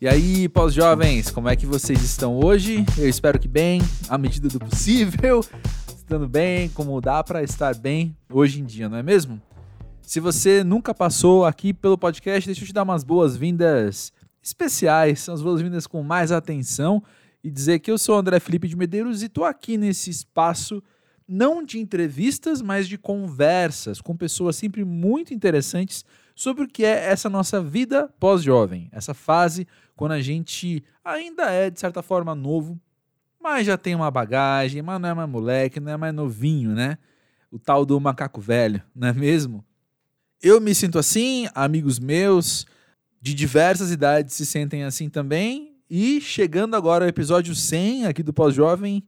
E 0.00 0.08
aí, 0.08 0.48
pós-jovens, 0.48 1.30
como 1.30 1.46
é 1.46 1.54
que 1.54 1.66
vocês 1.66 2.02
estão 2.02 2.40
hoje? 2.40 2.86
Eu 2.96 3.06
espero 3.06 3.38
que 3.38 3.46
bem, 3.46 3.82
à 4.08 4.16
medida 4.16 4.48
do 4.48 4.58
possível, 4.58 5.44
estando 5.94 6.26
bem, 6.26 6.70
como 6.70 6.98
dá 7.02 7.22
para 7.22 7.42
estar 7.42 7.74
bem 7.74 8.16
hoje 8.32 8.62
em 8.62 8.64
dia, 8.64 8.88
não 8.88 8.96
é 8.96 9.02
mesmo? 9.02 9.38
Se 10.00 10.18
você 10.18 10.64
nunca 10.64 10.94
passou 10.94 11.44
aqui 11.44 11.74
pelo 11.74 11.98
podcast, 11.98 12.48
deixa 12.48 12.62
eu 12.62 12.66
te 12.66 12.72
dar 12.72 12.82
umas 12.82 13.04
boas-vindas 13.04 14.10
especiais, 14.42 15.28
as 15.28 15.42
boas-vindas 15.42 15.86
com 15.86 16.02
mais 16.02 16.32
atenção 16.32 17.02
e 17.44 17.50
dizer 17.50 17.80
que 17.80 17.90
eu 17.90 17.98
sou 17.98 18.16
André 18.16 18.40
Felipe 18.40 18.68
de 18.68 18.76
Medeiros 18.76 19.22
e 19.22 19.26
estou 19.26 19.44
aqui 19.44 19.76
nesse 19.76 20.08
espaço 20.08 20.82
não 21.30 21.64
de 21.64 21.78
entrevistas, 21.78 22.60
mas 22.60 22.88
de 22.88 22.98
conversas 22.98 24.00
com 24.00 24.16
pessoas 24.16 24.56
sempre 24.56 24.84
muito 24.84 25.32
interessantes 25.32 26.04
sobre 26.34 26.64
o 26.64 26.68
que 26.68 26.84
é 26.84 27.08
essa 27.08 27.30
nossa 27.30 27.62
vida 27.62 28.12
pós-jovem, 28.18 28.88
essa 28.90 29.14
fase 29.14 29.68
quando 29.94 30.12
a 30.12 30.20
gente 30.20 30.82
ainda 31.04 31.50
é, 31.50 31.70
de 31.70 31.78
certa 31.78 32.02
forma, 32.02 32.34
novo, 32.34 32.80
mas 33.40 33.66
já 33.66 33.78
tem 33.78 33.94
uma 33.94 34.10
bagagem, 34.10 34.82
mas 34.82 35.00
não 35.00 35.08
é 35.08 35.14
mais 35.14 35.28
moleque, 35.28 35.78
não 35.78 35.92
é 35.92 35.96
mais 35.96 36.12
novinho, 36.12 36.70
né? 36.70 36.98
O 37.50 37.58
tal 37.58 37.86
do 37.86 38.00
macaco 38.00 38.40
velho, 38.40 38.82
não 38.94 39.08
é 39.08 39.12
mesmo? 39.12 39.64
Eu 40.42 40.60
me 40.60 40.74
sinto 40.74 40.98
assim, 40.98 41.48
amigos 41.54 41.98
meus 41.98 42.66
de 43.20 43.34
diversas 43.34 43.92
idades 43.92 44.34
se 44.34 44.44
sentem 44.44 44.82
assim 44.82 45.08
também, 45.08 45.76
e 45.88 46.20
chegando 46.20 46.74
agora 46.74 47.04
ao 47.04 47.08
episódio 47.08 47.54
100 47.54 48.06
aqui 48.06 48.22
do 48.22 48.32
Pós-Jovem, 48.32 49.04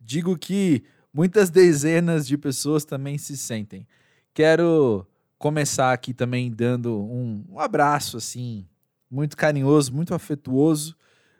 digo 0.00 0.36
que 0.36 0.84
muitas 1.14 1.48
dezenas 1.48 2.26
de 2.26 2.36
pessoas 2.36 2.84
também 2.84 3.16
se 3.16 3.38
sentem. 3.38 3.86
Quero 4.34 5.06
começar 5.38 5.92
aqui 5.92 6.12
também 6.12 6.50
dando 6.50 7.00
um, 7.00 7.44
um 7.50 7.60
abraço 7.60 8.16
assim, 8.16 8.66
muito 9.08 9.36
carinhoso, 9.36 9.94
muito 9.94 10.12
afetuoso 10.12 10.96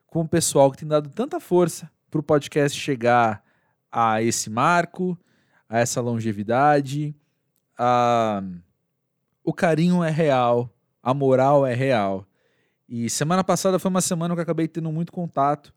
com 0.07 0.21
o 0.21 0.29
pessoal 0.29 0.71
que 0.71 0.79
tem 0.79 0.89
dado 0.89 1.11
tanta 1.11 1.41
força 1.41 1.91
para 2.09 2.21
o 2.21 2.23
podcast 2.23 2.79
chegar 2.79 3.43
a 3.91 4.23
esse 4.23 4.48
marco, 4.48 5.19
a 5.69 5.81
essa 5.81 6.01
longevidade. 6.01 7.13
A... 7.77 8.43
O 9.43 9.53
carinho 9.53 10.05
é 10.05 10.11
real, 10.11 10.70
a 11.03 11.13
moral 11.13 11.67
é 11.67 11.75
real. 11.75 12.25
E 12.89 13.11
semana 13.11 13.43
passada 13.43 13.79
foi 13.79 13.91
uma 13.91 14.01
semana 14.01 14.35
que 14.35 14.39
eu 14.39 14.43
acabei 14.43 14.69
tendo 14.69 14.93
muito 14.93 15.11
contato 15.11 15.75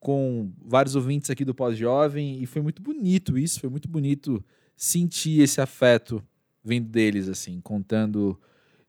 com 0.00 0.52
vários 0.64 0.94
ouvintes 0.94 1.30
aqui 1.30 1.44
do 1.44 1.54
Pós-Jovem 1.54 2.42
e 2.42 2.46
foi 2.46 2.62
muito 2.62 2.80
bonito 2.80 3.36
isso, 3.36 3.60
foi 3.60 3.68
muito 3.68 3.88
bonito 3.88 4.44
sentir 4.76 5.40
esse 5.40 5.60
afeto 5.60 6.22
vindo 6.62 6.88
deles, 6.88 7.28
assim, 7.28 7.60
contando 7.60 8.38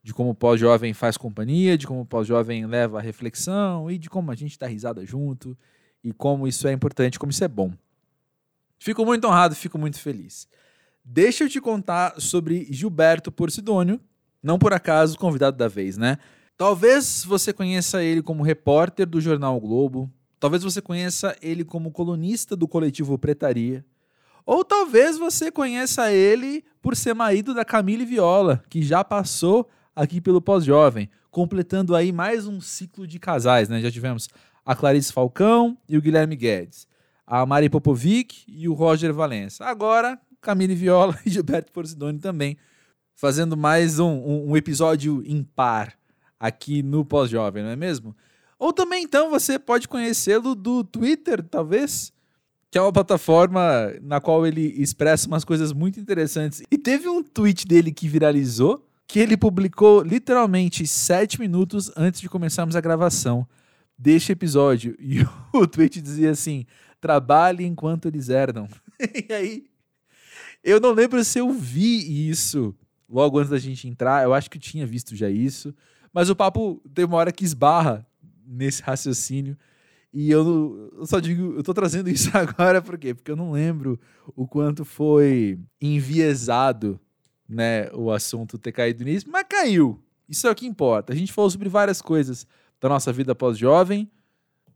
de 0.03 0.13
como 0.13 0.31
o 0.31 0.35
Pós-Jovem 0.35 0.93
faz 0.93 1.17
companhia, 1.17 1.77
de 1.77 1.87
como 1.87 2.01
o 2.01 2.05
Pós-Jovem 2.05 2.65
leva 2.65 2.99
a 2.99 3.01
reflexão 3.01 3.89
e 3.89 3.97
de 3.97 4.09
como 4.09 4.31
a 4.31 4.35
gente 4.35 4.57
dá 4.57 4.67
risada 4.67 5.05
junto 5.05 5.57
e 6.03 6.13
como 6.13 6.47
isso 6.47 6.67
é 6.67 6.73
importante, 6.73 7.19
como 7.19 7.31
isso 7.31 7.43
é 7.43 7.47
bom. 7.47 7.73
Fico 8.77 9.05
muito 9.05 9.27
honrado, 9.27 9.55
fico 9.55 9.77
muito 9.77 9.99
feliz. 9.99 10.47
Deixa 11.03 11.43
eu 11.43 11.49
te 11.49 11.59
contar 11.59 12.19
sobre 12.19 12.67
Gilberto 12.71 13.31
Porcidônio, 13.31 13.99
não 14.41 14.57
por 14.57 14.73
acaso 14.73 15.17
convidado 15.17 15.57
da 15.57 15.67
vez, 15.67 15.97
né? 15.97 16.17
Talvez 16.55 17.23
você 17.25 17.51
conheça 17.51 18.03
ele 18.03 18.21
como 18.21 18.43
repórter 18.43 19.05
do 19.05 19.19
jornal 19.19 19.57
o 19.57 19.59
Globo, 19.59 20.11
Talvez 20.39 20.63
você 20.63 20.81
conheça 20.81 21.35
ele 21.41 21.65
como 21.65 21.91
colunista 21.91 22.55
do 22.55 22.67
coletivo 22.67 23.17
Pretaria. 23.17 23.85
Ou 24.45 24.63
talvez 24.63 25.17
você 25.17 25.51
conheça 25.51 26.11
ele 26.11 26.63
por 26.81 26.95
ser 26.95 27.13
marido 27.13 27.53
da 27.53 27.65
Camille 27.65 28.05
Viola, 28.05 28.63
que 28.69 28.81
já 28.81 29.03
passou 29.03 29.69
aqui 29.95 30.21
pelo 30.21 30.41
Pós-Jovem, 30.41 31.09
completando 31.29 31.95
aí 31.95 32.11
mais 32.11 32.47
um 32.47 32.61
ciclo 32.61 33.05
de 33.05 33.19
casais, 33.19 33.67
né? 33.67 33.81
Já 33.81 33.91
tivemos 33.91 34.29
a 34.65 34.75
Clarice 34.75 35.11
Falcão 35.11 35.77
e 35.87 35.97
o 35.97 36.01
Guilherme 36.01 36.35
Guedes, 36.35 36.87
a 37.27 37.45
Mari 37.45 37.69
Popovic 37.69 38.43
e 38.47 38.67
o 38.69 38.73
Roger 38.73 39.13
Valença. 39.13 39.65
Agora, 39.65 40.17
Camille 40.41 40.73
Viola 40.73 41.19
e 41.25 41.29
Gilberto 41.29 41.71
Porcidoni 41.71 42.17
também, 42.17 42.57
fazendo 43.13 43.57
mais 43.57 43.99
um, 43.99 44.09
um, 44.09 44.51
um 44.51 44.57
episódio 44.57 45.21
impar 45.27 45.93
aqui 46.39 46.81
no 46.81 47.03
Pós-Jovem, 47.03 47.61
não 47.61 47.69
é 47.71 47.75
mesmo? 47.75 48.15
Ou 48.59 48.73
também, 48.73 49.03
então, 49.03 49.29
você 49.29 49.57
pode 49.57 49.87
conhecê-lo 49.87 50.53
do 50.53 50.83
Twitter, 50.83 51.41
talvez, 51.41 52.11
que 52.69 52.77
é 52.77 52.81
uma 52.81 52.91
plataforma 52.91 53.93
na 54.01 54.19
qual 54.19 54.45
ele 54.45 54.75
expressa 54.77 55.27
umas 55.27 55.45
coisas 55.45 55.71
muito 55.71 55.97
interessantes. 55.97 56.61
E 56.69 56.77
teve 56.77 57.07
um 57.07 57.23
tweet 57.23 57.65
dele 57.65 57.89
que 57.89 58.09
viralizou, 58.09 58.85
que 59.07 59.17
ele 59.17 59.37
publicou 59.37 60.03
literalmente 60.03 60.85
sete 60.85 61.39
minutos 61.39 61.89
antes 61.95 62.19
de 62.19 62.27
começarmos 62.27 62.75
a 62.75 62.81
gravação 62.81 63.47
deste 63.97 64.33
episódio. 64.33 64.93
E 64.99 65.19
o 65.57 65.65
tweet 65.65 66.01
dizia 66.01 66.31
assim: 66.31 66.65
trabalhe 66.99 67.65
enquanto 67.65 68.09
eles 68.09 68.27
herdam. 68.27 68.67
e 68.99 69.33
aí, 69.33 69.65
eu 70.61 70.81
não 70.81 70.91
lembro 70.91 71.23
se 71.23 71.39
eu 71.39 71.49
vi 71.53 72.29
isso 72.29 72.75
logo 73.09 73.39
antes 73.39 73.49
da 73.49 73.57
gente 73.57 73.87
entrar, 73.87 74.23
eu 74.23 74.33
acho 74.33 74.49
que 74.49 74.57
eu 74.57 74.61
tinha 74.61 74.85
visto 74.85 75.15
já 75.15 75.29
isso. 75.29 75.73
Mas 76.13 76.29
o 76.29 76.35
papo 76.35 76.81
hora 77.11 77.31
que 77.31 77.45
esbarra 77.45 78.05
nesse 78.49 78.81
raciocínio. 78.81 79.55
E 80.11 80.31
eu, 80.31 80.91
eu, 80.97 81.05
só 81.05 81.19
digo, 81.19 81.53
eu 81.53 81.63
tô 81.63 81.73
trazendo 81.73 82.09
isso 82.11 82.29
agora 82.35 82.81
por 82.81 82.97
quê? 82.97 83.13
Porque 83.13 83.29
eu 83.29 83.35
não 83.35 83.51
lembro 83.51 83.99
o 84.35 84.47
quanto 84.47 84.83
foi 84.83 85.59
enviesado, 85.79 86.99
né, 87.47 87.91
o 87.93 88.11
assunto 88.11 88.57
ter 88.57 88.71
caído 88.71 89.03
nisso, 89.03 89.27
mas 89.29 89.45
caiu. 89.47 90.01
Isso 90.27 90.47
é 90.47 90.51
o 90.51 90.55
que 90.55 90.67
importa. 90.67 91.13
A 91.13 91.15
gente 91.15 91.33
falou 91.33 91.49
sobre 91.49 91.69
várias 91.69 92.01
coisas 92.01 92.45
da 92.79 92.89
nossa 92.89 93.11
vida 93.11 93.35
pós-jovem, 93.35 94.09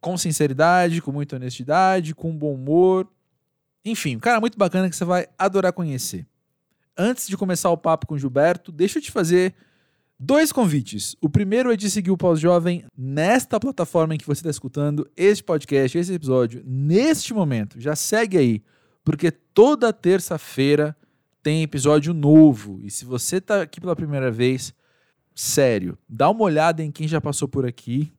com 0.01 0.17
sinceridade, 0.17 1.01
com 1.01 1.11
muita 1.11 1.35
honestidade, 1.35 2.13
com 2.13 2.35
bom 2.35 2.53
humor. 2.53 3.07
Enfim, 3.85 4.15
um 4.15 4.19
cara 4.19 4.39
muito 4.39 4.57
bacana 4.57 4.89
que 4.89 4.95
você 4.95 5.05
vai 5.05 5.27
adorar 5.37 5.71
conhecer. 5.71 6.27
Antes 6.97 7.27
de 7.27 7.37
começar 7.37 7.69
o 7.69 7.77
papo 7.77 8.05
com 8.05 8.15
o 8.15 8.19
Gilberto, 8.19 8.71
deixa 8.71 8.99
eu 8.99 9.01
te 9.01 9.11
fazer 9.11 9.53
Dois 10.19 10.51
convites. 10.51 11.15
O 11.19 11.27
primeiro 11.27 11.71
é 11.71 11.75
de 11.75 11.89
seguir 11.89 12.11
o 12.11 12.17
Pós-Jovem 12.17 12.85
nesta 12.95 13.59
plataforma 13.59 14.13
em 14.13 14.17
que 14.17 14.25
você 14.25 14.39
está 14.39 14.49
escutando 14.49 15.09
este 15.17 15.43
podcast, 15.43 15.97
esse 15.97 16.13
episódio, 16.13 16.61
neste 16.65 17.33
momento. 17.33 17.79
Já 17.79 17.95
segue 17.95 18.37
aí, 18.37 18.63
porque 19.03 19.31
toda 19.31 19.91
terça-feira 19.91 20.95
tem 21.41 21.63
episódio 21.63 22.13
novo. 22.13 22.79
E 22.81 22.89
se 22.89 23.03
você 23.05 23.37
está 23.37 23.63
aqui 23.63 23.81
pela 23.81 23.95
primeira 23.95 24.31
vez, 24.31 24.73
sério, 25.35 25.97
dá 26.07 26.29
uma 26.29 26.43
olhada 26.43 26.83
em 26.83 26.91
quem 26.91 27.07
já 27.07 27.19
passou 27.19 27.47
por 27.47 27.65
aqui. 27.65 28.13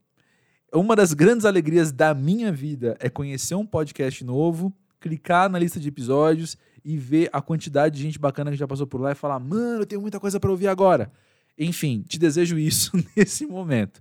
Uma 0.72 0.96
das 0.96 1.14
grandes 1.14 1.46
alegrias 1.46 1.92
da 1.92 2.12
minha 2.12 2.52
vida 2.52 2.96
é 3.00 3.08
conhecer 3.08 3.54
um 3.54 3.64
podcast 3.64 4.22
novo, 4.24 4.74
clicar 5.00 5.48
na 5.48 5.58
lista 5.58 5.78
de 5.78 5.88
episódios 5.88 6.58
e 6.84 6.98
ver 6.98 7.30
a 7.32 7.40
quantidade 7.40 7.96
de 7.96 8.02
gente 8.02 8.18
bacana 8.18 8.50
que 8.50 8.56
já 8.56 8.66
passou 8.66 8.86
por 8.86 9.00
lá 9.00 9.12
e 9.12 9.14
falar: 9.14 9.38
mano, 9.38 9.82
eu 9.82 9.86
tenho 9.86 10.02
muita 10.02 10.20
coisa 10.20 10.38
para 10.40 10.50
ouvir 10.50 10.66
agora. 10.66 11.10
Enfim, 11.58 12.02
te 12.06 12.18
desejo 12.18 12.58
isso 12.58 12.92
nesse 13.16 13.46
momento. 13.46 14.00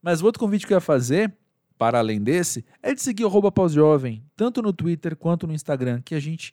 Mas 0.00 0.20
o 0.20 0.26
outro 0.26 0.40
convite 0.40 0.66
que 0.66 0.72
eu 0.72 0.76
ia 0.76 0.80
fazer, 0.80 1.32
para 1.78 1.98
além 1.98 2.22
desse, 2.22 2.64
é 2.82 2.94
de 2.94 3.00
seguir 3.02 3.24
o 3.24 3.52
pós-jovem, 3.52 4.22
tanto 4.36 4.62
no 4.62 4.72
Twitter 4.72 5.16
quanto 5.16 5.46
no 5.46 5.54
Instagram, 5.54 6.00
que 6.04 6.14
a 6.14 6.20
gente, 6.20 6.52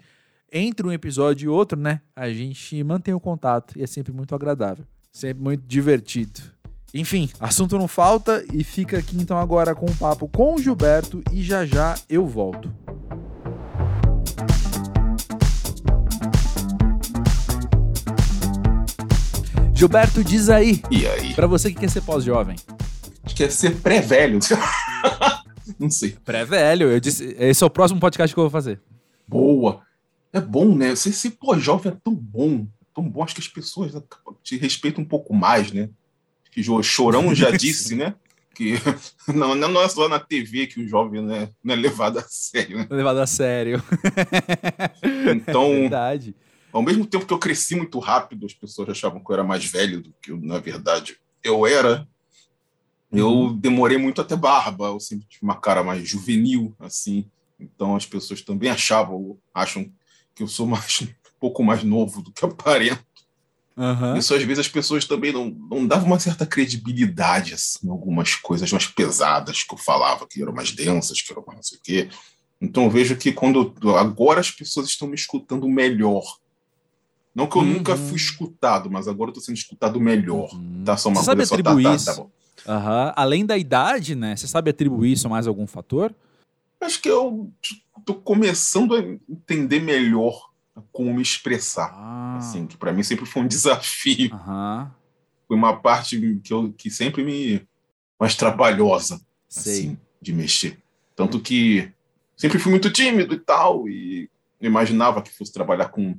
entre 0.51 0.85
um 0.85 0.91
episódio 0.91 1.45
e 1.45 1.49
outro, 1.49 1.79
né, 1.79 2.01
a 2.15 2.29
gente 2.29 2.83
mantém 2.83 3.13
o 3.13 3.19
contato 3.19 3.77
e 3.77 3.83
é 3.83 3.87
sempre 3.87 4.11
muito 4.11 4.35
agradável, 4.35 4.85
sempre 5.11 5.43
muito 5.43 5.63
divertido. 5.65 6.41
Enfim, 6.93 7.29
assunto 7.39 7.77
não 7.77 7.87
falta 7.87 8.43
e 8.51 8.63
fica 8.63 8.97
aqui 8.97 9.15
então 9.15 9.37
agora 9.37 9.75
com 9.75 9.85
o 9.85 9.91
um 9.91 9.95
papo 9.95 10.27
com 10.27 10.55
o 10.55 10.59
Gilberto 10.59 11.23
e 11.31 11.43
já 11.43 11.63
já 11.65 11.95
eu 12.09 12.25
volto. 12.25 12.73
Gilberto, 19.79 20.21
diz 20.25 20.49
aí. 20.49 20.81
E 20.91 21.07
aí? 21.07 21.33
Pra 21.33 21.47
você 21.47 21.71
que 21.71 21.79
quer 21.79 21.89
ser 21.89 22.01
pós-jovem. 22.01 22.57
Quer 23.33 23.49
ser 23.49 23.77
pré-velho. 23.77 24.37
Não 25.79 25.89
sei. 25.89 26.17
Pré-velho. 26.25 26.91
Eu 26.91 26.99
disse, 26.99 27.33
esse 27.39 27.63
é 27.63 27.65
o 27.65 27.69
próximo 27.69 27.97
podcast 27.97 28.33
que 28.33 28.37
eu 28.37 28.43
vou 28.43 28.51
fazer. 28.51 28.81
Boa. 29.25 29.81
É 30.33 30.41
bom, 30.41 30.75
né? 30.75 30.93
Ser, 30.97 31.13
ser 31.13 31.31
pós-jovem 31.31 31.93
é 31.93 31.97
tão 32.03 32.13
bom. 32.13 32.67
Tão 32.93 33.09
bom. 33.09 33.23
Acho 33.23 33.35
que 33.35 33.39
as 33.39 33.47
pessoas 33.47 33.93
te 34.43 34.57
respeitam 34.57 35.01
um 35.01 35.07
pouco 35.07 35.33
mais, 35.33 35.71
né? 35.71 35.87
Que 36.51 36.59
o 36.69 36.83
Chorão 36.83 37.33
já 37.33 37.49
disse, 37.55 37.95
né? 37.95 38.15
Que 38.53 38.73
não, 39.33 39.55
não 39.55 39.81
é 39.81 39.87
só 39.87 40.09
na 40.09 40.19
TV 40.19 40.67
que 40.67 40.81
o 40.81 40.87
jovem 40.89 41.21
né, 41.21 41.51
não 41.63 41.73
é 41.73 41.77
levado 41.77 42.19
a 42.19 42.25
sério. 42.27 42.79
Né? 42.79 42.87
Levado 42.89 43.19
a 43.19 43.25
sério. 43.25 43.81
Então. 45.33 45.69
Verdade. 45.69 46.35
Ao 46.71 46.81
mesmo 46.81 47.05
tempo 47.05 47.25
que 47.25 47.33
eu 47.33 47.39
cresci 47.39 47.75
muito 47.75 47.97
rápido, 47.99 48.45
as 48.45 48.53
pessoas 48.53 48.89
achavam 48.89 49.23
que 49.23 49.31
eu 49.31 49.33
era 49.33 49.43
mais 49.43 49.65
velho 49.65 50.01
do 50.01 50.13
que, 50.21 50.31
eu, 50.31 50.39
na 50.39 50.59
verdade, 50.59 51.17
eu 51.43 51.65
era. 51.65 52.07
Eu 53.11 53.29
uhum. 53.29 53.57
demorei 53.57 53.97
muito 53.97 54.21
até 54.21 54.35
barba, 54.35 54.87
eu 54.87 54.99
sempre 54.99 55.27
tive 55.27 55.43
uma 55.43 55.59
cara 55.59 55.83
mais 55.83 56.07
juvenil, 56.07 56.75
assim. 56.79 57.25
Então 57.59 57.95
as 57.95 58.05
pessoas 58.05 58.41
também 58.41 58.69
achavam, 58.69 59.37
acham 59.53 59.91
que 60.35 60.43
eu 60.43 60.47
sou 60.47 60.67
mais, 60.67 61.01
um 61.01 61.39
pouco 61.39 61.63
mais 61.63 61.83
novo 61.83 62.21
do 62.21 62.31
que 62.31 62.45
aparento. 62.45 63.03
Uhum. 63.75 64.17
Isso 64.17 64.35
às 64.35 64.43
vezes 64.43 64.59
as 64.59 64.67
pessoas 64.67 65.05
também 65.05 65.31
não, 65.31 65.49
não 65.49 65.87
davam 65.87 66.07
uma 66.07 66.19
certa 66.19 66.45
credibilidade 66.45 67.53
assim, 67.53 67.87
em 67.87 67.89
algumas 67.89 68.35
coisas 68.35 68.69
mais 68.71 68.85
pesadas 68.87 69.63
que 69.63 69.73
eu 69.73 69.77
falava, 69.77 70.27
que 70.27 70.41
eram 70.41 70.53
mais 70.53 70.71
densas, 70.73 71.21
que 71.21 71.31
eram 71.31 71.43
mais 71.47 71.55
não 71.55 71.63
sei 71.63 71.77
o 71.77 71.81
quê. 71.81 72.09
Então 72.61 72.83
eu 72.83 72.89
vejo 72.89 73.15
que 73.15 73.31
quando 73.31 73.73
agora 73.97 74.41
as 74.41 74.51
pessoas 74.51 74.87
estão 74.87 75.07
me 75.07 75.15
escutando 75.15 75.67
melhor. 75.67 76.23
Não 77.39 77.47
que 77.47 77.57
eu 77.57 77.61
uhum. 77.61 77.73
nunca 77.73 77.95
fui 77.95 78.17
escutado, 78.17 78.91
mas 78.91 79.07
agora 79.07 79.29
eu 79.29 79.31
estou 79.31 79.43
sendo 79.43 79.55
escutado 79.55 79.99
melhor. 79.99 80.53
Uhum. 80.53 80.83
Tá 80.83 80.97
só 80.97 81.07
uma 81.07 81.21
Você 81.21 81.25
sabe 81.25 81.43
atribuir 81.43 81.83
tá, 81.83 81.89
tá, 81.89 81.95
tá 81.95 82.11
isso? 82.11 82.21
Uhum. 82.21 83.13
Além 83.15 83.45
da 83.45 83.57
idade, 83.57 84.13
né? 84.13 84.35
Você 84.35 84.45
sabe 84.45 84.71
atribuir 84.71 85.13
isso 85.13 85.27
a 85.27 85.29
mais 85.29 85.47
algum 85.47 85.65
fator? 85.65 86.13
Acho 86.81 87.01
que 87.01 87.09
eu 87.09 87.49
estou 87.97 88.15
começando 88.15 88.93
a 88.93 88.99
entender 89.29 89.79
melhor 89.79 90.49
como 90.91 91.13
me 91.13 91.21
expressar. 91.21 91.93
Ah. 91.93 92.37
Assim, 92.37 92.67
que 92.67 92.75
para 92.75 92.91
mim 92.91 93.03
sempre 93.03 93.25
foi 93.25 93.41
um 93.41 93.47
desafio. 93.47 94.33
Uhum. 94.33 94.87
Foi 95.47 95.55
uma 95.55 95.77
parte 95.77 96.39
que, 96.43 96.53
eu, 96.53 96.73
que 96.73 96.91
sempre 96.91 97.23
me 97.23 97.65
mais 98.19 98.35
trabalhosa 98.35 99.21
assim, 99.49 99.97
de 100.21 100.33
mexer. 100.33 100.77
Tanto 101.15 101.39
que 101.39 101.89
sempre 102.35 102.59
fui 102.59 102.69
muito 102.69 102.91
tímido 102.91 103.33
e 103.33 103.39
tal, 103.39 103.87
e 103.87 104.29
imaginava 104.61 105.21
que 105.21 105.31
fosse 105.31 105.53
trabalhar 105.53 105.89
com, 105.89 106.17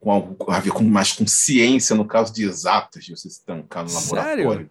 com 0.00 0.10
algo 0.10 0.36
a 0.50 0.60
ver 0.60 0.70
com 0.70 0.84
mais 0.84 1.12
com 1.12 1.26
ciência, 1.26 1.96
no 1.96 2.04
caso 2.04 2.32
de 2.32 2.44
exatas, 2.44 3.04
de 3.04 3.16
você 3.16 3.28
se 3.28 3.44
trancar 3.44 3.84
no 3.84 3.90
Sério? 3.90 4.44
laboratório 4.44 4.70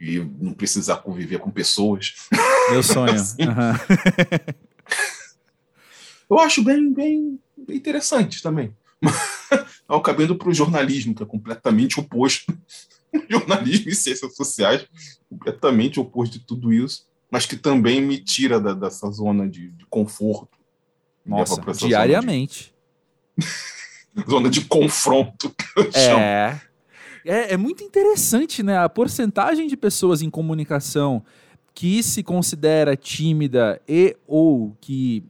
e 0.00 0.18
não 0.18 0.52
precisar 0.52 0.96
conviver 0.98 1.38
com 1.38 1.50
pessoas. 1.50 2.14
Meu 2.70 2.82
sonho. 2.82 3.12
assim. 3.14 3.42
uhum. 3.42 3.74
Eu 6.28 6.38
acho 6.40 6.62
bem, 6.62 6.92
bem, 6.92 7.38
bem 7.56 7.76
interessante 7.76 8.42
também. 8.42 8.74
Ao 9.86 10.00
cabendo 10.00 10.36
para 10.36 10.48
o 10.48 10.54
jornalismo, 10.54 11.14
que 11.14 11.22
é 11.22 11.26
completamente 11.26 12.00
oposto. 12.00 12.52
jornalismo 13.30 13.88
e 13.88 13.94
ciências 13.94 14.34
sociais, 14.34 14.86
completamente 15.30 16.00
oposto 16.00 16.38
de 16.38 16.44
tudo 16.44 16.72
isso, 16.72 17.06
mas 17.30 17.46
que 17.46 17.56
também 17.56 18.00
me 18.00 18.18
tira 18.18 18.60
da, 18.60 18.74
dessa 18.74 19.08
zona 19.10 19.48
de, 19.48 19.70
de 19.70 19.86
conforto. 19.86 20.58
Nossa, 21.24 21.60
diariamente. 21.86 22.74
Zona 24.28 24.48
de, 24.48 24.64
confronto. 24.64 25.54
é. 25.94 26.60
é. 27.24 27.54
É 27.54 27.56
muito 27.56 27.82
interessante, 27.82 28.62
né? 28.62 28.78
A 28.78 28.88
porcentagem 28.88 29.66
de 29.66 29.76
pessoas 29.76 30.22
em 30.22 30.30
comunicação 30.30 31.24
que 31.74 32.02
se 32.02 32.22
considera 32.22 32.96
tímida 32.96 33.80
e 33.86 34.16
ou 34.26 34.76
que 34.80 35.24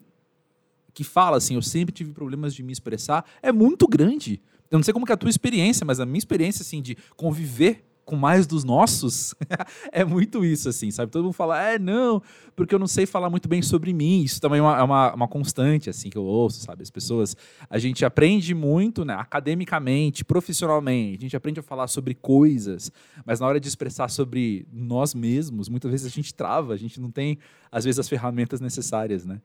que 0.97 1.05
fala 1.05 1.37
assim, 1.37 1.57
eu 1.57 1.63
sempre 1.63 1.95
tive 1.95 2.11
problemas 2.13 2.55
de 2.55 2.63
me 2.63 2.73
expressar, 2.73 3.23
é 3.43 3.53
muito 3.53 3.87
grande. 3.87 4.41
Eu 4.71 4.79
não 4.79 4.83
sei 4.83 4.95
como 4.95 5.05
que 5.05 5.13
é 5.13 5.15
a 5.15 5.19
tua 5.19 5.29
experiência, 5.29 5.85
mas 5.85 6.01
a 6.01 6.07
minha 6.07 6.17
experiência, 6.17 6.63
assim, 6.63 6.81
de 6.81 6.97
conviver 7.15 7.85
com 8.07 8.15
mais 8.15 8.47
dos 8.47 8.63
nossos, 8.63 9.35
é 9.93 10.05
muito 10.05 10.45
isso, 10.45 10.69
assim, 10.69 10.93
sabe? 10.93 11.11
Todo 11.11 11.25
mundo 11.25 11.33
fala, 11.33 11.61
é, 11.61 11.77
não, 11.77 12.23
porque 12.55 12.73
eu 12.73 12.79
não 12.79 12.87
sei 12.87 13.05
falar 13.05 13.29
muito 13.29 13.49
bem 13.49 13.61
sobre 13.61 13.93
mim. 13.93 14.23
Isso 14.23 14.41
também 14.41 14.61
é 14.61 14.63
uma, 14.63 14.79
é 14.79 14.83
uma, 14.83 15.15
uma, 15.15 15.29
constante, 15.29 15.91
assim, 15.91 16.09
que 16.09 16.17
eu 16.17 16.25
ouço, 16.25 16.61
sabe? 16.61 16.85
As 16.85 16.91
pessoas, 16.91 17.37
a 17.69 17.79
gente 17.79 18.05
aprende 18.05 18.55
muito, 18.55 19.05
né, 19.05 19.15
academicamente, 19.15 20.25
profissionalmente, 20.25 21.19
a 21.19 21.23
gente 21.23 21.37
aprende 21.37 21.59
a 21.59 21.65
falar 21.65 21.89
sobre 21.89 22.15
coisas, 22.15 22.93
mas 23.25 23.41
na 23.41 23.47
hora 23.49 23.59
de 23.59 23.67
expressar 23.67 24.09
sobre 24.09 24.67
nós 24.73 25.13
mesmos, 25.13 25.69
muitas 25.69 25.91
vezes 25.91 26.07
a 26.07 26.11
gente 26.11 26.33
trava, 26.33 26.75
a 26.75 26.77
gente 26.77 27.01
não 27.01 27.11
tem, 27.11 27.39
às 27.73 27.85
vezes, 27.85 27.99
as 27.99 28.09
ferramentas 28.09 28.61
necessárias, 28.61 29.27
né? 29.27 29.41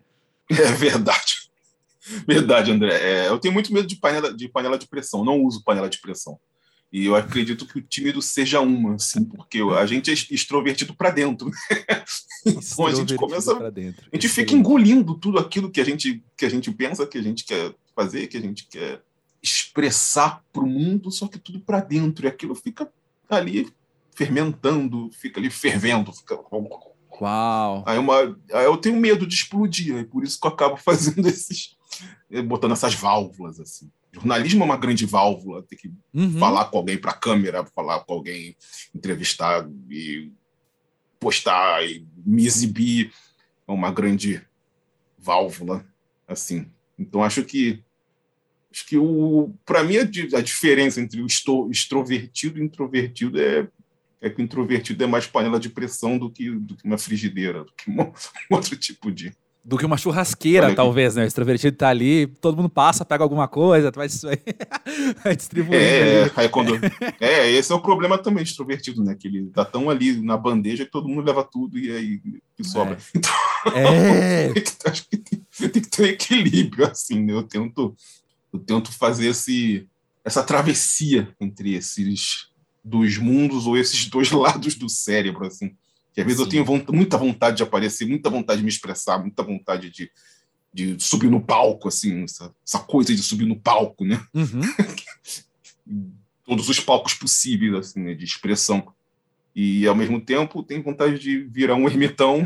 É 0.51 0.71
verdade. 0.73 1.49
Verdade, 2.27 2.71
André. 2.71 2.93
É, 2.93 3.27
eu 3.27 3.39
tenho 3.39 3.53
muito 3.53 3.73
medo 3.73 3.87
de 3.87 3.95
panela, 3.95 4.33
de 4.33 4.47
panela 4.49 4.77
de 4.77 4.87
pressão. 4.87 5.23
Não 5.23 5.43
uso 5.43 5.63
panela 5.63 5.89
de 5.89 5.99
pressão. 5.99 6.39
E 6.91 7.05
eu 7.05 7.15
acredito 7.15 7.65
que 7.65 7.77
o 7.77 7.81
tímido 7.81 8.21
seja 8.21 8.59
uma, 8.59 8.95
assim, 8.95 9.23
porque 9.23 9.61
a 9.61 9.85
gente 9.85 10.11
é 10.11 10.13
extrovertido 10.13 10.93
para 10.93 11.09
dentro. 11.09 11.49
então 12.45 12.85
a 12.85 12.93
gente 12.93 13.15
começa. 13.15 13.57
A 13.57 14.15
gente 14.15 14.27
fica 14.27 14.53
engolindo 14.53 15.15
tudo 15.15 15.39
aquilo 15.39 15.71
que 15.71 15.79
a 15.79 15.85
gente, 15.85 16.21
que 16.35 16.45
a 16.45 16.49
gente 16.49 16.69
pensa, 16.71 17.07
que 17.07 17.17
a 17.17 17.21
gente 17.21 17.45
quer 17.45 17.73
fazer, 17.95 18.27
que 18.27 18.35
a 18.35 18.41
gente 18.41 18.67
quer 18.67 19.01
expressar 19.41 20.43
para 20.51 20.63
o 20.63 20.67
mundo, 20.67 21.09
só 21.11 21.27
que 21.27 21.39
tudo 21.39 21.61
para 21.61 21.79
dentro. 21.79 22.25
E 22.25 22.27
aquilo 22.27 22.53
fica 22.55 22.91
ali 23.29 23.71
fermentando, 24.13 25.09
fica 25.13 25.39
ali 25.39 25.49
fervendo, 25.49 26.11
fica 26.11 26.37
Uau! 27.21 27.83
Aí, 27.85 27.97
uma, 27.99 28.19
aí 28.51 28.65
eu 28.65 28.75
tenho 28.77 28.97
medo 28.97 29.27
de 29.27 29.35
explodir, 29.35 29.95
e 29.95 30.03
por 30.03 30.23
isso 30.23 30.39
que 30.39 30.47
eu 30.47 30.51
acabo 30.51 30.75
fazendo 30.77 31.25
esses. 31.27 31.77
botando 32.45 32.73
essas 32.73 32.95
válvulas, 32.95 33.59
assim. 33.59 33.89
Jornalismo 34.13 34.63
é 34.63 34.65
uma 34.65 34.77
grande 34.77 35.05
válvula, 35.05 35.63
ter 35.63 35.75
que 35.75 35.91
uhum. 36.13 36.37
falar 36.37 36.65
com 36.65 36.77
alguém 36.77 36.97
para 36.97 37.11
a 37.11 37.17
câmera, 37.17 37.65
falar 37.65 38.01
com 38.01 38.13
alguém, 38.13 38.55
entrevistar 38.93 39.67
e 39.89 40.31
postar 41.19 41.85
e 41.85 42.05
me 42.25 42.45
exibir 42.45 43.13
é 43.67 43.71
uma 43.71 43.91
grande 43.91 44.41
válvula, 45.17 45.85
assim. 46.27 46.69
Então 46.97 47.23
acho 47.23 47.43
que 47.43 47.83
acho 48.71 48.85
que 48.85 48.97
o 48.97 49.53
para 49.65 49.83
mim 49.83 49.97
a, 49.97 50.01
a, 50.01 50.41
diferença 50.41 50.99
entre 50.99 51.21
o 51.21 51.27
extrovertido 51.69 52.59
e 52.59 52.63
introvertido 52.63 53.39
é 53.39 53.67
é 54.21 54.29
que 54.29 54.39
o 54.39 54.43
introvertido 54.43 55.03
é 55.03 55.07
mais 55.07 55.25
panela 55.25 55.59
de 55.59 55.67
pressão 55.67 56.17
do 56.17 56.29
que, 56.29 56.51
do 56.51 56.77
que 56.77 56.85
uma 56.85 56.97
frigideira, 56.97 57.63
do 57.63 57.73
que 57.73 57.89
um, 57.89 58.13
outro 58.55 58.77
tipo 58.77 59.11
de. 59.11 59.33
Do 59.63 59.77
que 59.77 59.85
uma 59.85 59.97
churrasqueira, 59.97 60.73
talvez, 60.73 61.15
né? 61.15 61.23
O 61.23 61.27
extrovertido 61.27 61.77
tá 61.77 61.89
ali, 61.89 62.25
todo 62.25 62.57
mundo 62.57 62.69
passa, 62.69 63.05
pega 63.05 63.23
alguma 63.23 63.47
coisa, 63.47 63.91
vai, 63.91 64.07
vai 65.23 65.35
distribuindo. 65.35 65.75
É, 65.75 66.31
aí 66.35 66.49
quando... 66.49 66.73
é, 67.21 67.51
esse 67.51 67.71
é 67.71 67.75
o 67.75 67.81
problema 67.81 68.17
também, 68.17 68.43
extrovertido, 68.43 69.03
né? 69.03 69.15
Que 69.15 69.27
ele 69.27 69.51
tá 69.51 69.63
tão 69.63 69.87
ali 69.87 70.19
na 70.19 70.35
bandeja 70.35 70.83
que 70.83 70.91
todo 70.91 71.07
mundo 71.07 71.25
leva 71.25 71.43
tudo 71.43 71.77
e 71.77 71.91
aí 71.91 72.19
que 72.57 72.63
sobra. 72.63 72.97
É. 72.97 73.17
Então, 73.17 73.31
é. 73.75 74.53
acho 74.89 75.07
que 75.07 75.17
tem, 75.17 75.45
tem, 75.69 75.69
que 75.69 75.89
ter 75.89 76.09
equilíbrio, 76.09 76.87
assim, 76.87 77.23
né? 77.23 77.33
Eu 77.33 77.43
tento, 77.43 77.95
eu 78.51 78.59
tento 78.59 78.91
fazer 78.91 79.27
esse, 79.27 79.87
essa 80.25 80.41
travessia 80.43 81.29
entre 81.39 81.75
esses 81.75 82.49
dos 82.83 83.17
mundos 83.17 83.67
ou 83.67 83.77
esses 83.77 84.07
dois 84.07 84.31
lados 84.31 84.75
do 84.75 84.89
cérebro, 84.89 85.45
assim. 85.45 85.75
Que 86.13 86.21
às 86.21 86.25
vezes 86.25 86.39
Sim. 86.39 86.43
eu 86.45 86.49
tenho 86.49 86.65
vontade, 86.65 86.97
muita 86.97 87.17
vontade 87.17 87.57
de 87.57 87.63
aparecer, 87.63 88.05
muita 88.05 88.29
vontade 88.29 88.59
de 88.59 88.63
me 88.63 88.69
expressar, 88.69 89.19
muita 89.19 89.43
vontade 89.43 89.89
de, 89.89 90.11
de 90.73 90.99
subir 90.99 91.29
no 91.29 91.41
palco, 91.41 91.87
assim, 91.87 92.23
essa, 92.23 92.53
essa 92.65 92.79
coisa 92.79 93.15
de 93.15 93.21
subir 93.21 93.45
no 93.45 93.59
palco, 93.59 94.05
né? 94.05 94.21
Uhum. 94.33 94.61
Todos 96.45 96.67
os 96.67 96.79
palcos 96.79 97.13
possíveis, 97.13 97.73
assim, 97.73 98.01
né, 98.01 98.13
de 98.13 98.25
expressão. 98.25 98.93
E, 99.55 99.85
ao 99.87 99.95
mesmo 99.95 100.19
tempo, 100.19 100.63
tenho 100.63 100.83
vontade 100.83 101.19
de 101.19 101.39
virar 101.39 101.75
um 101.75 101.87
ermitão 101.87 102.45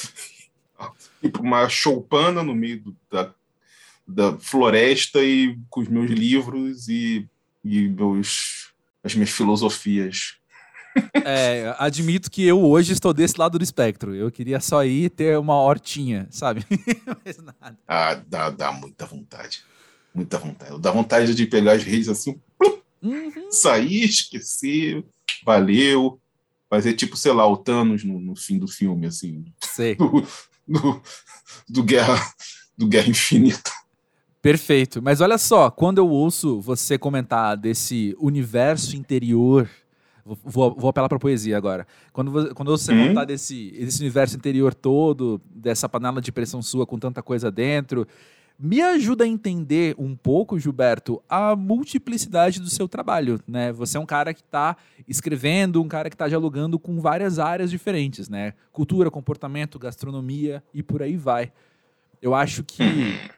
para 1.32 1.42
uma 1.42 1.68
choupana 1.68 2.42
no 2.42 2.54
meio 2.54 2.80
do, 2.80 2.96
da, 3.10 3.34
da 4.06 4.38
floresta 4.38 5.22
e 5.22 5.58
com 5.68 5.80
os 5.80 5.88
meus 5.88 6.10
livros 6.10 6.88
e, 6.88 7.28
e 7.64 7.88
meus 7.88 8.68
as 9.02 9.14
minhas 9.14 9.30
filosofias. 9.30 10.36
É, 11.24 11.74
admito 11.78 12.30
que 12.30 12.46
eu 12.46 12.64
hoje 12.64 12.92
estou 12.92 13.12
desse 13.12 13.38
lado 13.38 13.58
do 13.58 13.64
espectro. 13.64 14.14
Eu 14.14 14.30
queria 14.30 14.60
só 14.60 14.84
ir 14.84 15.10
ter 15.10 15.38
uma 15.38 15.60
hortinha, 15.60 16.26
sabe? 16.30 16.64
Mas 17.24 17.38
nada. 17.38 17.78
Ah, 17.86 18.14
dá, 18.26 18.50
dá 18.50 18.72
muita 18.72 19.06
vontade. 19.06 19.62
Muita 20.14 20.38
vontade. 20.38 20.80
Dá 20.80 20.90
vontade 20.90 21.34
de 21.34 21.46
pegar 21.46 21.72
as 21.72 21.82
redes 21.82 22.08
assim, 22.08 22.40
uhum. 23.02 23.50
sair, 23.50 24.04
esquecer, 24.04 25.04
valeu. 25.44 26.20
Fazer 26.70 26.92
tipo, 26.92 27.16
sei 27.16 27.32
lá, 27.32 27.46
o 27.46 27.56
Thanos 27.56 28.04
no, 28.04 28.20
no 28.20 28.36
fim 28.36 28.58
do 28.58 28.68
filme, 28.68 29.06
assim. 29.06 29.44
Sei. 29.62 29.94
Do, 29.94 30.26
do, 30.66 31.02
do, 31.66 31.82
Guerra, 31.82 32.20
do 32.76 32.86
Guerra 32.86 33.08
Infinita. 33.08 33.70
Perfeito. 34.42 35.00
Mas 35.00 35.20
olha 35.20 35.38
só, 35.38 35.70
quando 35.70 35.98
eu 35.98 36.08
ouço 36.08 36.60
você 36.60 36.98
comentar 36.98 37.56
desse 37.56 38.14
universo 38.18 38.96
interior. 38.96 39.68
Vou, 40.44 40.74
vou 40.74 40.90
apelar 40.90 41.08
para 41.08 41.18
poesia 41.18 41.56
agora. 41.56 41.86
Quando, 42.12 42.54
quando 42.54 42.70
você 42.70 42.92
hum? 42.92 43.14
desse, 43.24 43.70
desse 43.70 44.00
universo 44.00 44.36
interior 44.36 44.74
todo, 44.74 45.40
dessa 45.50 45.88
panela 45.88 46.20
de 46.20 46.32
pressão 46.32 46.60
sua 46.60 46.86
com 46.86 46.98
tanta 46.98 47.22
coisa 47.22 47.50
dentro, 47.50 48.06
me 48.58 48.80
ajuda 48.80 49.22
a 49.22 49.26
entender 49.28 49.94
um 49.96 50.16
pouco, 50.16 50.58
Gilberto, 50.58 51.22
a 51.28 51.54
multiplicidade 51.54 52.58
do 52.58 52.68
seu 52.68 52.88
trabalho, 52.88 53.40
né? 53.46 53.72
Você 53.72 53.96
é 53.96 54.00
um 54.00 54.06
cara 54.06 54.34
que 54.34 54.40
está 54.40 54.76
escrevendo, 55.06 55.80
um 55.80 55.86
cara 55.86 56.10
que 56.10 56.16
está 56.16 56.26
dialogando 56.26 56.76
com 56.76 57.00
várias 57.00 57.38
áreas 57.38 57.70
diferentes, 57.70 58.28
né? 58.28 58.54
Cultura, 58.72 59.12
comportamento, 59.12 59.78
gastronomia 59.78 60.60
e 60.74 60.82
por 60.82 61.02
aí 61.02 61.16
vai. 61.16 61.52
Eu 62.20 62.34
acho 62.34 62.64
que. 62.64 62.82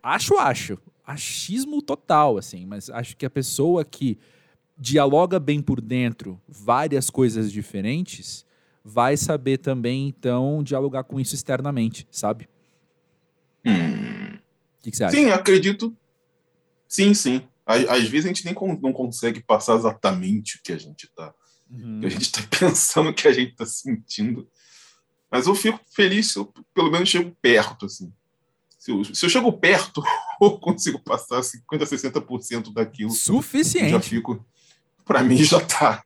acho, 0.02 0.38
acho. 0.38 0.78
Achismo 1.06 1.82
total, 1.82 2.38
assim, 2.38 2.64
mas 2.64 2.88
acho 2.88 3.14
que 3.14 3.26
a 3.26 3.30
pessoa 3.30 3.85
que 3.85 4.16
dialoga 4.80 5.38
bem 5.38 5.60
por 5.60 5.78
dentro 5.78 6.40
várias 6.49 7.10
coisas 7.10 7.52
diferentes 7.52 8.46
vai 8.82 9.14
saber 9.14 9.58
também, 9.58 10.08
então, 10.08 10.62
dialogar 10.62 11.04
com 11.04 11.20
isso 11.20 11.34
externamente, 11.34 12.08
sabe? 12.10 12.49
Hum. 13.64 14.37
O 14.37 14.82
que, 14.82 14.90
que 14.90 14.96
você 14.96 15.04
acha? 15.04 15.14
Sim, 15.14 15.26
acredito. 15.26 15.94
Sim, 16.88 17.12
sim. 17.12 17.42
às, 17.66 18.08
vezes 18.08 18.25
a 18.25 18.28
gente 18.28 18.44
nem 18.46 18.54
não 18.80 18.92
consegue 18.92 19.40
passar 19.42 19.76
exatamente 19.76 20.56
o 20.56 20.62
que 20.62 20.72
a 20.72 20.78
gente 20.78 21.04
está 21.04 21.34
uhum. 21.70 22.00
a 22.02 22.08
gente 22.08 22.22
está 22.22 22.40
pensando, 22.58 23.10
o 23.10 23.14
que 23.14 23.28
a 23.28 23.32
gente 23.32 23.52
está 23.52 23.66
sentindo. 23.66 24.49
Mas 25.30 25.46
eu 25.46 25.54
fico 25.54 25.78
feliz 25.90 26.32
se 26.32 26.38
eu 26.38 26.52
pelo 26.75 26.90
menos 26.90 27.08
chego 27.08 27.37
perto, 27.40 27.87
assim. 27.87 28.12
Se 28.78 28.90
eu, 28.90 29.04
se 29.04 29.26
eu 29.26 29.30
chego 29.30 29.52
perto, 29.52 30.02
eu 30.40 30.58
consigo 30.58 30.99
passar 30.99 31.40
50%, 31.40 31.52
60% 31.68 32.72
daquilo. 32.72 33.10
Suficiente. 33.10 33.90
Já 33.90 34.00
fico. 34.00 34.44
Para 35.11 35.25
mim 35.25 35.43
já 35.43 35.59
tá. 35.59 36.05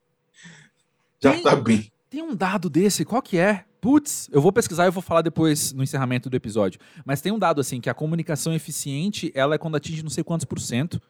Já 1.23 1.33
tem, 1.33 1.43
tá 1.43 1.55
bem. 1.55 1.93
Tem 2.09 2.23
um 2.23 2.35
dado 2.35 2.71
desse, 2.71 3.05
qual 3.05 3.21
que 3.21 3.37
é? 3.37 3.67
Putz, 3.79 4.31
eu 4.33 4.41
vou 4.41 4.51
pesquisar 4.51 4.85
e 4.85 4.89
eu 4.89 4.93
vou 4.93 5.03
falar 5.03 5.21
depois 5.21 5.75
no 5.75 5.83
encerramento 5.83 6.31
do 6.31 6.37
episódio. 6.37 6.81
Mas 7.05 7.21
tem 7.21 7.31
um 7.31 7.39
dado 7.39 7.61
assim, 7.61 7.83
que 7.83 7.91
a 7.91 7.93
comunicação 7.93 8.55
eficiente, 8.55 9.31
ela 9.35 9.57
é 9.57 9.59
quando 9.59 9.77
atinge 9.77 10.03
não 10.03 10.09
sei 10.09 10.25
quantos 10.25 10.47
por 10.47 10.59
cento. 10.59 11.03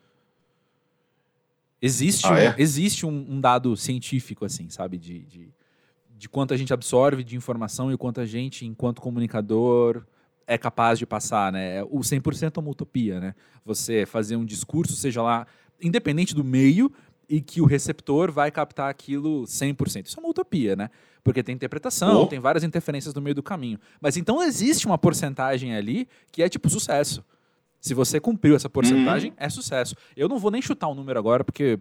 Existe, 1.80 2.26
ah, 2.26 2.32
um, 2.32 2.36
é? 2.36 2.54
existe 2.58 3.06
um, 3.06 3.26
um, 3.28 3.40
dado 3.40 3.76
científico, 3.76 4.44
assim, 4.44 4.68
sabe? 4.70 4.98
De, 4.98 5.20
de, 5.20 5.48
de 6.18 6.28
quanto 6.28 6.52
a 6.52 6.56
gente 6.56 6.72
absorve 6.72 7.22
de 7.22 7.36
informação 7.36 7.92
e 7.92 7.94
o 7.94 7.98
quanto 7.98 8.20
a 8.20 8.26
gente, 8.26 8.66
enquanto 8.66 9.00
comunicador, 9.00 10.04
é 10.48 10.58
capaz 10.58 10.98
de 10.98 11.06
passar, 11.06 11.52
né? 11.52 11.84
O 11.84 12.00
100% 12.00 12.56
é 12.56 12.60
uma 12.60 12.70
utopia, 12.70 13.20
né? 13.20 13.36
Você 13.64 14.04
fazer 14.04 14.34
um 14.34 14.44
discurso, 14.44 14.96
seja 14.96 15.22
lá, 15.22 15.46
independente 15.80 16.34
do 16.34 16.42
meio, 16.42 16.90
e 17.28 17.40
que 17.40 17.60
o 17.60 17.64
receptor 17.64 18.30
vai 18.30 18.50
captar 18.50 18.90
aquilo 18.90 19.44
100%. 19.44 20.06
Isso 20.06 20.18
é 20.18 20.22
uma 20.22 20.30
utopia, 20.30 20.76
né? 20.76 20.90
Porque 21.22 21.42
tem 21.42 21.54
interpretação, 21.54 22.22
oh. 22.22 22.26
tem 22.26 22.38
várias 22.38 22.64
interferências 22.64 23.14
no 23.14 23.20
meio 23.20 23.34
do 23.34 23.42
caminho. 23.42 23.78
Mas 24.00 24.16
então 24.16 24.42
existe 24.42 24.86
uma 24.86 24.98
porcentagem 24.98 25.74
ali 25.74 26.06
que 26.30 26.42
é 26.42 26.48
tipo 26.48 26.68
sucesso. 26.68 27.24
Se 27.80 27.94
você 27.94 28.18
cumpriu 28.18 28.56
essa 28.56 28.68
porcentagem, 28.68 29.30
uhum. 29.30 29.36
é 29.38 29.48
sucesso. 29.48 29.94
Eu 30.16 30.28
não 30.28 30.38
vou 30.38 30.50
nem 30.50 30.62
chutar 30.62 30.88
um 30.88 30.94
número 30.94 31.18
agora, 31.18 31.44
porque 31.44 31.78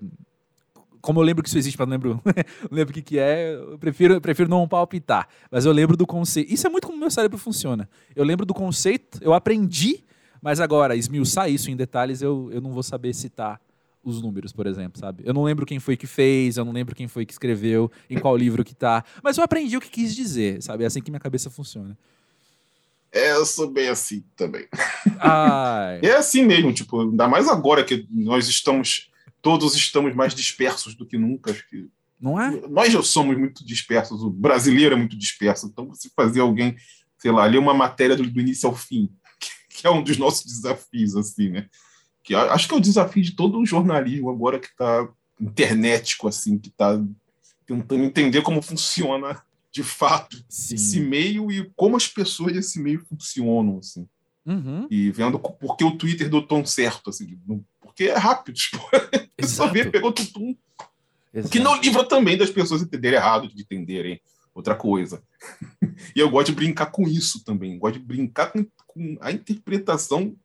como 1.01 1.19
eu 1.19 1.23
lembro 1.23 1.43
que 1.43 1.49
isso 1.49 1.57
existe, 1.57 1.77
mas 1.77 1.87
não 1.87 1.93
lembro, 1.93 2.21
não 2.69 2.77
lembro 2.77 2.91
o 2.91 2.93
que, 2.93 3.01
que 3.01 3.19
é, 3.19 3.55
eu 3.55 3.77
prefiro, 3.77 4.21
prefiro 4.21 4.49
não 4.49 4.65
palpitar. 4.67 5.27
Mas 5.51 5.65
eu 5.65 5.71
lembro 5.73 5.97
do 5.97 6.07
conceito. 6.07 6.51
Isso 6.51 6.65
é 6.65 6.69
muito 6.69 6.87
como 6.87 6.97
meu 6.97 7.11
cérebro 7.11 7.37
funciona. 7.37 7.89
Eu 8.15 8.23
lembro 8.23 8.45
do 8.45 8.53
conceito, 8.53 9.19
eu 9.21 9.33
aprendi, 9.33 10.03
mas 10.41 10.61
agora, 10.61 10.95
esmiuçar 10.95 11.49
isso 11.49 11.69
em 11.69 11.75
detalhes, 11.75 12.21
eu, 12.21 12.49
eu 12.53 12.61
não 12.61 12.71
vou 12.71 12.83
saber 12.83 13.13
citar 13.13 13.59
os 14.03 14.21
números, 14.21 14.51
por 14.51 14.67
exemplo, 14.67 14.99
sabe? 14.99 15.23
Eu 15.25 15.33
não 15.33 15.43
lembro 15.43 15.65
quem 15.65 15.79
foi 15.79 15.95
que 15.95 16.05
fez, 16.05 16.57
eu 16.57 16.65
não 16.65 16.73
lembro 16.73 16.95
quem 16.95 17.07
foi 17.07 17.25
que 17.25 17.31
escreveu, 17.31 17.91
em 18.09 18.19
qual 18.19 18.35
livro 18.35 18.63
que 18.63 18.75
tá, 18.75 19.03
mas 19.23 19.37
eu 19.37 19.43
aprendi 19.43 19.77
o 19.77 19.81
que 19.81 19.89
quis 19.89 20.15
dizer, 20.15 20.61
sabe? 20.61 20.83
É 20.83 20.87
assim 20.87 21.01
que 21.01 21.09
minha 21.09 21.19
cabeça 21.19 21.49
funciona. 21.49 21.97
É, 23.11 23.31
eu 23.33 23.45
sou 23.45 23.69
bem 23.69 23.89
assim 23.89 24.23
também. 24.35 24.67
Ai. 25.19 25.99
é 26.03 26.15
assim 26.15 26.43
mesmo, 26.43 26.73
tipo, 26.73 26.99
ainda 26.99 27.27
mais 27.27 27.47
agora 27.47 27.83
que 27.83 28.07
nós 28.11 28.47
estamos, 28.47 29.11
todos 29.41 29.75
estamos 29.75 30.13
mais 30.15 30.33
dispersos 30.33 30.95
do 30.95 31.05
que 31.05 31.17
nunca, 31.17 31.51
acho 31.51 31.67
que 31.69 31.87
não 32.23 32.39
é? 32.39 32.51
Nós 32.69 32.91
já 32.91 33.03
somos 33.03 33.37
muito 33.37 33.65
dispersos, 33.65 34.23
o 34.23 34.29
brasileiro 34.29 34.95
é 34.95 34.97
muito 34.97 35.17
disperso, 35.17 35.67
então 35.67 35.89
você 35.89 36.09
fazer 36.15 36.39
alguém, 36.39 36.73
sei 37.17 37.31
lá, 37.31 37.45
ler 37.45 37.57
uma 37.57 37.73
matéria 37.73 38.15
do, 38.15 38.23
do 38.23 38.39
início 38.39 38.69
ao 38.69 38.73
fim, 38.73 39.11
que, 39.41 39.49
que 39.81 39.85
é 39.85 39.89
um 39.89 40.01
dos 40.01 40.17
nossos 40.17 40.45
desafios, 40.45 41.17
assim, 41.17 41.49
né? 41.49 41.67
Que 42.23 42.33
acho 42.33 42.67
que 42.67 42.73
é 42.73 42.77
o 42.77 42.81
desafio 42.81 43.21
de 43.21 43.35
todo 43.35 43.59
o 43.59 43.65
jornalismo 43.65 44.29
agora 44.29 44.59
que 44.59 44.67
está 44.67 45.07
internetico, 45.39 46.27
assim, 46.27 46.57
que 46.57 46.69
está 46.69 46.99
tentando 47.65 48.03
entender 48.03 48.41
como 48.41 48.61
funciona 48.61 49.41
de 49.71 49.83
fato 49.83 50.37
Sim. 50.47 50.75
esse 50.75 50.99
meio 50.99 51.51
e 51.51 51.69
como 51.75 51.97
as 51.97 52.07
pessoas 52.07 52.53
desse 52.53 52.79
meio 52.79 53.03
funcionam, 53.05 53.79
assim. 53.79 54.07
Uhum. 54.45 54.87
E 54.89 55.09
vendo 55.11 55.39
por 55.39 55.75
que 55.75 55.83
o 55.83 55.97
Twitter 55.97 56.29
deu 56.29 56.45
tão 56.45 56.65
certo, 56.65 57.09
assim, 57.09 57.37
porque 57.81 58.05
é 58.05 58.17
rápido, 58.17 58.55
tipo, 58.55 58.79
só 59.43 59.67
vê, 59.67 59.89
pegou 59.89 60.11
tudo. 60.11 60.57
Que 61.49 61.59
não 61.59 61.79
livra 61.81 62.03
também 62.03 62.37
das 62.37 62.51
pessoas 62.51 62.81
entenderem 62.81 63.17
errado, 63.17 63.47
de 63.47 63.61
entenderem 63.61 64.21
outra 64.53 64.75
coisa. 64.75 65.23
e 66.15 66.19
eu 66.19 66.29
gosto 66.29 66.47
de 66.47 66.55
brincar 66.55 66.87
com 66.87 67.07
isso 67.07 67.43
também, 67.43 67.79
gosto 67.79 67.99
de 67.99 68.05
brincar 68.05 68.51
com, 68.51 68.65
com 68.85 69.17
a 69.19 69.31
interpretação 69.31 70.35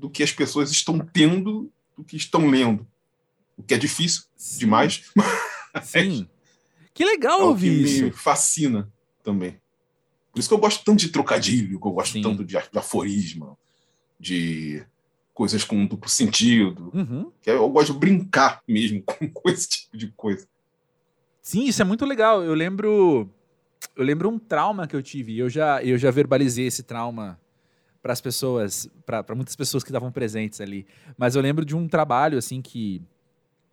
do 0.00 0.08
que 0.08 0.22
as 0.22 0.32
pessoas 0.32 0.70
estão 0.70 0.98
tendo 0.98 1.70
do 1.96 2.02
que 2.02 2.16
estão 2.16 2.48
lendo. 2.48 2.86
O 3.56 3.62
que 3.62 3.74
é 3.74 3.78
difícil 3.78 4.22
Sim. 4.34 4.60
demais. 4.60 5.04
Sim. 5.84 6.26
Que 6.94 7.04
legal 7.04 7.40
é 7.40 7.44
ouvir 7.44 7.82
isso. 7.82 8.04
Me 8.04 8.10
fascina 8.10 8.90
também. 9.22 9.60
Por 10.32 10.40
isso 10.40 10.48
que 10.48 10.54
eu 10.54 10.58
gosto 10.58 10.82
tanto 10.82 11.00
de 11.00 11.08
trocadilho, 11.10 11.78
que 11.78 11.86
eu 11.86 11.92
gosto 11.92 12.14
Sim. 12.14 12.22
tanto 12.22 12.44
de, 12.44 12.56
aforisma, 12.56 13.56
de 14.18 14.82
coisas 15.34 15.64
com 15.64 15.86
duplo 15.86 16.08
sentido. 16.08 16.90
Uhum. 16.94 17.30
Que 17.42 17.50
eu 17.50 17.68
gosto 17.68 17.92
de 17.92 17.98
brincar 17.98 18.62
mesmo 18.66 19.02
com 19.34 19.50
esse 19.50 19.68
tipo 19.68 19.96
de 19.98 20.08
coisa. 20.12 20.48
Sim, 21.42 21.64
isso 21.64 21.82
é 21.82 21.84
muito 21.84 22.06
legal. 22.06 22.42
Eu 22.42 22.54
lembro, 22.54 23.28
eu 23.94 24.04
lembro 24.04 24.30
um 24.30 24.38
trauma 24.38 24.86
que 24.86 24.96
eu 24.96 25.02
tive. 25.02 25.36
Eu 25.36 25.50
já, 25.50 25.82
eu 25.82 25.98
já 25.98 26.10
verbalizei 26.10 26.66
esse 26.66 26.82
trauma 26.82 27.38
para 28.02 28.12
as 28.12 28.20
pessoas, 28.20 28.88
para 29.04 29.34
muitas 29.34 29.54
pessoas 29.56 29.82
que 29.82 29.90
estavam 29.90 30.10
presentes 30.10 30.60
ali. 30.60 30.86
Mas 31.18 31.36
eu 31.36 31.42
lembro 31.42 31.64
de 31.64 31.76
um 31.76 31.86
trabalho 31.88 32.38
assim 32.38 32.62
que 32.62 33.02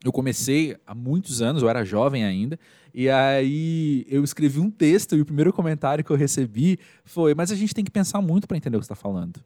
eu 0.03 0.11
comecei 0.11 0.77
há 0.85 0.93
muitos 0.93 1.41
anos, 1.41 1.63
eu 1.63 1.69
era 1.69 1.83
jovem 1.83 2.23
ainda, 2.23 2.59
e 2.93 3.09
aí 3.09 4.05
eu 4.07 4.23
escrevi 4.23 4.59
um 4.59 4.69
texto 4.69 5.15
e 5.15 5.21
o 5.21 5.25
primeiro 5.25 5.51
comentário 5.51 6.03
que 6.03 6.11
eu 6.11 6.17
recebi 6.17 6.77
foi: 7.03 7.33
"Mas 7.33 7.51
a 7.51 7.55
gente 7.55 7.73
tem 7.73 7.83
que 7.83 7.91
pensar 7.91 8.21
muito 8.21 8.47
para 8.47 8.57
entender 8.57 8.77
o 8.77 8.79
que 8.79 8.85
está 8.85 8.95
falando". 8.95 9.39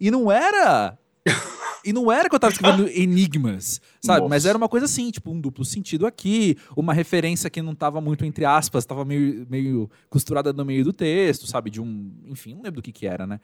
E 0.00 0.10
não 0.10 0.30
era 0.30 0.98
E 1.84 1.92
não 1.92 2.10
era 2.10 2.28
que 2.28 2.34
eu 2.34 2.40
tava 2.40 2.52
escrevendo 2.52 2.88
enigmas, 2.90 3.80
sabe? 4.02 4.20
Nossa. 4.20 4.28
Mas 4.28 4.44
era 4.44 4.58
uma 4.58 4.68
coisa 4.68 4.86
assim, 4.86 5.10
tipo, 5.10 5.30
um 5.30 5.40
duplo 5.40 5.64
sentido 5.64 6.06
aqui, 6.06 6.56
uma 6.76 6.92
referência 6.92 7.48
que 7.48 7.62
não 7.62 7.74
tava 7.74 8.00
muito 8.00 8.24
entre 8.24 8.44
aspas, 8.44 8.84
tava 8.84 9.04
meio, 9.04 9.46
meio 9.48 9.90
costurada 10.10 10.52
no 10.52 10.64
meio 10.64 10.84
do 10.84 10.92
texto, 10.92 11.46
sabe? 11.46 11.70
De 11.70 11.80
um. 11.80 12.12
Enfim, 12.26 12.54
não 12.54 12.62
lembro 12.62 12.80
do 12.80 12.82
que 12.82 12.92
que 12.92 13.06
era, 13.06 13.26
né? 13.26 13.40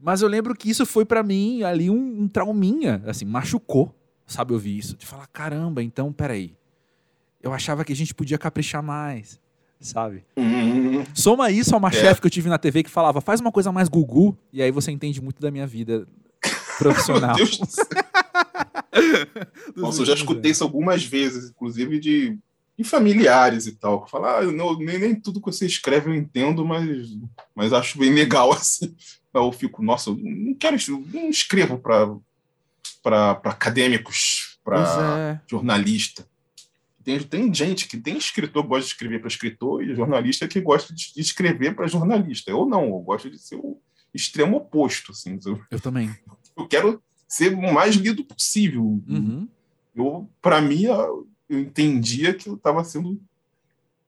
Mas 0.00 0.22
eu 0.22 0.28
lembro 0.28 0.54
que 0.54 0.70
isso 0.70 0.86
foi 0.86 1.04
para 1.04 1.22
mim 1.22 1.62
ali 1.62 1.90
um, 1.90 2.22
um 2.22 2.28
trauminha, 2.28 3.02
assim, 3.06 3.26
machucou, 3.26 3.94
sabe, 4.26 4.54
ouvir 4.54 4.78
isso. 4.78 4.96
De 4.96 5.04
falar, 5.04 5.26
caramba, 5.26 5.82
então, 5.82 6.10
peraí. 6.10 6.56
Eu 7.42 7.52
achava 7.52 7.84
que 7.84 7.92
a 7.92 7.96
gente 7.96 8.14
podia 8.14 8.38
caprichar 8.38 8.82
mais, 8.82 9.38
sabe? 9.78 10.24
Uhum. 10.36 11.04
Soma 11.14 11.50
isso 11.50 11.74
a 11.74 11.78
uma 11.78 11.88
é. 11.88 11.92
chefe 11.92 12.20
que 12.20 12.26
eu 12.26 12.30
tive 12.30 12.48
na 12.48 12.58
TV 12.58 12.82
que 12.82 12.90
falava, 12.90 13.20
faz 13.20 13.40
uma 13.40 13.52
coisa 13.52 13.70
mais 13.70 13.88
gugu, 13.88 14.36
e 14.52 14.62
aí 14.62 14.70
você 14.70 14.90
entende 14.90 15.20
muito 15.20 15.40
da 15.40 15.50
minha 15.50 15.66
vida 15.66 16.06
profissional. 16.78 17.36
Meu 17.36 17.44
Deus 17.44 17.58
do 17.58 17.66
céu. 17.66 17.84
Nossa, 19.76 20.00
eu 20.00 20.06
já 20.06 20.14
escutei 20.14 20.50
isso 20.50 20.64
algumas 20.64 21.04
vezes, 21.04 21.50
inclusive 21.50 22.00
de, 22.00 22.38
de 22.76 22.84
familiares 22.84 23.66
e 23.66 23.72
tal. 23.72 24.04
Que 24.04 24.10
falam, 24.10 24.30
ah, 24.30 24.42
não, 24.52 24.78
nem, 24.78 24.98
nem 24.98 25.14
tudo 25.14 25.40
que 25.40 25.52
você 25.52 25.66
escreve 25.66 26.10
eu 26.10 26.14
entendo, 26.14 26.64
mas, 26.64 27.08
mas 27.54 27.72
acho 27.72 27.98
bem 27.98 28.12
legal, 28.12 28.50
assim 28.52 28.94
eu 29.32 29.52
fico, 29.52 29.82
nossa, 29.82 30.10
não 30.10 30.54
quero, 30.54 30.76
não 31.12 31.28
escrevo 31.30 31.78
para 31.78 33.30
acadêmicos, 33.44 34.58
para 34.64 35.40
é. 35.40 35.40
jornalista. 35.48 36.26
Tem, 37.02 37.18
tem 37.20 37.54
gente 37.54 37.88
que 37.88 37.96
tem 37.96 38.16
escritor 38.18 38.62
que 38.62 38.68
gosta 38.68 38.86
de 38.86 38.92
escrever 38.92 39.20
para 39.20 39.28
escritor 39.28 39.82
e 39.82 39.94
jornalista 39.94 40.46
que 40.46 40.60
gosta 40.60 40.94
de, 40.94 41.14
de 41.14 41.20
escrever 41.20 41.74
para 41.74 41.86
jornalista. 41.86 42.50
Eu 42.50 42.66
não, 42.66 42.84
eu 42.84 42.98
gosto 43.00 43.30
de 43.30 43.38
ser 43.38 43.56
o 43.56 43.80
extremo 44.12 44.58
oposto. 44.58 45.12
Assim. 45.12 45.38
Eu, 45.44 45.60
eu 45.70 45.80
também. 45.80 46.14
Eu 46.56 46.68
quero 46.68 47.02
ser 47.26 47.54
o 47.54 47.72
mais 47.72 47.94
lido 47.94 48.24
possível. 48.24 48.82
Uhum. 48.82 49.48
Eu, 49.94 50.28
para 50.42 50.60
mim, 50.60 50.84
eu 50.84 51.26
entendia 51.48 52.34
que 52.34 52.48
eu 52.48 52.54
estava 52.54 52.84
sendo 52.84 53.20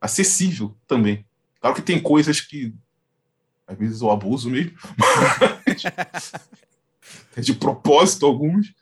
acessível 0.00 0.76
também. 0.86 1.24
Claro 1.60 1.76
que 1.76 1.82
tem 1.82 2.00
coisas 2.00 2.40
que 2.40 2.74
às 3.66 3.78
vezes 3.78 4.00
eu 4.00 4.10
abuso 4.10 4.50
mesmo, 4.50 4.72
de 7.36 7.54
propósito 7.54 8.26
alguns, 8.26 8.74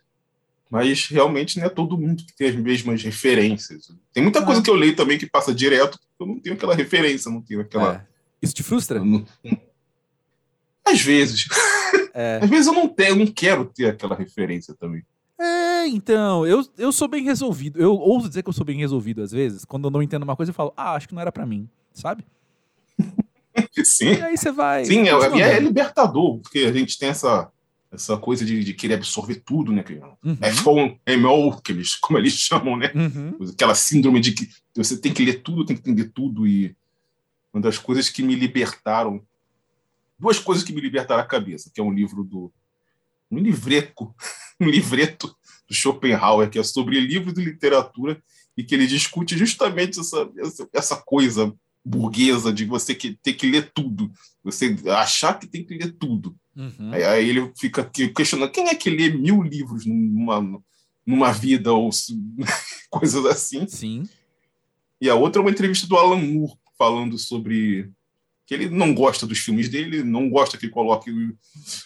mas 0.70 1.06
realmente 1.06 1.58
não 1.58 1.66
é 1.66 1.68
todo 1.68 1.99
mundo 1.99 2.25
que 2.25 2.34
tem 2.34 2.49
as 2.49 2.56
mesmas 2.56 3.02
referências. 3.02 3.92
Tem 4.12 4.22
muita 4.22 4.44
coisa 4.44 4.62
que 4.62 4.70
eu 4.70 4.75
leio 4.75 4.94
também 4.94 5.18
que 5.18 5.26
passa 5.26 5.54
direto, 5.54 5.99
eu 6.18 6.26
não 6.26 6.38
tenho 6.38 6.54
aquela 6.54 6.75
referência, 6.75 7.30
não 7.30 7.42
tenho 7.42 7.60
aquela. 7.60 7.94
É. 7.94 8.06
Isso 8.40 8.54
te 8.54 8.62
frustra? 8.62 9.02
Não... 9.02 9.26
Às 10.84 11.00
vezes. 11.00 11.46
É. 12.14 12.38
Às 12.42 12.49
vezes 12.49 12.66
eu 12.66 12.72
não 12.72 12.88
tenho, 12.88 13.10
eu 13.10 13.16
não 13.16 13.26
quero 13.26 13.64
ter 13.64 13.87
aquela 13.87 14.14
referência 14.14 14.75
também. 14.75 15.02
É, 15.38 15.87
então, 15.87 16.46
eu, 16.46 16.62
eu 16.76 16.92
sou 16.92 17.08
bem 17.08 17.25
resolvido. 17.25 17.80
Eu 17.80 17.94
ouso 17.94 18.28
dizer 18.28 18.42
que 18.42 18.50
eu 18.50 18.52
sou 18.52 18.64
bem 18.64 18.78
resolvido 18.78 19.22
às 19.22 19.32
vezes. 19.32 19.64
Quando 19.64 19.87
eu 19.87 19.90
não 19.90 20.02
entendo 20.02 20.22
uma 20.22 20.37
coisa, 20.37 20.50
eu 20.50 20.54
falo, 20.54 20.72
ah, 20.76 20.92
acho 20.92 21.08
que 21.08 21.14
não 21.14 21.22
era 21.22 21.32
para 21.32 21.46
mim, 21.46 21.66
sabe? 21.94 22.22
Sim. 23.84 24.12
E 24.12 24.22
aí 24.22 24.36
você 24.36 24.50
vai. 24.50 24.84
Sim, 24.84 25.08
é, 25.08 25.12
é, 25.12 25.56
é, 25.56 25.60
libertador, 25.60 26.38
porque 26.38 26.60
a 26.60 26.72
gente 26.72 26.98
tem 26.98 27.10
essa, 27.10 27.50
essa 27.92 28.16
coisa 28.16 28.44
de, 28.44 28.62
de 28.64 28.74
querer 28.74 28.94
absorver 28.94 29.36
tudo, 29.36 29.72
né? 29.72 29.84
Uhum. 30.24 30.36
FOMO, 30.54 31.62
que 31.62 31.72
eles, 31.72 31.94
como 31.96 32.18
eles 32.18 32.34
chamam, 32.38 32.76
né? 32.76 32.90
Uhum. 32.94 33.36
Aquela 33.52 33.74
síndrome 33.74 34.20
de 34.20 34.32
que 34.32 34.48
você 34.74 34.96
tem 34.96 35.12
que 35.12 35.24
ler 35.24 35.42
tudo, 35.42 35.64
tem 35.64 35.76
que 35.76 35.82
entender 35.88 36.10
tudo. 36.10 36.46
E 36.46 36.74
uma 37.52 37.62
das 37.62 37.78
coisas 37.78 38.08
que 38.08 38.22
me 38.22 38.34
libertaram. 38.34 39.22
Duas 40.18 40.38
coisas 40.38 40.62
que 40.62 40.72
me 40.72 40.80
libertaram 40.80 41.22
a 41.22 41.26
cabeça, 41.26 41.70
que 41.72 41.80
é 41.80 41.84
um 41.84 41.92
livro 41.92 42.22
do. 42.22 42.52
Um 43.30 43.38
livreco, 43.38 44.14
um 44.60 44.68
livreto 44.68 45.34
do 45.68 45.74
Schopenhauer, 45.74 46.50
que 46.50 46.58
é 46.58 46.62
sobre 46.62 47.00
livros 47.00 47.32
de 47.32 47.44
literatura, 47.44 48.20
e 48.56 48.64
que 48.64 48.74
ele 48.74 48.86
discute 48.86 49.38
justamente 49.38 50.00
essa, 50.00 50.28
essa, 50.36 50.68
essa 50.72 50.96
coisa 50.96 51.54
burguesa 51.84 52.52
de 52.52 52.64
você 52.64 52.94
que, 52.94 53.18
ter 53.22 53.34
que 53.34 53.50
ler 53.50 53.70
tudo, 53.75 54.12
você 54.42 54.76
achar 54.87 55.38
que 55.38 55.46
tem 55.46 55.64
que 55.64 55.76
ler 55.76 55.92
tudo. 55.92 56.37
Uhum. 56.56 56.92
Aí, 56.92 57.04
aí, 57.04 57.28
ele 57.28 57.52
fica 57.58 57.84
questionando 57.84 58.50
quem 58.50 58.68
é 58.68 58.75
que 58.75 58.90
lê 58.90 59.10
mil 59.10 59.42
livros 59.42 59.87
numa, 59.87 60.62
numa 61.06 61.32
vida 61.32 61.72
ou 61.72 61.90
coisas 62.90 63.25
assim. 63.26 63.66
Sim. 63.66 64.08
E 65.00 65.08
a 65.08 65.14
outra 65.14 65.40
é 65.40 65.44
uma 65.44 65.50
entrevista 65.50 65.87
do 65.87 65.96
Alan 65.96 66.20
Moore 66.20 66.52
falando 66.76 67.18
sobre 67.18 67.90
que 68.46 68.54
ele 68.54 68.68
não 68.68 68.92
gosta 68.92 69.26
dos 69.26 69.38
filmes 69.38 69.68
dele, 69.68 70.02
não 70.02 70.28
gosta 70.28 70.58
que 70.58 70.68
coloque 70.68 71.10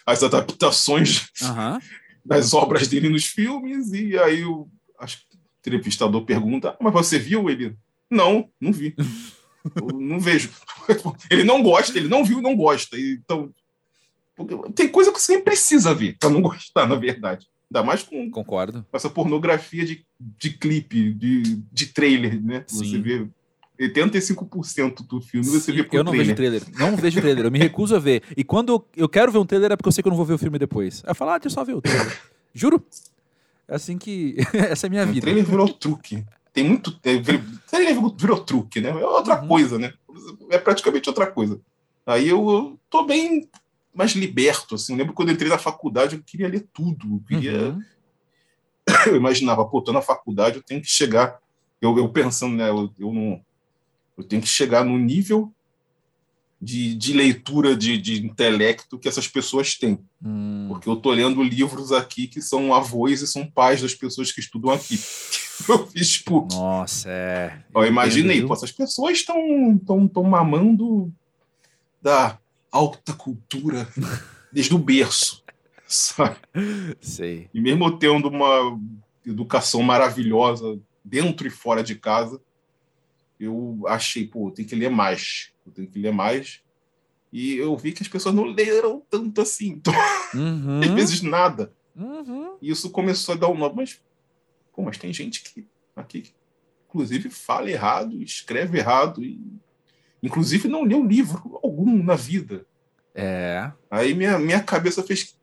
as 0.06 0.22
adaptações 0.22 1.28
uhum. 1.42 1.78
das 2.24 2.54
obras 2.54 2.88
dele 2.88 3.08
nos 3.08 3.26
filmes, 3.26 3.92
e 3.92 4.18
aí 4.18 4.44
o 4.44 4.68
entrevistador 5.58 6.24
pergunta: 6.24 6.70
ah, 6.70 6.76
Mas 6.80 6.92
você 6.92 7.18
viu 7.18 7.50
ele? 7.50 7.76
Não, 8.10 8.48
não 8.60 8.72
vi. 8.72 8.94
Eu 9.76 9.98
não 9.98 10.20
vejo. 10.20 10.50
Ele 11.30 11.44
não 11.44 11.62
gosta, 11.62 11.96
ele 11.98 12.08
não 12.08 12.24
viu 12.24 12.38
e 12.38 12.42
não 12.42 12.54
gosta. 12.56 12.98
Então, 12.98 13.50
tem 14.74 14.88
coisa 14.88 15.12
que 15.12 15.20
você 15.20 15.34
nem 15.34 15.44
precisa 15.44 15.94
ver 15.94 16.16
para 16.18 16.30
não 16.30 16.42
gostar, 16.42 16.86
na 16.86 16.96
verdade. 16.96 17.46
Ainda 17.72 17.84
mais 17.86 18.02
com, 18.02 18.30
Concordo. 18.30 18.84
essa 18.92 19.08
pornografia 19.08 19.84
de, 19.84 20.04
de 20.20 20.50
clipe, 20.50 21.12
de, 21.14 21.42
de 21.72 21.86
trailer, 21.86 22.42
né? 22.42 22.64
Sim. 22.66 22.84
Você 22.84 22.98
vê 22.98 23.26
85% 23.80 25.06
do 25.06 25.20
filme 25.20 25.46
você 25.46 25.72
vê 25.72 25.82
por 25.82 25.96
Eu 25.96 26.04
não 26.04 26.12
trailer. 26.12 26.36
vejo 26.36 26.36
trailer. 26.36 26.78
Não 26.78 26.96
vejo 26.96 27.20
trailer. 27.20 27.44
Eu 27.46 27.50
me 27.50 27.58
recuso 27.58 27.96
a 27.96 27.98
ver. 27.98 28.22
E 28.36 28.44
quando 28.44 28.84
eu 28.96 29.08
quero 29.08 29.32
ver 29.32 29.38
um 29.38 29.46
trailer 29.46 29.72
é 29.72 29.76
porque 29.76 29.88
eu 29.88 29.92
sei 29.92 30.02
que 30.02 30.08
eu 30.08 30.10
não 30.10 30.16
vou 30.16 30.26
ver 30.26 30.34
o 30.34 30.38
filme 30.38 30.58
depois. 30.58 31.02
Aí 31.04 31.10
eu 31.10 31.14
falo, 31.14 31.32
ah, 31.32 31.38
deixa 31.38 31.48
eu 31.48 31.54
só 31.54 31.64
ver 31.64 31.74
o 31.74 31.82
trailer. 31.82 32.20
Juro. 32.52 32.84
É 33.66 33.74
assim 33.74 33.98
que. 33.98 34.36
Essa 34.52 34.86
é 34.86 34.88
a 34.88 34.90
minha 34.90 35.06
vida. 35.06 35.18
O 35.18 35.22
trailer 35.22 35.44
virou 35.44 35.68
truque. 35.68 36.24
Tem 36.54 36.64
muito. 36.64 36.98
É, 37.02 37.20
trailer 37.68 37.96
virou 38.16 38.38
truque, 38.38 38.80
né? 38.80 38.90
É 38.90 39.04
outra 39.04 39.42
uhum. 39.42 39.48
coisa, 39.48 39.78
né? 39.78 39.92
É 40.48 40.56
praticamente 40.56 41.08
outra 41.08 41.26
coisa. 41.26 41.60
Aí 42.06 42.28
eu, 42.28 42.48
eu 42.48 42.80
tô 42.88 43.04
bem 43.04 43.50
mais 43.92 44.12
liberto, 44.12 44.76
assim. 44.76 44.92
Eu 44.92 44.98
lembro 44.98 45.12
quando 45.12 45.30
eu 45.30 45.34
entrei 45.34 45.50
na 45.50 45.58
faculdade, 45.58 46.14
eu 46.14 46.22
queria 46.22 46.48
ler 46.48 46.66
tudo. 46.72 47.16
Eu 47.16 47.22
queria. 47.28 47.70
Uhum. 47.70 47.82
Eu 49.06 49.16
imaginava, 49.16 49.64
pô, 49.64 49.80
tô 49.80 49.92
na 49.92 50.02
faculdade, 50.02 50.56
eu 50.56 50.62
tenho 50.62 50.80
que 50.82 50.88
chegar. 50.88 51.40
Eu, 51.80 51.96
eu 51.96 52.06
pensando, 52.10 52.54
né? 52.54 52.68
Eu, 52.68 52.90
eu 52.98 53.12
não 53.12 53.42
eu 54.16 54.22
tenho 54.22 54.42
que 54.42 54.48
chegar 54.48 54.84
no 54.84 54.98
nível 54.98 55.52
de, 56.64 56.94
de 56.94 57.12
leitura 57.12 57.76
de, 57.76 57.98
de 57.98 58.24
intelecto 58.24 58.98
que 58.98 59.06
essas 59.06 59.28
pessoas 59.28 59.74
têm. 59.74 59.98
Hum. 60.24 60.64
Porque 60.68 60.88
eu 60.88 60.94
estou 60.94 61.12
lendo 61.12 61.42
livros 61.42 61.92
aqui 61.92 62.26
que 62.26 62.40
são 62.40 62.72
avós 62.72 63.20
e 63.20 63.26
são 63.26 63.46
pais 63.46 63.82
das 63.82 63.94
pessoas 63.94 64.32
que 64.32 64.40
estudam 64.40 64.70
aqui. 64.70 64.98
Eu 65.68 65.86
fiz, 65.86 66.10
tipo. 66.10 66.48
Nossa, 66.50 67.08
é. 67.08 67.62
Eu, 67.72 67.82
eu 67.82 67.86
imaginei, 67.86 68.44
pô, 68.44 68.54
essas 68.54 68.72
pessoas 68.72 69.18
estão 69.18 69.78
tão, 69.86 70.08
tão 70.08 70.24
mamando 70.24 71.12
da 72.02 72.38
alta 72.72 73.12
cultura 73.12 73.88
desde 74.52 74.74
o 74.74 74.78
berço. 74.78 75.44
Sabe? 75.86 76.36
Sei. 77.00 77.48
E 77.54 77.60
mesmo 77.60 77.96
tendo 77.98 78.26
uma 78.28 78.76
educação 79.24 79.80
maravilhosa 79.80 80.76
dentro 81.04 81.46
e 81.46 81.50
fora 81.50 81.84
de 81.84 81.94
casa, 81.94 82.40
eu 83.44 83.82
achei, 83.86 84.26
pô, 84.26 84.50
tem 84.50 84.64
que 84.64 84.74
ler 84.74 84.90
mais, 84.90 85.50
eu 85.66 85.72
tenho 85.72 85.88
que 85.88 85.98
ler 85.98 86.12
mais. 86.12 86.60
E 87.32 87.56
eu 87.56 87.76
vi 87.76 87.92
que 87.92 88.02
as 88.02 88.08
pessoas 88.08 88.34
não 88.34 88.44
leram 88.44 89.02
tanto 89.10 89.40
assim. 89.40 89.80
Então, 90.34 90.42
uhum. 90.42 90.80
às 90.80 90.90
vezes 90.90 91.22
nada. 91.22 91.72
Uhum. 91.94 92.56
E 92.60 92.70
isso 92.70 92.90
começou 92.90 93.34
a 93.34 93.38
dar 93.38 93.48
um 93.48 93.56
nó. 93.56 93.72
Mas, 93.72 94.00
pô, 94.72 94.82
mas 94.82 94.98
tem 94.98 95.12
gente 95.12 95.42
que 95.42 95.66
aqui, 95.94 96.32
inclusive, 96.88 97.30
fala 97.30 97.70
errado, 97.70 98.20
escreve 98.20 98.78
errado, 98.78 99.22
e 99.22 99.40
inclusive 100.20 100.66
não 100.66 100.82
leu 100.82 101.06
livro 101.06 101.60
algum 101.62 102.02
na 102.02 102.16
vida. 102.16 102.66
É. 103.14 103.70
Aí 103.88 104.12
minha, 104.14 104.38
minha 104.38 104.60
cabeça 104.60 105.02
fez. 105.02 105.36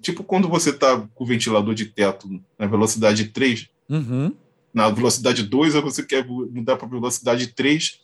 Tipo 0.00 0.24
quando 0.24 0.48
você 0.48 0.72
tá 0.72 1.08
com 1.14 1.24
o 1.24 1.26
ventilador 1.26 1.74
de 1.74 1.86
teto 1.86 2.42
na 2.58 2.66
velocidade 2.66 3.28
3. 3.28 3.70
Uhum 3.88 4.34
na 4.72 4.88
velocidade 4.90 5.42
2, 5.42 5.74
ou 5.74 5.82
você 5.82 6.02
quer 6.02 6.26
mudar 6.26 6.76
para 6.76 6.88
velocidade 6.88 7.48
3, 7.48 8.00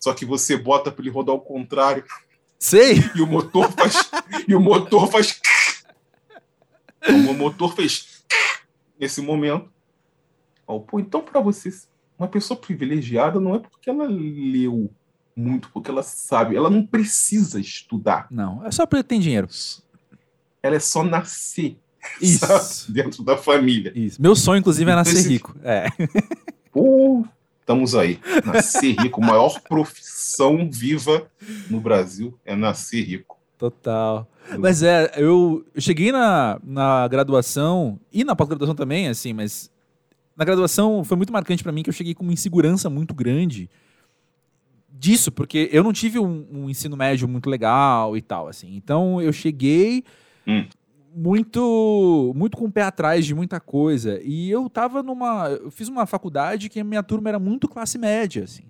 só 0.00 0.12
que 0.12 0.24
você 0.24 0.56
bota 0.56 0.90
para 0.90 1.02
ele 1.02 1.10
rodar 1.10 1.34
ao 1.34 1.40
contrário. 1.40 2.04
Sei. 2.58 2.96
E 3.14 3.22
o 3.22 3.26
motor 3.26 3.70
faz. 3.72 4.10
e 4.46 4.54
o 4.54 4.60
motor 4.60 5.10
faz. 5.10 5.40
o 7.08 7.34
motor 7.34 7.74
fez 7.74 8.24
nesse 8.98 9.20
momento. 9.20 9.70
Oh, 10.66 10.80
pô, 10.80 11.00
então, 11.00 11.22
para 11.22 11.40
você, 11.40 11.70
uma 12.18 12.28
pessoa 12.28 12.58
privilegiada 12.58 13.40
não 13.40 13.54
é 13.54 13.58
porque 13.58 13.88
ela 13.88 14.06
leu 14.06 14.90
muito, 15.34 15.70
porque 15.70 15.90
ela 15.90 16.02
sabe. 16.02 16.56
Ela 16.56 16.68
não 16.68 16.84
precisa 16.84 17.60
estudar. 17.60 18.26
Não, 18.30 18.66
é 18.66 18.70
só 18.70 18.84
porque 18.84 19.04
tem 19.04 19.20
dinheiro. 19.20 19.48
Ela 20.62 20.76
é 20.76 20.80
só 20.80 21.04
nascer. 21.04 21.78
Isso. 22.20 22.90
Dentro 22.92 23.22
da 23.22 23.36
família. 23.36 23.92
Isso. 23.94 24.20
Meu 24.20 24.34
sonho, 24.34 24.60
inclusive, 24.60 24.90
é 24.90 24.94
nascer 24.94 25.18
Esse... 25.18 25.28
rico. 25.28 25.54
É. 25.62 25.86
Uh, 26.74 27.26
estamos 27.60 27.94
aí. 27.96 28.20
Nascer 28.44 28.94
rico. 29.00 29.20
A 29.20 29.26
maior 29.26 29.60
profissão 29.62 30.70
viva 30.70 31.26
no 31.68 31.80
Brasil 31.80 32.38
é 32.44 32.54
nascer 32.54 33.02
rico. 33.02 33.36
Total. 33.58 34.28
Mas 34.58 34.82
é, 34.84 35.12
eu 35.16 35.66
cheguei 35.76 36.12
na, 36.12 36.60
na 36.62 37.08
graduação 37.08 37.98
e 38.12 38.22
na 38.22 38.36
pós-graduação 38.36 38.76
também, 38.76 39.08
assim, 39.08 39.32
mas 39.32 39.72
na 40.36 40.44
graduação 40.44 41.02
foi 41.02 41.16
muito 41.16 41.32
marcante 41.32 41.64
para 41.64 41.72
mim 41.72 41.82
que 41.82 41.90
eu 41.90 41.94
cheguei 41.94 42.14
com 42.14 42.22
uma 42.22 42.32
insegurança 42.32 42.88
muito 42.88 43.12
grande 43.12 43.68
disso, 44.88 45.32
porque 45.32 45.68
eu 45.72 45.82
não 45.82 45.92
tive 45.92 46.20
um, 46.20 46.46
um 46.52 46.70
ensino 46.70 46.96
médio 46.96 47.26
muito 47.26 47.50
legal 47.50 48.16
e 48.16 48.22
tal, 48.22 48.46
assim. 48.46 48.76
Então 48.76 49.20
eu 49.20 49.32
cheguei 49.32 50.04
hum 50.46 50.64
muito 51.18 52.32
muito 52.36 52.56
com 52.56 52.66
o 52.66 52.72
pé 52.72 52.82
atrás 52.82 53.26
de 53.26 53.34
muita 53.34 53.58
coisa. 53.58 54.20
E 54.22 54.48
eu 54.50 54.70
tava 54.70 55.02
numa. 55.02 55.48
Eu 55.48 55.70
fiz 55.70 55.88
uma 55.88 56.06
faculdade 56.06 56.68
que 56.68 56.78
a 56.78 56.84
minha 56.84 57.02
turma 57.02 57.28
era 57.28 57.38
muito 57.38 57.68
classe 57.68 57.98
média, 57.98 58.44
assim. 58.44 58.64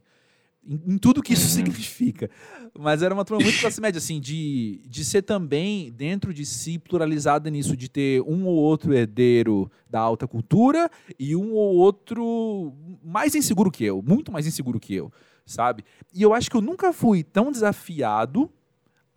Em, 0.67 0.95
em 0.95 0.99
tudo 0.99 1.23
que 1.23 1.35
isso 1.35 1.43
uhum. 1.43 1.65
significa. 1.67 2.31
Mas 2.79 3.03
era 3.03 3.13
uma 3.13 3.25
turma 3.25 3.43
muito 3.43 3.61
classe 3.61 3.81
média, 3.81 3.99
assim, 3.99 4.19
de, 4.19 4.83
de 4.87 5.05
ser 5.05 5.23
também, 5.23 5.93
dentro 5.93 6.33
de 6.33 6.47
si, 6.47 6.79
pluralizada 6.79 7.51
nisso, 7.51 7.77
de 7.77 7.89
ter 7.89 8.23
um 8.23 8.47
ou 8.47 8.57
outro 8.57 8.95
herdeiro 8.95 9.71
da 9.89 10.01
alta 10.01 10.27
cultura 10.27 10.91
e 11.19 11.37
um 11.37 11.53
ou 11.53 11.77
outro 11.77 12.73
mais 13.05 13.35
inseguro 13.35 13.71
que 13.71 13.85
eu, 13.85 14.03
muito 14.03 14.33
mais 14.33 14.47
inseguro 14.47 14.81
que 14.81 14.95
eu, 14.95 15.11
sabe? 15.47 15.85
E 16.15 16.23
eu 16.23 16.35
acho 16.35 16.51
que 16.51 16.57
eu 16.57 16.61
nunca 16.61 16.93
fui 16.93 17.23
tão 17.23 17.51
desafiado 17.51 18.51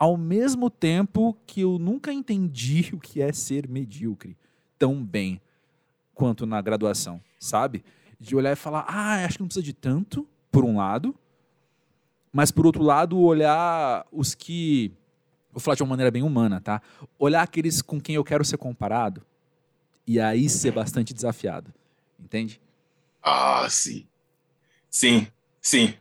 ao 0.02 0.16
mesmo 0.16 0.68
tempo 0.68 1.36
que 1.46 1.60
eu 1.60 1.78
nunca 1.78 2.12
entendi 2.12 2.90
o 2.92 2.98
que 2.98 3.22
é 3.22 3.32
ser 3.32 3.68
medíocre 3.68 4.36
tão 4.76 5.00
bem 5.00 5.40
quanto 6.12 6.44
na 6.44 6.60
graduação, 6.60 7.22
sabe? 7.38 7.84
De 8.18 8.34
olhar 8.34 8.50
e 8.50 8.56
falar, 8.56 8.84
ah, 8.88 9.24
acho 9.24 9.36
que 9.36 9.42
não 9.42 9.46
precisa 9.46 9.62
de 9.62 9.72
tanto, 9.72 10.26
por 10.50 10.64
um 10.64 10.76
lado, 10.76 11.14
mas 12.32 12.50
por 12.50 12.66
outro 12.66 12.82
lado, 12.82 13.16
olhar 13.16 14.04
os 14.10 14.34
que. 14.34 14.90
Vou 15.52 15.60
falar 15.60 15.76
de 15.76 15.84
uma 15.84 15.90
maneira 15.90 16.10
bem 16.10 16.24
humana, 16.24 16.60
tá? 16.60 16.82
Olhar 17.16 17.42
aqueles 17.42 17.80
com 17.80 18.00
quem 18.00 18.16
eu 18.16 18.24
quero 18.24 18.44
ser 18.44 18.56
comparado 18.56 19.24
e 20.04 20.18
aí 20.18 20.48
ser 20.48 20.72
bastante 20.72 21.14
desafiado. 21.14 21.72
Entende? 22.18 22.60
Ah, 23.22 23.68
sim. 23.70 24.04
Sim, 24.90 25.28
sim, 25.60 25.94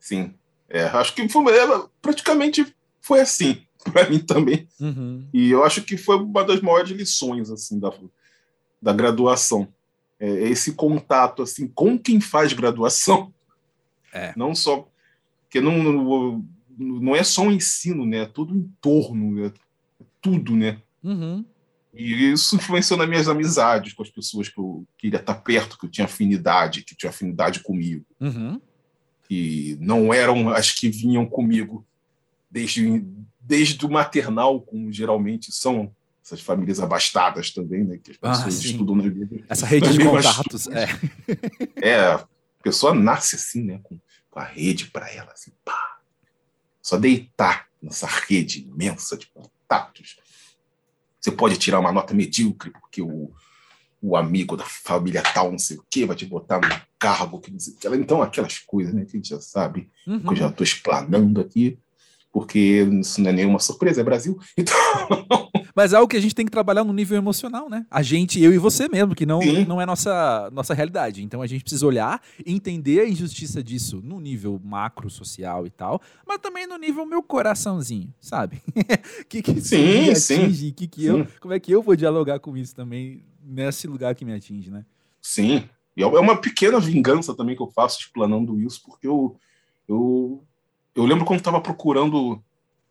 sim. 0.00 0.34
É, 0.68 0.82
acho 0.86 1.14
que 1.14 1.28
foi 1.28 1.56
é, 1.56 1.66
praticamente 2.02 2.74
foi 3.08 3.20
assim 3.20 3.62
para 3.90 4.08
mim 4.08 4.18
também. 4.18 4.68
Uhum. 4.78 5.26
E 5.32 5.50
eu 5.50 5.64
acho 5.64 5.82
que 5.82 5.96
foi 5.96 6.16
uma 6.16 6.44
das 6.44 6.60
maiores 6.60 6.90
lições 6.90 7.50
assim 7.50 7.80
da, 7.80 7.90
da 8.80 8.92
graduação. 8.92 9.66
É 10.20 10.28
esse 10.48 10.74
contato 10.74 11.42
assim 11.42 11.66
com 11.66 11.98
quem 11.98 12.20
faz 12.20 12.52
graduação. 12.52 13.32
É. 14.12 14.32
Não 14.36 14.54
só 14.54 14.86
que 15.50 15.62
não, 15.62 15.82
não, 15.82 16.44
não 16.78 17.16
é 17.16 17.24
só 17.24 17.46
o 17.46 17.50
ensino, 17.50 18.04
né? 18.04 18.18
É 18.18 18.26
tudo 18.26 18.54
em 18.54 18.70
torno, 18.82 19.46
é 19.46 19.50
tudo, 20.20 20.54
né? 20.54 20.82
Uhum. 21.02 21.42
E 21.94 22.30
isso 22.30 22.54
influenciou 22.54 22.98
nas 22.98 23.08
minhas 23.08 23.28
amizades 23.28 23.94
com 23.94 24.02
as 24.02 24.10
pessoas 24.10 24.50
que 24.50 24.58
eu 24.58 24.86
queria 24.98 25.18
estar 25.18 25.36
perto, 25.36 25.78
que 25.78 25.86
eu 25.86 25.90
tinha 25.90 26.04
afinidade, 26.04 26.82
que 26.82 26.94
tinha 26.94 27.08
afinidade 27.08 27.60
comigo. 27.60 28.04
Uhum. 28.20 28.60
E 29.30 29.78
não 29.80 30.12
eram 30.12 30.50
as 30.50 30.70
que 30.70 30.90
vinham 30.90 31.24
comigo 31.24 31.82
desde, 32.50 33.04
desde 33.40 33.84
o 33.84 33.90
maternal, 33.90 34.60
como 34.60 34.92
geralmente 34.92 35.52
são 35.52 35.94
essas 36.24 36.40
famílias 36.40 36.78
abastadas 36.80 37.50
também, 37.50 37.84
né? 37.84 37.98
Que 37.98 38.12
as 38.12 38.18
ah, 38.20 38.30
pessoas 38.30 38.56
ah, 38.56 38.66
estudam 38.66 38.96
na 38.96 39.02
vida. 39.04 39.44
Essa 39.48 39.66
rede 39.66 39.92
de 39.92 40.04
contatos, 40.04 40.66
é. 40.68 40.86
É, 41.76 42.00
a 42.00 42.26
pessoa 42.62 42.94
nasce 42.94 43.36
assim, 43.36 43.62
né? 43.62 43.80
Com, 43.82 43.98
com 44.30 44.38
a 44.38 44.44
rede 44.44 44.86
para 44.86 45.10
ela, 45.10 45.32
assim, 45.32 45.52
pá. 45.64 45.98
Só 46.82 46.98
deitar 46.98 47.66
nessa 47.82 48.06
rede 48.06 48.60
imensa 48.60 49.16
de 49.16 49.26
contatos. 49.26 50.18
Você 51.20 51.32
pode 51.32 51.56
tirar 51.56 51.80
uma 51.80 51.92
nota 51.92 52.14
medíocre, 52.14 52.70
porque 52.70 53.00
o, 53.00 53.32
o 54.02 54.16
amigo 54.16 54.56
da 54.56 54.64
família 54.64 55.22
tal, 55.22 55.50
não 55.50 55.58
sei 55.58 55.78
o 55.78 55.84
quê, 55.90 56.04
vai 56.04 56.16
te 56.16 56.26
botar 56.26 56.60
no 56.60 56.80
cargo, 56.98 57.40
que 57.40 57.50
não 57.50 57.58
sei 57.58 57.74
o 57.74 57.76
quê. 57.76 57.88
Então, 57.94 58.22
aquelas 58.22 58.58
coisas, 58.58 58.92
né, 58.92 59.04
que 59.04 59.16
a 59.16 59.18
gente 59.18 59.30
já 59.30 59.40
sabe, 59.40 59.90
uhum. 60.06 60.20
que 60.20 60.28
eu 60.28 60.36
já 60.36 60.48
estou 60.48 60.64
explanando 60.64 61.40
aqui 61.40 61.78
porque 62.32 62.86
isso 63.00 63.20
não 63.20 63.30
é 63.30 63.32
nenhuma 63.32 63.58
surpresa, 63.58 64.00
é 64.00 64.04
Brasil. 64.04 64.38
Então... 64.56 64.74
Mas 65.74 65.92
é 65.92 65.96
algo 65.96 66.08
que 66.08 66.16
a 66.16 66.20
gente 66.20 66.34
tem 66.34 66.44
que 66.44 66.50
trabalhar 66.50 66.82
no 66.82 66.92
nível 66.92 67.16
emocional, 67.16 67.70
né? 67.70 67.86
A 67.88 68.02
gente, 68.02 68.42
eu 68.42 68.52
e 68.52 68.58
você 68.58 68.88
mesmo, 68.88 69.14
que 69.14 69.24
não, 69.24 69.38
não 69.64 69.80
é 69.80 69.86
nossa, 69.86 70.50
nossa 70.52 70.74
realidade. 70.74 71.22
Então 71.22 71.40
a 71.40 71.46
gente 71.46 71.62
precisa 71.62 71.86
olhar 71.86 72.20
e 72.44 72.52
entender 72.52 73.00
a 73.00 73.08
injustiça 73.08 73.62
disso 73.62 74.00
no 74.02 74.18
nível 74.18 74.60
macro, 74.64 75.08
social 75.08 75.68
e 75.68 75.70
tal, 75.70 76.02
mas 76.26 76.38
também 76.38 76.66
no 76.66 76.76
nível 76.76 77.06
meu 77.06 77.22
coraçãozinho, 77.22 78.12
sabe? 78.20 78.60
que 79.28 79.40
que 79.40 79.52
isso 79.52 79.68
sim, 79.68 79.76
me 79.76 80.10
atinge? 80.10 80.66
Sim, 80.66 80.72
que 80.72 80.88
que 80.88 81.02
sim. 81.02 81.06
eu, 81.06 81.28
como 81.40 81.54
é 81.54 81.60
que 81.60 81.70
eu 81.70 81.80
vou 81.80 81.94
dialogar 81.94 82.40
com 82.40 82.56
isso 82.56 82.74
também 82.74 83.24
nesse 83.40 83.86
lugar 83.86 84.16
que 84.16 84.24
me 84.24 84.34
atinge, 84.34 84.72
né? 84.72 84.84
Sim. 85.22 85.62
E 85.96 86.02
é 86.02 86.06
uma 86.06 86.40
pequena 86.40 86.80
vingança 86.80 87.36
também 87.36 87.54
que 87.54 87.62
eu 87.62 87.68
faço 87.68 88.00
explanando 88.00 88.60
isso, 88.60 88.82
porque 88.84 89.06
eu, 89.06 89.36
eu 89.88 90.44
eu 90.94 91.04
lembro 91.04 91.24
quando 91.24 91.38
estava 91.40 91.60
procurando 91.60 92.42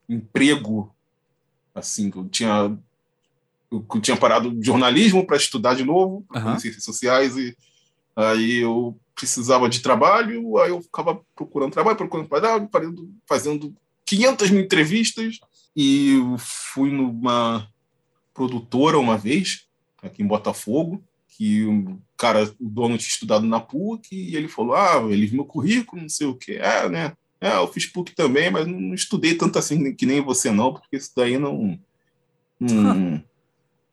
emprego, 0.08 0.94
assim, 1.74 2.10
que 2.10 2.18
eu 2.18 2.28
tinha 2.28 2.78
eu 3.70 3.86
tinha 4.02 4.16
parado 4.16 4.52
de 4.52 4.66
jornalismo 4.66 5.26
para 5.26 5.38
estudar 5.38 5.76
de 5.76 5.84
novo, 5.84 6.26
uhum. 6.34 6.58
ciências 6.58 6.84
sociais, 6.84 7.36
e 7.36 7.56
aí 8.16 8.58
eu 8.58 8.98
precisava 9.14 9.68
de 9.68 9.82
trabalho, 9.82 10.58
aí 10.60 10.70
eu 10.70 10.82
ficava 10.82 11.22
procurando 11.36 11.74
trabalho, 11.74 11.98
procurando 11.98 12.30
trabalho, 12.30 12.70
fazendo, 12.72 13.14
fazendo 13.28 13.76
500 14.06 14.52
mil 14.52 14.62
entrevistas, 14.62 15.40
e 15.76 16.18
fui 16.38 16.92
numa 16.92 17.68
produtora 18.34 18.98
uma 18.98 19.18
vez, 19.18 19.66
aqui 20.02 20.24
em 20.24 20.28
Botafogo, 20.28 21.04
que 21.28 21.66
o 21.66 22.00
cara, 22.16 22.44
o 22.60 22.70
dono 22.70 22.98
tinha 22.98 23.10
estudado 23.10 23.46
na 23.46 23.60
PUC, 23.60 24.16
e 24.16 24.36
ele 24.36 24.48
falou, 24.48 24.76
ah, 24.76 25.06
ele 25.10 25.28
viu 25.28 25.38
meu 25.38 25.46
currículo, 25.46 26.02
não 26.02 26.10
sei 26.10 26.26
o 26.26 26.36
que, 26.36 26.54
é, 26.54 26.88
né, 26.88 27.14
é, 27.40 27.56
eu 27.56 27.68
fiz 27.68 27.86
PUC 27.86 28.16
também, 28.16 28.50
mas 28.50 28.66
não 28.66 28.94
estudei 28.94 29.36
tanto 29.36 29.60
assim 29.60 29.94
que 29.94 30.06
nem 30.06 30.22
você, 30.22 30.52
não, 30.52 30.74
porque 30.74 30.98
isso 30.98 31.12
daí 31.16 31.38
não. 31.38 31.80
não 32.60 33.24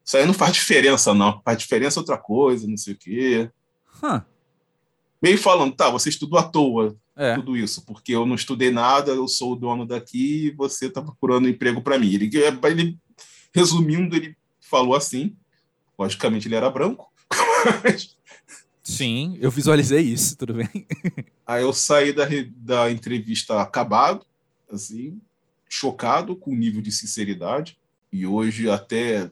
Isso 0.05 0.19
aí 0.19 0.27
não 0.27 0.35
faz 0.35 0.53
diferença, 0.53 1.15
não. 1.15 1.41
Faz 1.43 1.57
diferença 1.57 1.99
outra 1.99 2.19
coisa, 2.19 2.69
não 2.69 2.77
sei 2.77 2.93
o 2.93 2.99
quê. 2.99 3.51
Huh. 4.03 4.21
Meio 5.23 5.39
falando, 5.39 5.75
tá, 5.75 5.89
você 5.89 6.11
estudou 6.11 6.39
à 6.39 6.43
toa 6.43 6.95
é. 7.17 7.35
tudo 7.37 7.57
isso, 7.57 7.83
porque 7.87 8.15
eu 8.15 8.27
não 8.27 8.35
estudei 8.35 8.71
nada, 8.71 9.13
eu 9.13 9.27
sou 9.27 9.53
o 9.53 9.57
dono 9.57 9.87
daqui 9.87 10.49
e 10.49 10.51
você 10.51 10.87
está 10.87 11.01
procurando 11.01 11.49
emprego 11.49 11.81
para 11.81 11.99
mim. 11.99 12.13
Ele, 12.13 12.31
ele, 12.65 12.99
resumindo, 13.55 14.15
ele 14.15 14.37
falou 14.61 14.95
assim. 14.95 15.35
Logicamente, 15.99 16.49
ele 16.49 16.57
era 16.57 16.69
branco. 16.69 17.11
Mas, 17.83 18.14
Sim, 18.85 19.39
eu 19.41 19.51
visualizei 19.51 20.03
isso, 20.03 20.37
tudo 20.37 20.53
bem. 20.53 20.69
Aí 21.47 21.63
eu 21.63 21.73
saí 21.73 22.13
da, 22.13 22.27
da 22.57 22.91
entrevista 22.91 23.61
acabado, 23.61 24.27
assim, 24.71 25.19
chocado 25.67 26.37
com 26.37 26.51
o 26.51 26.55
nível 26.55 26.83
de 26.83 26.93
sinceridade, 26.93 27.79
e 28.13 28.27
hoje 28.27 28.69
até 28.69 29.31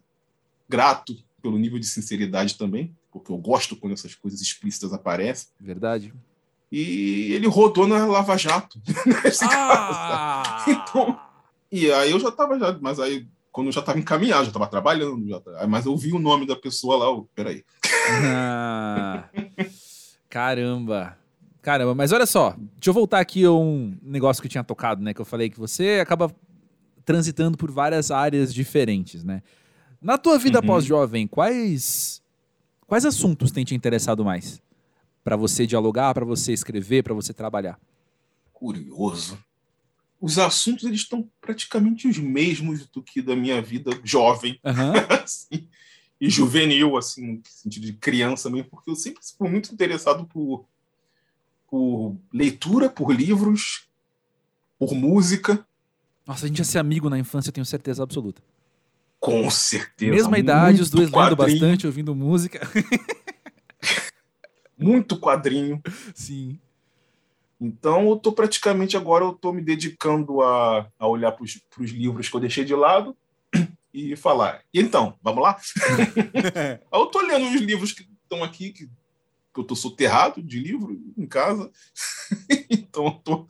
grato 0.67 1.15
pelo 1.43 1.59
nível 1.59 1.79
de 1.79 1.87
sinceridade 1.87 2.57
também, 2.57 2.97
porque 3.13 3.31
eu 3.31 3.37
gosto 3.37 3.77
quando 3.77 3.93
essas 3.93 4.15
coisas 4.15 4.41
explícitas 4.41 4.93
aparecem. 4.93 5.49
Verdade. 5.61 6.15
E 6.71 7.33
ele 7.35 7.47
rodou 7.47 7.87
na 7.87 8.07
Lava 8.07 8.39
Jato, 8.39 8.81
nesse 9.23 9.45
ah! 9.45 10.43
caso. 10.43 10.71
Então, 10.71 11.21
e 11.71 11.93
aí 11.93 12.11
eu 12.11 12.19
já 12.19 12.31
estava 12.31 12.59
já, 12.59 12.79
mas 12.81 12.99
aí 12.99 13.29
quando 13.53 13.67
eu 13.67 13.73
já 13.73 13.81
estava 13.81 13.99
encaminhado, 13.99 14.45
já 14.45 14.49
estava 14.49 14.67
trabalhando, 14.67 15.29
já, 15.29 15.67
mas 15.69 15.85
eu 15.85 15.95
vi 15.95 16.13
o 16.13 16.19
nome 16.19 16.47
da 16.47 16.57
pessoa 16.57 16.97
lá, 16.97 17.11
oh, 17.11 17.25
peraí. 17.35 17.63
Ah, 18.25 19.29
caramba. 20.33 21.19
Caramba, 21.61 21.95
mas 21.95 22.11
olha 22.11 22.25
só, 22.25 22.57
deixa 22.57 22.89
eu 22.89 22.95
voltar 22.95 23.21
aqui 23.21 23.45
a 23.45 23.53
um 23.53 23.97
negócio 24.03 24.41
que 24.41 24.47
eu 24.47 24.51
tinha 24.51 24.65
tocado, 24.65 25.03
né? 25.03 25.13
Que 25.13 25.21
eu 25.21 25.27
falei 25.27 25.51
que 25.51 25.59
você 25.59 26.01
acaba 26.01 26.35
transitando 27.05 27.59
por 27.59 27.71
várias 27.71 28.11
áreas 28.11 28.53
diferentes, 28.53 29.23
né? 29.23 29.43
Na 30.01 30.17
tua 30.17 30.39
vida 30.39 30.59
uhum. 30.61 30.67
pós-jovem, 30.67 31.27
quais 31.27 32.23
quais 32.87 33.05
assuntos 33.05 33.53
têm 33.53 33.63
te 33.63 33.75
interessado 33.75 34.25
mais? 34.25 34.61
Para 35.23 35.37
você 35.37 35.67
dialogar, 35.67 36.15
para 36.15 36.25
você 36.25 36.53
escrever, 36.53 37.03
para 37.03 37.15
você 37.15 37.35
trabalhar? 37.35 37.79
Curioso. 38.55 39.39
Os 40.19 40.39
assuntos 40.39 40.85
eles 40.85 41.01
estão 41.01 41.29
praticamente 41.41 42.09
os 42.09 42.17
mesmos 42.17 42.87
do 42.87 43.03
que 43.03 43.21
da 43.21 43.37
minha 43.37 43.61
vida 43.61 43.91
jovem. 44.03 44.59
Uhum. 44.65 44.93
assim, 45.23 45.69
e 46.23 46.31
juvenil, 46.31 46.97
assim, 46.97 47.33
no 47.33 47.43
sentido 47.45 47.85
de 47.85 47.95
criança 47.95 48.49
mesmo, 48.49 48.71
porque 48.71 48.89
eu 48.89 48.95
sempre 48.95 49.21
fui 49.37 49.51
muito 49.51 49.75
interessado 49.75 50.25
por, 50.25 50.65
por 51.69 52.17
leitura, 52.33 52.89
por 52.89 53.13
livros, 53.13 53.89
por 54.79 54.95
música. 54.95 55.67
Nossa, 56.25 56.45
a 56.45 56.49
gente 56.49 56.59
ia 56.59 56.65
ser 56.65 56.79
amigo 56.79 57.11
na 57.11 57.19
infância, 57.19 57.49
eu 57.49 57.53
tenho 57.53 57.67
certeza 57.67 58.05
absoluta. 58.05 58.41
Com 59.19 59.51
certeza. 59.51 60.13
Mesma 60.13 60.39
idade, 60.39 60.81
os 60.81 60.91
dois 60.91 61.11
quadrinho. 61.11 61.37
lendo 61.37 61.37
bastante, 61.37 61.87
ouvindo 61.89 62.15
música. 62.15 62.71
muito 64.79 65.19
quadrinho. 65.19 65.83
Sim. 66.15 66.57
Então, 67.61 68.11
eu 68.11 68.17
tô 68.17 68.31
praticamente 68.31 68.97
agora, 68.97 69.25
eu 69.25 69.33
tô 69.33 69.53
me 69.53 69.61
dedicando 69.61 70.41
a, 70.41 70.89
a 71.01 71.09
olhar 71.09 71.33
para 71.33 71.43
os 71.43 71.91
livros 71.91 72.29
que 72.29 72.37
eu 72.37 72.41
deixei 72.41 72.65
de 72.65 72.77
lado 72.77 73.17
e 73.93 74.17
falar. 74.17 74.63
E 74.73 74.81
então, 74.81 75.19
vamos 75.23 75.43
lá? 75.43 75.59
eu 76.93 77.07
tô 77.07 77.21
lendo 77.21 77.45
uns 77.45 77.61
livros 77.61 77.93
que 77.93 78.09
estão 78.23 78.43
aqui, 78.43 78.73
que, 78.73 78.87
que 78.87 79.61
eu 79.61 79.65
tô 79.65 79.77
soterrado 79.77 80.43
de 80.43 80.59
livro 80.59 81.01
em 81.17 81.27
casa. 81.27 81.71
então, 82.71 83.07
eu 83.07 83.13
tô 83.13 83.47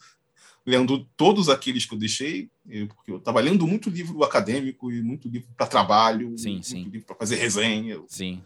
lendo 0.64 1.04
todos 1.16 1.48
aqueles 1.48 1.84
que 1.84 1.94
eu 1.94 1.98
deixei, 1.98 2.48
porque 2.88 3.10
eu 3.10 3.16
estava 3.18 3.40
lendo 3.40 3.66
muito 3.66 3.90
livro 3.90 4.22
acadêmico 4.22 4.92
e 4.92 5.02
muito 5.02 5.28
livro 5.28 5.48
para 5.56 5.66
trabalho, 5.66 6.36
sim, 6.38 6.52
muito 6.52 6.66
sim. 6.66 6.84
livro 6.84 7.06
para 7.06 7.16
fazer 7.16 7.36
resenha. 7.36 8.00
Sim. 8.06 8.42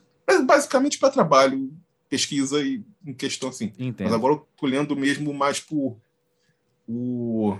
Basicamente 0.46 0.98
para 0.98 1.10
trabalho, 1.10 1.72
pesquisa 2.08 2.62
e 2.62 2.82
em 3.04 3.12
questão 3.12 3.50
assim. 3.50 3.72
Entendo. 3.78 4.04
Mas 4.04 4.12
agora 4.12 4.34
eu 4.34 4.48
tô 4.56 4.66
lendo 4.66 4.96
mesmo 4.96 5.32
mais 5.32 5.60
por 5.60 5.96
o 6.88 7.58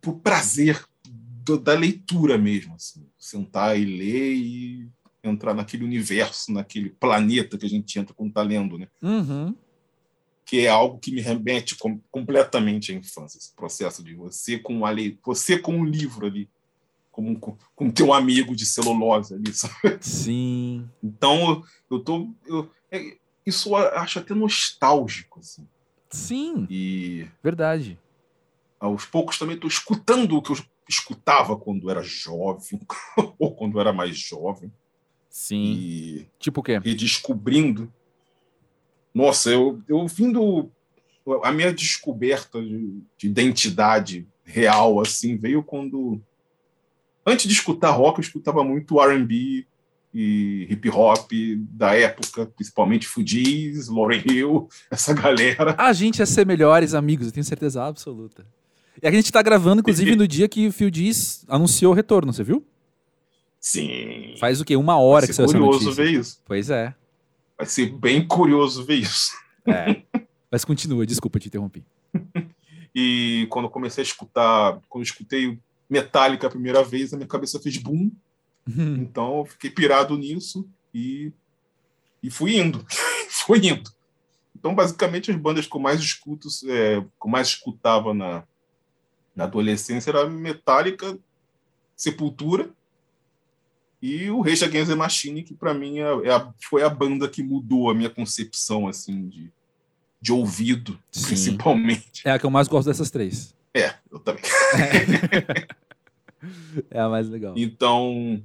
por 0.00 0.14
prazer 0.20 0.86
do, 1.44 1.58
da 1.58 1.74
leitura 1.74 2.38
mesmo, 2.38 2.74
assim, 2.74 3.06
sentar 3.18 3.78
e 3.78 3.84
ler 3.84 4.34
e 4.34 4.88
entrar 5.22 5.54
naquele 5.54 5.84
universo, 5.84 6.52
naquele 6.52 6.90
planeta 6.90 7.58
que 7.58 7.66
a 7.66 7.68
gente 7.68 7.98
entra 7.98 8.14
quando 8.14 8.30
está 8.30 8.42
lendo, 8.42 8.78
né? 8.78 8.88
Uhum. 9.02 9.54
Que 10.44 10.60
é 10.60 10.68
algo 10.68 10.98
que 10.98 11.12
me 11.12 11.20
remete 11.20 11.76
com, 11.76 11.98
completamente 12.10 12.92
à 12.92 12.94
infância, 12.94 13.38
esse 13.38 13.54
processo 13.54 14.02
de 14.02 14.14
você 14.14 14.58
com 14.58 14.84
a 14.84 14.90
lei, 14.90 15.18
você 15.24 15.58
com 15.58 15.76
um 15.76 15.84
livro 15.84 16.26
ali, 16.26 16.48
como 17.10 17.38
com, 17.38 17.56
com 17.74 17.90
teu 17.90 18.12
amigo 18.12 18.56
de 18.56 18.66
celulose 18.66 19.34
ali, 19.34 19.52
sabe? 19.54 19.98
Sim. 20.00 20.88
Então 21.02 21.62
eu, 21.90 22.00
tô, 22.00 22.30
eu, 22.46 22.70
é, 22.90 23.16
isso 23.46 23.70
eu 23.70 23.76
acho 23.76 24.18
até 24.18 24.34
nostálgico, 24.34 25.40
assim. 25.40 25.66
Sim. 26.10 26.66
E 26.70 27.26
verdade. 27.42 27.98
Aos 28.78 29.06
poucos 29.06 29.38
também 29.38 29.54
estou 29.54 29.68
escutando 29.68 30.36
o 30.36 30.42
que 30.42 30.52
eu 30.52 30.56
escutava 30.88 31.56
quando 31.56 31.90
era 31.90 32.02
jovem, 32.02 32.80
ou 33.38 33.54
quando 33.54 33.80
era 33.80 33.92
mais 33.92 34.16
jovem. 34.16 34.72
Sim. 35.28 35.64
E, 35.64 36.28
tipo 36.38 36.60
o 36.60 36.62
quê? 36.62 36.80
E 36.84 36.94
descobrindo. 36.94 37.92
Nossa, 39.12 39.50
eu, 39.50 39.82
eu 39.88 40.06
vindo. 40.06 40.70
A 41.42 41.50
minha 41.50 41.72
descoberta 41.72 42.62
de, 42.62 43.02
de 43.16 43.26
identidade 43.26 44.28
real, 44.44 45.00
assim, 45.00 45.36
veio 45.36 45.62
quando. 45.62 46.20
Antes 47.26 47.46
de 47.46 47.54
escutar 47.54 47.90
rock, 47.90 48.18
eu 48.18 48.22
escutava 48.22 48.62
muito 48.62 49.00
RB 49.00 49.66
e 50.14 50.68
hip 50.70 50.88
hop 50.90 51.32
da 51.70 51.94
época, 51.94 52.46
principalmente 52.46 53.08
Fugees, 53.08 53.88
Lauryn 53.88 54.22
Hill, 54.24 54.68
essa 54.88 55.12
galera. 55.12 55.74
A 55.76 55.92
gente 55.92 56.20
ia 56.20 56.26
ser 56.26 56.46
melhores 56.46 56.94
amigos, 56.94 57.26
eu 57.26 57.32
tenho 57.32 57.44
certeza 57.44 57.84
absoluta. 57.84 58.46
E 59.02 59.06
a 59.06 59.10
gente 59.10 59.30
tá 59.32 59.42
gravando, 59.42 59.80
inclusive, 59.80 60.16
no 60.16 60.26
dia 60.26 60.48
que 60.48 60.68
o 60.68 60.72
Phil 60.72 60.90
Diz 60.90 61.44
anunciou 61.48 61.92
o 61.92 61.94
retorno, 61.94 62.32
você 62.32 62.44
viu? 62.44 62.64
Sim. 63.60 64.34
Faz 64.38 64.60
o 64.60 64.64
quê? 64.64 64.76
Uma 64.76 64.98
hora 64.98 65.26
que 65.26 65.32
saiu 65.32 65.46
essa 65.46 65.58
notícia. 65.58 65.78
curioso 65.78 65.96
ver 65.96 66.10
isso. 66.12 66.42
Pois 66.44 66.70
é. 66.70 66.94
Vai 67.56 67.66
ser 67.66 67.86
bem 67.86 68.26
curioso 68.26 68.84
ver 68.84 68.96
isso. 68.96 69.32
É. 69.66 70.02
Mas 70.50 70.64
continua, 70.64 71.06
desculpa 71.06 71.38
te 71.38 71.48
interromper. 71.48 71.82
e 72.94 73.46
quando 73.50 73.64
eu 73.64 73.70
comecei 73.70 74.02
a 74.02 74.06
escutar, 74.06 74.80
quando 74.88 75.02
eu 75.02 75.08
escutei 75.08 75.58
Metallica 75.88 76.46
a 76.46 76.50
primeira 76.50 76.82
vez, 76.84 77.12
a 77.12 77.16
minha 77.16 77.28
cabeça 77.28 77.60
fez 77.60 77.76
boom. 77.78 78.10
Uhum. 78.66 78.96
Então 78.96 79.38
eu 79.38 79.44
fiquei 79.46 79.70
pirado 79.70 80.16
nisso 80.16 80.68
e, 80.92 81.32
e 82.22 82.30
fui 82.30 82.56
indo. 82.56 82.84
fui 83.28 83.66
indo. 83.66 83.90
Então, 84.56 84.74
basicamente, 84.74 85.30
as 85.30 85.36
bandas 85.36 85.66
que 85.66 85.76
eu 85.76 85.80
mais 85.80 86.00
escuto, 86.00 86.48
é, 86.66 87.00
que 87.00 87.26
eu 87.26 87.30
mais 87.30 87.48
escutava 87.48 88.14
na, 88.14 88.44
na 89.34 89.44
adolescência 89.44 90.10
era 90.10 90.28
Metallica, 90.28 91.18
Sepultura 91.96 92.70
E 94.00 94.30
o 94.30 94.40
Rage 94.40 94.64
Against 94.64 94.90
the 94.90 94.94
Machine, 94.94 95.42
que 95.42 95.54
para 95.54 95.74
mim 95.74 95.98
é, 95.98 96.28
é 96.28 96.34
a, 96.34 96.52
foi 96.68 96.82
a 96.82 96.88
banda 96.88 97.28
que 97.28 97.42
mudou 97.42 97.90
a 97.90 97.94
minha 97.94 98.10
concepção 98.10 98.86
assim 98.86 99.28
de, 99.28 99.50
de 100.20 100.32
ouvido, 100.32 100.98
Sim. 101.10 101.26
principalmente. 101.28 102.22
É 102.24 102.32
a 102.32 102.38
que 102.38 102.46
eu 102.46 102.50
mais 102.50 102.68
gosto 102.68 102.86
dessas 102.86 103.10
três. 103.10 103.54
É, 103.72 103.94
eu 104.10 104.18
também. 104.18 104.42
É, 106.90 107.00
a 107.00 107.08
mais 107.08 107.28
legal. 107.28 107.54
Então, 107.56 108.42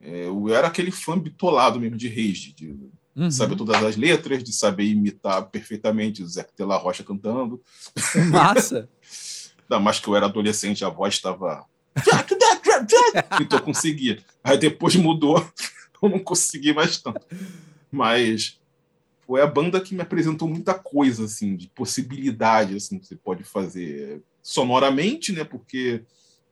é, 0.00 0.26
eu 0.26 0.54
era 0.54 0.66
aquele 0.66 0.90
fã 0.90 1.18
bitolado 1.18 1.80
mesmo 1.80 1.96
de 1.96 2.08
Rage, 2.08 2.52
de 2.52 2.76
uhum. 3.16 3.30
saber 3.30 3.56
todas 3.56 3.82
as 3.82 3.96
letras, 3.96 4.44
de 4.44 4.52
saber 4.52 4.84
imitar 4.84 5.46
perfeitamente 5.46 6.22
o 6.22 6.28
Zé 6.28 6.42
Tela 6.42 6.76
Rocha 6.76 7.02
cantando. 7.02 7.60
Massa! 8.30 8.88
Ainda 9.70 9.82
mais 9.82 10.00
que 10.00 10.08
eu 10.08 10.16
era 10.16 10.26
adolescente, 10.26 10.84
a 10.84 10.88
voz 10.88 11.14
estava. 11.14 11.64
então 13.40 13.58
eu 13.58 13.64
conseguia. 13.64 14.22
Aí 14.42 14.56
depois 14.56 14.96
mudou, 14.96 15.44
eu 16.02 16.08
não 16.08 16.18
consegui 16.18 16.72
mais 16.72 16.96
tanto. 16.98 17.20
Mas 17.90 18.58
foi 19.26 19.42
a 19.42 19.46
banda 19.46 19.80
que 19.80 19.94
me 19.94 20.00
apresentou 20.00 20.48
muita 20.48 20.72
coisa, 20.74 21.24
assim, 21.24 21.54
de 21.54 21.68
possibilidade, 21.68 22.76
assim, 22.76 22.98
que 22.98 23.06
você 23.06 23.16
pode 23.16 23.44
fazer 23.44 24.22
sonoramente, 24.42 25.32
né? 25.32 25.44
Porque 25.44 26.02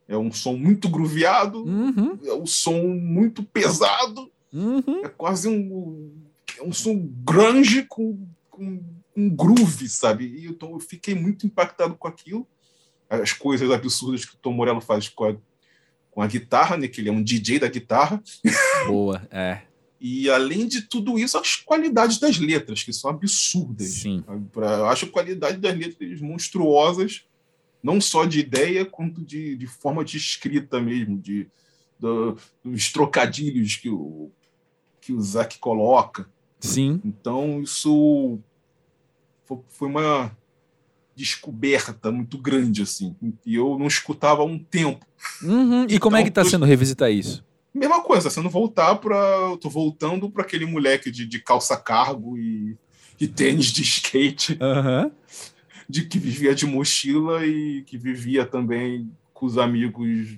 é 0.06 0.16
um 0.16 0.30
som 0.30 0.54
muito 0.54 0.88
grooveado, 0.88 1.64
uhum. 1.64 2.18
é 2.22 2.34
um 2.34 2.46
som 2.46 2.82
muito 2.82 3.42
pesado, 3.42 4.30
uhum. 4.52 5.04
é 5.04 5.08
quase 5.08 5.48
um, 5.48 6.12
é 6.58 6.62
um 6.62 6.72
som 6.72 6.96
grunge 7.24 7.84
com, 7.88 8.26
com 8.50 8.80
um 9.16 9.30
groove, 9.30 9.88
sabe? 9.88 10.26
E 10.26 10.46
então 10.46 10.72
eu 10.72 10.80
fiquei 10.80 11.14
muito 11.14 11.46
impactado 11.46 11.94
com 11.94 12.06
aquilo 12.06 12.46
as 13.08 13.32
coisas 13.32 13.70
absurdas 13.70 14.24
que 14.24 14.34
o 14.34 14.38
Tom 14.38 14.52
Morello 14.52 14.80
faz 14.80 15.08
com 15.08 15.24
a, 15.24 15.36
com 16.10 16.22
a 16.22 16.26
guitarra, 16.26 16.76
né? 16.76 16.88
Que 16.88 17.00
ele 17.00 17.08
é 17.08 17.12
um 17.12 17.22
DJ 17.22 17.58
da 17.58 17.68
guitarra. 17.68 18.22
Boa, 18.86 19.26
é. 19.30 19.62
E 20.00 20.28
além 20.28 20.66
de 20.66 20.82
tudo 20.82 21.18
isso, 21.18 21.38
as 21.38 21.56
qualidades 21.56 22.18
das 22.18 22.38
letras, 22.38 22.82
que 22.82 22.92
são 22.92 23.10
absurdas. 23.10 23.88
Sim. 23.88 24.22
Eu 24.54 24.86
acho 24.86 25.06
a 25.06 25.10
qualidade 25.10 25.58
das 25.58 25.76
letras 25.76 26.20
monstruosas, 26.20 27.24
não 27.82 28.00
só 28.00 28.24
de 28.24 28.40
ideia, 28.40 28.84
quanto 28.84 29.24
de, 29.24 29.56
de 29.56 29.66
forma 29.66 30.04
de 30.04 30.16
escrita 30.16 30.80
mesmo, 30.80 31.18
de 31.18 31.48
do, 31.98 32.36
dos 32.62 32.92
trocadilhos 32.92 33.76
que 33.76 33.88
o, 33.88 34.30
que 35.00 35.12
o 35.12 35.20
Zac 35.20 35.58
coloca. 35.58 36.28
Sim. 36.60 37.00
Então, 37.04 37.62
isso 37.62 38.38
foi 39.68 39.88
uma 39.88 40.36
descoberta 41.16 42.12
muito 42.12 42.36
grande, 42.36 42.82
assim. 42.82 43.16
E 43.44 43.54
eu 43.54 43.78
não 43.78 43.86
escutava 43.86 44.42
há 44.42 44.44
um 44.44 44.58
tempo. 44.58 45.04
Uhum. 45.42 45.82
E 45.82 45.84
então, 45.84 45.98
como 45.98 46.16
é 46.16 46.22
que 46.22 46.28
está 46.28 46.42
então, 46.42 46.50
sendo 46.50 46.66
revisitar 46.66 47.10
isso? 47.10 47.42
Mesma 47.74 48.02
coisa, 48.02 48.28
sendo 48.28 48.50
voltar 48.50 48.96
para. 48.96 49.16
Eu 49.16 49.56
tô 49.56 49.70
voltando 49.70 50.30
para 50.30 50.42
aquele 50.42 50.66
moleque 50.66 51.10
de, 51.10 51.26
de 51.26 51.40
calça 51.40 51.76
cargo 51.76 52.36
e, 52.36 52.76
e 53.18 53.26
tênis 53.26 53.66
de 53.66 53.82
skate. 53.82 54.58
Uhum. 54.60 55.10
De 55.88 56.04
que 56.04 56.18
vivia 56.18 56.54
de 56.54 56.66
mochila 56.66 57.46
e 57.46 57.82
que 57.82 57.96
vivia 57.96 58.44
também 58.44 59.10
com 59.32 59.46
os 59.46 59.56
amigos 59.56 60.36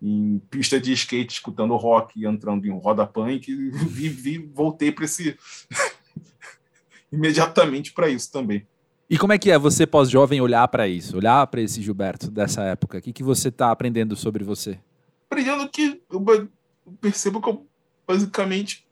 em 0.00 0.40
pista 0.50 0.78
de 0.78 0.92
skate, 0.92 1.34
escutando 1.34 1.74
rock 1.76 2.20
e 2.20 2.26
entrando 2.26 2.66
em 2.66 2.78
roda 2.78 3.06
punk. 3.06 3.50
E 3.50 3.70
vi, 3.70 4.08
vi, 4.08 4.38
voltei 4.38 4.92
para 4.92 5.06
esse. 5.06 5.36
imediatamente 7.10 7.92
para 7.92 8.08
isso 8.08 8.30
também. 8.30 8.66
E 9.08 9.18
como 9.18 9.32
é 9.32 9.38
que 9.38 9.50
é 9.50 9.58
você, 9.58 9.86
pós-jovem, 9.86 10.40
olhar 10.40 10.66
para 10.68 10.88
isso? 10.88 11.16
Olhar 11.16 11.46
para 11.46 11.60
esse 11.60 11.82
Gilberto 11.82 12.30
dessa 12.30 12.62
época? 12.62 12.98
O 12.98 13.02
que, 13.02 13.12
que 13.12 13.22
você 13.22 13.48
está 13.48 13.70
aprendendo 13.70 14.16
sobre 14.16 14.42
você? 14.42 14.78
Aprendendo 15.28 15.68
que 15.68 16.02
eu 16.10 16.48
percebo 17.00 17.40
que 17.40 17.48
eu, 17.48 17.66
basicamente, 18.06 18.86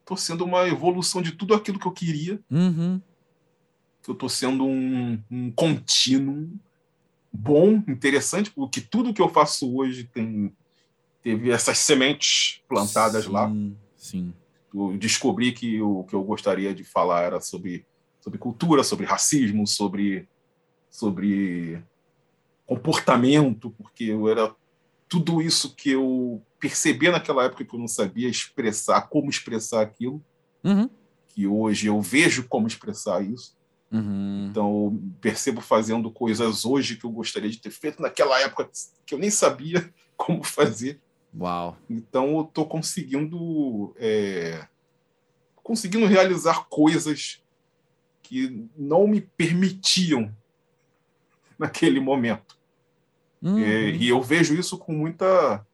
estou 0.00 0.16
sendo 0.16 0.44
uma 0.44 0.66
evolução 0.68 1.22
de 1.22 1.32
tudo 1.32 1.54
aquilo 1.54 1.78
que 1.78 1.86
eu 1.86 1.92
queria. 1.92 2.40
Uhum. 2.50 3.00
Que 4.02 4.10
eu 4.10 4.14
estou 4.14 4.28
sendo 4.28 4.64
um, 4.64 5.22
um 5.30 5.50
contínuo 5.52 6.48
bom, 7.32 7.82
interessante, 7.88 8.50
porque 8.50 8.80
tudo 8.80 9.14
que 9.14 9.22
eu 9.22 9.28
faço 9.28 9.74
hoje 9.74 10.04
tem 10.04 10.52
teve 11.22 11.50
essas 11.50 11.78
sementes 11.78 12.60
plantadas 12.68 13.24
sim, 13.24 13.30
lá. 13.30 13.52
Sim. 13.96 14.34
Eu 14.74 14.96
descobri 14.98 15.52
que 15.52 15.80
o 15.80 16.02
que 16.02 16.14
eu 16.14 16.22
gostaria 16.24 16.74
de 16.74 16.82
falar 16.82 17.22
era 17.22 17.40
sobre 17.40 17.86
sobre 18.22 18.38
cultura, 18.38 18.84
sobre 18.84 19.04
racismo, 19.04 19.66
sobre, 19.66 20.28
sobre 20.88 21.82
comportamento, 22.64 23.70
porque 23.70 24.04
eu 24.04 24.28
era 24.28 24.54
tudo 25.08 25.42
isso 25.42 25.74
que 25.74 25.90
eu 25.90 26.40
percebia 26.58 27.10
naquela 27.10 27.44
época 27.44 27.64
que 27.64 27.74
eu 27.74 27.80
não 27.80 27.88
sabia 27.88 28.28
expressar, 28.28 29.02
como 29.08 29.28
expressar 29.28 29.82
aquilo, 29.82 30.24
uhum. 30.62 30.88
que 31.28 31.46
hoje 31.46 31.88
eu 31.88 32.00
vejo 32.00 32.46
como 32.48 32.68
expressar 32.68 33.22
isso. 33.22 33.54
Uhum. 33.90 34.46
Então, 34.48 34.70
eu 34.70 35.14
percebo 35.20 35.60
fazendo 35.60 36.10
coisas 36.10 36.64
hoje 36.64 36.96
que 36.96 37.04
eu 37.04 37.10
gostaria 37.10 37.50
de 37.50 37.58
ter 37.58 37.70
feito 37.70 38.00
naquela 38.00 38.40
época 38.40 38.70
que 39.04 39.14
eu 39.14 39.18
nem 39.18 39.30
sabia 39.30 39.92
como 40.16 40.44
fazer. 40.44 41.00
Uau! 41.38 41.76
Então, 41.90 42.36
eu 42.36 42.42
estou 42.42 42.66
conseguindo 42.66 43.94
é, 43.98 44.66
conseguindo 45.62 46.06
realizar 46.06 46.66
coisas 46.68 47.41
que 48.32 48.66
não 48.74 49.06
me 49.06 49.20
permitiam 49.20 50.34
naquele 51.58 52.00
momento. 52.00 52.56
Uhum. 53.42 53.58
E, 53.58 53.96
e, 53.98 54.08
eu 54.08 54.22
vejo 54.22 54.54
isso 54.54 54.78
com 54.78 54.94
muita 54.94 55.66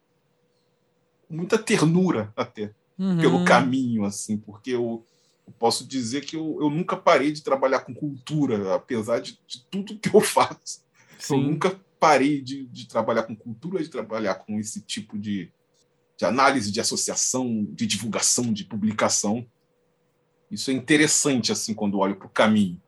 muita 1.30 1.56
ternura 1.56 2.32
até 2.34 2.72
uhum. 2.98 3.20
pelo 3.20 3.44
caminho 3.44 4.04
assim, 4.04 4.36
porque 4.36 4.70
eu, 4.70 5.04
eu 5.46 5.52
posso 5.56 5.86
dizer 5.86 6.22
que 6.22 6.34
eu, 6.34 6.58
eu, 6.60 6.68
nunca 6.68 6.96
parei 6.96 7.30
de 7.30 7.42
trabalhar 7.42 7.80
com 7.80 7.94
cultura, 7.94 8.74
apesar 8.74 9.20
de, 9.20 9.38
de 9.46 9.64
tudo 9.70 9.96
que 9.96 10.12
eu 10.12 10.18
faço. 10.20 10.82
Sim. 11.16 11.36
Eu 11.36 11.40
nunca 11.42 11.80
parei 12.00 12.40
de, 12.40 12.66
de, 12.66 12.88
trabalhar 12.88 13.22
com 13.22 13.36
cultura, 13.36 13.80
de 13.80 13.88
trabalhar 13.88 14.34
com 14.34 14.58
esse 14.58 14.80
tipo 14.80 15.16
de, 15.16 15.48
de 16.16 16.24
análise, 16.24 16.72
de 16.72 16.80
associação, 16.80 17.68
de 17.70 17.86
divulgação, 17.86 18.52
de 18.52 18.64
publicação. 18.64 19.46
Isso 20.50 20.70
é 20.70 20.74
interessante, 20.74 21.52
assim, 21.52 21.74
quando 21.74 21.98
olho 21.98 22.16
para 22.16 22.26
o 22.26 22.30
caminho. 22.30 22.80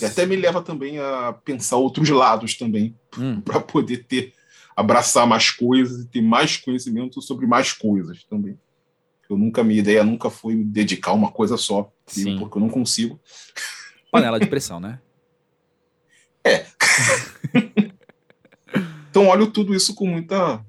E 0.00 0.04
até 0.04 0.26
me 0.26 0.36
leva 0.36 0.60
também 0.60 0.98
a 0.98 1.32
pensar 1.32 1.76
outros 1.76 2.08
lados 2.10 2.56
também, 2.56 2.94
hum. 3.16 3.40
para 3.40 3.60
poder 3.60 4.04
ter, 4.04 4.34
abraçar 4.76 5.26
mais 5.26 5.50
coisas 5.50 6.04
e 6.04 6.08
ter 6.08 6.20
mais 6.20 6.56
conhecimento 6.56 7.22
sobre 7.22 7.46
mais 7.46 7.72
coisas 7.72 8.24
também. 8.24 8.58
Eu 9.28 9.36
nunca, 9.36 9.64
minha 9.64 9.80
ideia 9.80 10.04
nunca 10.04 10.28
foi 10.30 10.54
me 10.54 10.64
dedicar 10.64 11.12
a 11.12 11.14
uma 11.14 11.32
coisa 11.32 11.56
só, 11.56 11.90
Sim. 12.06 12.38
porque 12.38 12.58
eu 12.58 12.60
não 12.60 12.68
consigo. 12.68 13.18
Panela 14.12 14.38
de 14.38 14.46
pressão, 14.46 14.78
né? 14.78 15.00
É. 16.44 16.66
então 19.10 19.26
olho 19.26 19.50
tudo 19.50 19.74
isso 19.74 19.94
com 19.94 20.06
muita, 20.06 20.64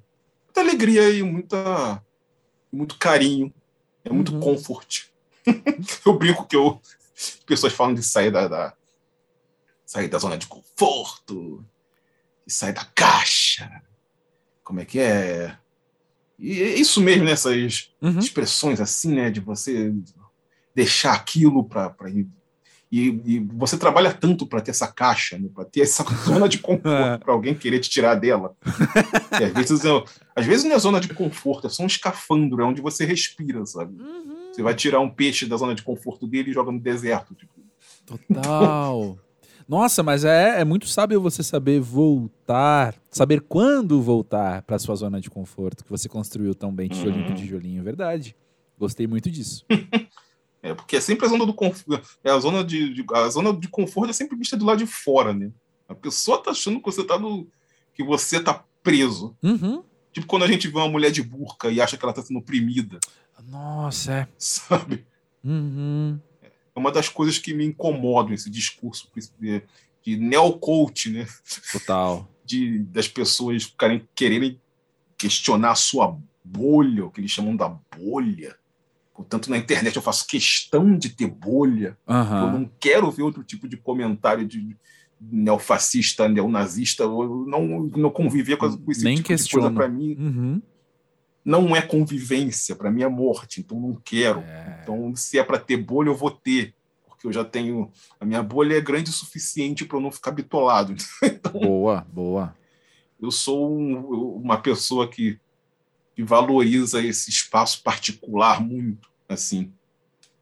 muita 0.46 0.62
alegria 0.62 1.10
e 1.10 1.22
muita, 1.22 2.02
muito 2.72 2.98
carinho. 2.98 3.54
É 4.04 4.12
muito 4.12 4.34
uhum. 4.34 4.40
comfort. 4.40 5.08
eu 6.06 6.18
brinco 6.18 6.46
que 6.46 6.56
eu. 6.56 6.82
Pessoas 7.46 7.74
falam 7.74 7.94
de 7.94 8.04
sair 8.04 8.32
da, 8.32 8.48
da, 8.48 8.74
sair 9.86 10.08
da 10.08 10.20
zona 10.20 10.38
de 10.38 10.48
conforto, 10.48 11.66
de 12.46 12.54
sair 12.54 12.74
da 12.74 12.86
caixa. 12.86 13.82
Como 14.64 14.80
é 14.80 14.86
que 14.86 15.00
é? 15.00 15.58
E 16.38 16.62
é 16.62 16.76
isso 16.76 17.02
mesmo, 17.02 17.24
nessas 17.24 17.92
né, 18.00 18.10
uhum. 18.10 18.20
expressões 18.20 18.80
assim, 18.80 19.16
né? 19.16 19.32
De 19.32 19.40
você 19.40 19.94
deixar 20.76 21.14
aquilo 21.14 21.64
para. 21.64 21.96
E, 22.90 23.10
e, 23.26 23.40
você 23.54 23.78
trabalha 23.78 24.14
tanto 24.14 24.46
para 24.46 24.62
ter 24.62 24.72
essa 24.72 24.88
caixa, 24.88 25.38
né, 25.38 25.50
para 25.54 25.66
ter 25.66 25.82
essa 25.82 26.06
zona 26.24 26.48
de 26.48 26.60
conforto, 26.60 26.88
é. 26.88 27.18
para 27.18 27.34
alguém 27.34 27.54
querer 27.54 27.80
te 27.80 27.90
tirar 27.90 28.16
dela. 28.16 28.56
e 29.40 29.44
às 29.44 29.52
vezes, 29.52 29.82
às 30.36 30.46
vezes 30.46 30.64
não 30.64 30.76
é 30.76 30.80
zona 30.80 31.02
de 31.02 31.10
conforto, 31.10 31.68
é 31.68 31.70
só 31.70 31.84
um 31.84 31.88
escafandro, 31.88 32.62
é 32.62 32.66
onde 32.66 32.82
você 32.82 33.04
respira, 33.04 33.66
sabe? 33.66 34.02
Uhum. 34.02 34.37
Você 34.58 34.64
vai 34.64 34.74
tirar 34.74 35.00
um 35.00 35.10
peixe 35.10 35.46
da 35.46 35.56
zona 35.56 35.76
de 35.76 35.84
conforto 35.84 36.26
dele 36.26 36.50
e 36.50 36.54
joga 36.54 36.72
no 36.72 36.80
deserto. 36.80 37.36
Tipo. 37.36 37.54
Total. 38.08 39.16
Nossa, 39.70 40.02
mas 40.02 40.26
é, 40.26 40.62
é 40.62 40.66
muito 40.66 40.88
sábio 40.88 41.22
você 41.22 41.44
saber 41.44 41.80
voltar, 41.80 42.96
saber 43.12 43.42
quando 43.42 44.02
voltar 44.02 44.64
para 44.64 44.80
sua 44.80 44.96
zona 44.96 45.22
de 45.22 45.30
conforto 45.30 45.84
que 45.84 45.92
você 45.92 46.10
construiu 46.10 46.56
tão 46.56 46.74
bem, 46.74 46.90
tijolinho 46.90 47.22
uhum. 47.22 47.28
por 47.28 47.36
tijolinho, 47.36 47.84
verdade. 47.84 48.36
Gostei 48.80 49.06
muito 49.06 49.30
disso. 49.30 49.64
é, 50.64 50.74
porque 50.74 50.96
é 50.96 51.02
sempre 51.02 51.28
a 51.28 51.30
zona 51.30 51.46
do 51.46 51.54
conforto. 51.54 52.02
É 52.24 52.32
a 52.32 52.40
zona 52.40 52.64
de, 52.64 52.96
de, 52.96 53.06
a 53.14 53.30
zona 53.30 53.54
de 53.54 53.68
conforto 53.68 54.10
é 54.10 54.14
sempre 54.14 54.36
vista 54.36 54.58
do 54.58 54.66
lado 54.66 54.80
de 54.80 54.88
fora, 54.88 55.36
né? 55.36 55.52
A 55.88 55.94
pessoa 55.94 56.42
tá 56.42 56.50
achando 56.50 56.80
que 56.80 56.86
você 56.86 57.04
tá 57.04 57.20
no 57.20 57.48
que 57.94 58.04
você 58.04 58.40
tá 58.40 58.66
preso. 58.82 59.38
Uhum. 59.44 59.84
Tipo 60.12 60.26
quando 60.26 60.46
a 60.46 60.48
gente 60.48 60.68
vê 60.68 60.78
uma 60.78 60.90
mulher 60.90 61.12
de 61.12 61.22
burca 61.22 61.70
e 61.70 61.80
acha 61.80 61.96
que 61.96 62.04
ela 62.04 62.14
tá 62.14 62.24
sendo 62.24 62.40
oprimida. 62.40 63.00
Nossa, 63.48 64.14
é. 64.14 64.28
Sabe? 64.38 65.06
Uhum. 65.44 66.20
É 66.44 66.80
uma 66.80 66.92
das 66.92 67.10
coisas 67.10 67.38
que 67.38 67.54
me 67.54 67.66
incomodam 67.66 68.34
esse 68.34 68.50
discurso 68.50 69.10
de, 69.40 69.64
de 70.04 70.18
neo-coach, 70.18 71.10
né? 71.10 71.28
Total. 71.72 72.28
De, 72.48 72.80
das 72.80 73.10
pessoas 73.10 73.64
ficarem 73.64 74.08
quererem 74.16 74.58
questionar 75.18 75.72
a 75.72 75.76
sua 75.76 76.18
bolha, 76.42 77.06
o 77.06 77.12
que 77.12 77.20
eles 77.20 77.30
chamam 77.30 77.54
da 77.54 77.68
bolha. 77.68 78.56
Portanto, 79.14 79.50
na 79.50 79.58
internet 79.58 79.98
eu 79.98 80.02
faço 80.02 80.26
questão 80.26 80.98
de 80.98 81.10
ter 81.10 81.28
bolha. 81.28 81.98
Uhum. 82.08 82.38
Eu 82.38 82.52
não 82.54 82.72
quero 82.80 83.12
ver 83.12 83.24
outro 83.24 83.44
tipo 83.44 83.68
de 83.68 83.76
comentário 83.76 84.48
de 84.48 84.78
neofascista, 85.20 86.30
neonazista. 86.30 87.04
Eu 87.04 87.46
não, 87.48 87.68
não 87.84 88.10
conviver 88.12 88.56
com, 88.58 88.78
com 88.78 88.92
esse 88.92 89.04
Nem 89.04 89.16
tipo 89.16 89.28
questiona. 89.28 89.70
de 89.70 89.76
coisa 89.76 89.90
para 89.90 89.94
mim. 89.94 90.16
Uhum. 90.18 90.62
Não 91.48 91.74
é 91.74 91.82
convivência, 91.82 92.76
para 92.76 92.92
mim 92.92 93.04
é 93.04 93.08
morte, 93.08 93.62
então 93.62 93.80
não 93.80 93.96
quero. 93.96 94.42
É. 94.42 94.80
Então, 94.84 95.16
se 95.16 95.40
é 95.40 95.44
para 95.44 95.58
ter 95.58 95.78
bolha, 95.78 96.10
eu 96.10 96.16
vou 96.16 96.30
ter. 96.30 96.76
Porque 97.08 97.26
eu 97.26 97.32
já 97.32 97.46
tenho. 97.46 97.90
A 98.20 98.26
minha 98.26 98.44
bolha 98.44 98.76
é 98.76 98.82
grande 98.82 99.10
o 99.12 99.14
suficiente 99.14 99.86
para 99.86 99.96
eu 99.98 100.02
não 100.02 100.12
ficar 100.12 100.32
bitolado. 100.32 100.94
Então, 101.24 101.54
Boa, 101.54 102.06
boa. 102.12 102.54
eu 103.22 103.32
sou 103.32 103.72
um- 103.80 104.36
uma 104.42 104.58
pessoa 104.62 105.08
que, 105.08 105.40
que 106.14 106.22
valoriza 106.22 107.02
esse 107.02 107.30
espaço 107.30 107.82
particular 107.82 108.62
muito, 108.62 109.08
assim, 109.30 109.72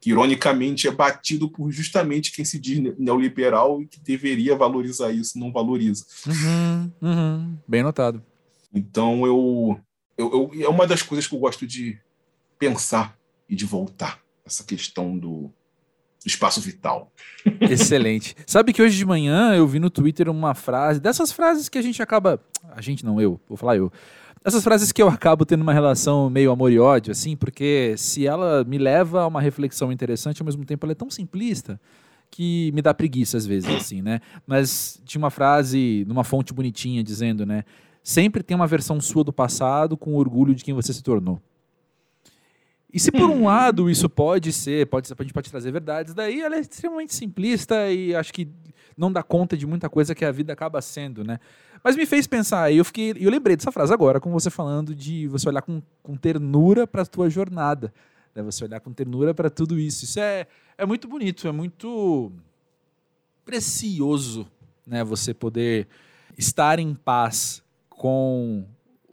que 0.00 0.10
ironicamente 0.10 0.88
é 0.88 0.90
batido 0.90 1.48
por 1.48 1.70
justamente 1.70 2.32
quem 2.32 2.44
se 2.44 2.58
diz 2.58 2.80
ne- 2.80 2.94
neoliberal 2.98 3.80
e 3.80 3.86
que 3.86 4.00
deveria 4.00 4.56
valorizar 4.56 5.12
isso, 5.12 5.38
não 5.38 5.52
valoriza. 5.52 6.04
Uhum, 6.26 6.92
uhum. 7.00 7.58
Bem 7.68 7.84
notado. 7.84 8.20
Então 8.74 9.24
eu, 9.24 9.80
eu, 10.16 10.50
eu 10.54 10.64
é 10.64 10.68
uma 10.68 10.86
das 10.86 11.02
coisas 11.02 11.26
que 11.26 11.34
eu 11.34 11.38
gosto 11.38 11.66
de 11.66 11.98
pensar 12.58 13.16
e 13.48 13.54
de 13.54 13.64
voltar 13.64 14.20
essa 14.44 14.64
questão 14.64 15.16
do, 15.16 15.50
espaço 16.26 16.60
vital. 16.60 17.12
Excelente. 17.60 18.34
Sabe 18.46 18.72
que 18.72 18.82
hoje 18.82 18.96
de 18.96 19.04
manhã 19.04 19.54
eu 19.54 19.66
vi 19.66 19.78
no 19.78 19.88
Twitter 19.88 20.28
uma 20.28 20.54
frase, 20.54 21.00
dessas 21.00 21.30
frases 21.30 21.68
que 21.68 21.78
a 21.78 21.82
gente 21.82 22.02
acaba. 22.02 22.40
A 22.72 22.80
gente 22.80 23.04
não, 23.04 23.20
eu, 23.20 23.40
vou 23.48 23.56
falar 23.56 23.76
eu. 23.76 23.92
Essas 24.44 24.62
frases 24.62 24.92
que 24.92 25.02
eu 25.02 25.08
acabo 25.08 25.44
tendo 25.44 25.62
uma 25.62 25.72
relação 25.72 26.30
meio 26.30 26.52
amor 26.52 26.70
e 26.70 26.78
ódio, 26.78 27.10
assim, 27.10 27.36
porque 27.36 27.94
se 27.96 28.26
ela 28.26 28.62
me 28.64 28.78
leva 28.78 29.22
a 29.22 29.26
uma 29.26 29.40
reflexão 29.40 29.90
interessante, 29.90 30.40
ao 30.40 30.44
mesmo 30.44 30.64
tempo 30.64 30.84
ela 30.86 30.92
é 30.92 30.94
tão 30.94 31.10
simplista 31.10 31.80
que 32.30 32.70
me 32.72 32.82
dá 32.82 32.92
preguiça 32.92 33.36
às 33.36 33.46
vezes, 33.46 33.68
assim, 33.72 34.02
né? 34.02 34.20
Mas 34.46 35.00
tinha 35.04 35.20
uma 35.20 35.30
frase 35.30 36.04
numa 36.06 36.22
fonte 36.22 36.52
bonitinha 36.52 37.02
dizendo, 37.02 37.46
né? 37.46 37.64
Sempre 38.06 38.40
tem 38.40 38.54
uma 38.54 38.68
versão 38.68 39.00
sua 39.00 39.24
do 39.24 39.32
passado 39.32 39.96
com 39.96 40.14
orgulho 40.14 40.54
de 40.54 40.62
quem 40.62 40.72
você 40.72 40.92
se 40.92 41.02
tornou. 41.02 41.42
E 42.94 43.00
se 43.00 43.10
por 43.10 43.28
um 43.28 43.46
lado 43.46 43.90
isso 43.90 44.08
pode 44.08 44.52
ser, 44.52 44.86
pode 44.86 45.08
ser, 45.08 45.16
a 45.18 45.22
gente 45.24 45.34
pode 45.34 45.50
trazer 45.50 45.72
verdades, 45.72 46.14
daí 46.14 46.40
ela 46.40 46.54
é 46.54 46.60
extremamente 46.60 47.12
simplista 47.12 47.90
e 47.90 48.14
acho 48.14 48.32
que 48.32 48.48
não 48.96 49.10
dá 49.10 49.24
conta 49.24 49.56
de 49.56 49.66
muita 49.66 49.90
coisa 49.90 50.14
que 50.14 50.24
a 50.24 50.30
vida 50.30 50.52
acaba 50.52 50.80
sendo, 50.80 51.24
né? 51.24 51.40
Mas 51.82 51.96
me 51.96 52.06
fez 52.06 52.28
pensar, 52.28 52.70
e 52.70 52.76
eu 52.76 52.84
fiquei, 52.84 53.12
eu 53.18 53.28
lembrei 53.28 53.56
dessa 53.56 53.72
frase 53.72 53.92
agora, 53.92 54.20
com 54.20 54.30
você 54.30 54.50
falando 54.50 54.94
de 54.94 55.26
você 55.26 55.48
olhar 55.48 55.62
com, 55.62 55.82
com 56.00 56.16
ternura 56.16 56.86
para 56.86 57.02
a 57.02 57.06
tua 57.06 57.28
jornada, 57.28 57.92
né? 58.32 58.40
Você 58.44 58.62
olhar 58.62 58.78
com 58.78 58.92
ternura 58.92 59.34
para 59.34 59.50
tudo 59.50 59.80
isso. 59.80 60.04
Isso 60.04 60.20
é, 60.20 60.46
é 60.78 60.86
muito 60.86 61.08
bonito, 61.08 61.48
é 61.48 61.52
muito 61.52 62.30
precioso, 63.44 64.46
né? 64.86 65.02
Você 65.02 65.34
poder 65.34 65.88
estar 66.38 66.78
em 66.78 66.94
paz 66.94 67.65
com 67.96 68.64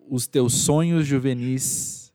os 0.10 0.28
teus 0.28 0.54
sonhos 0.54 1.08
juvenis 1.08 2.14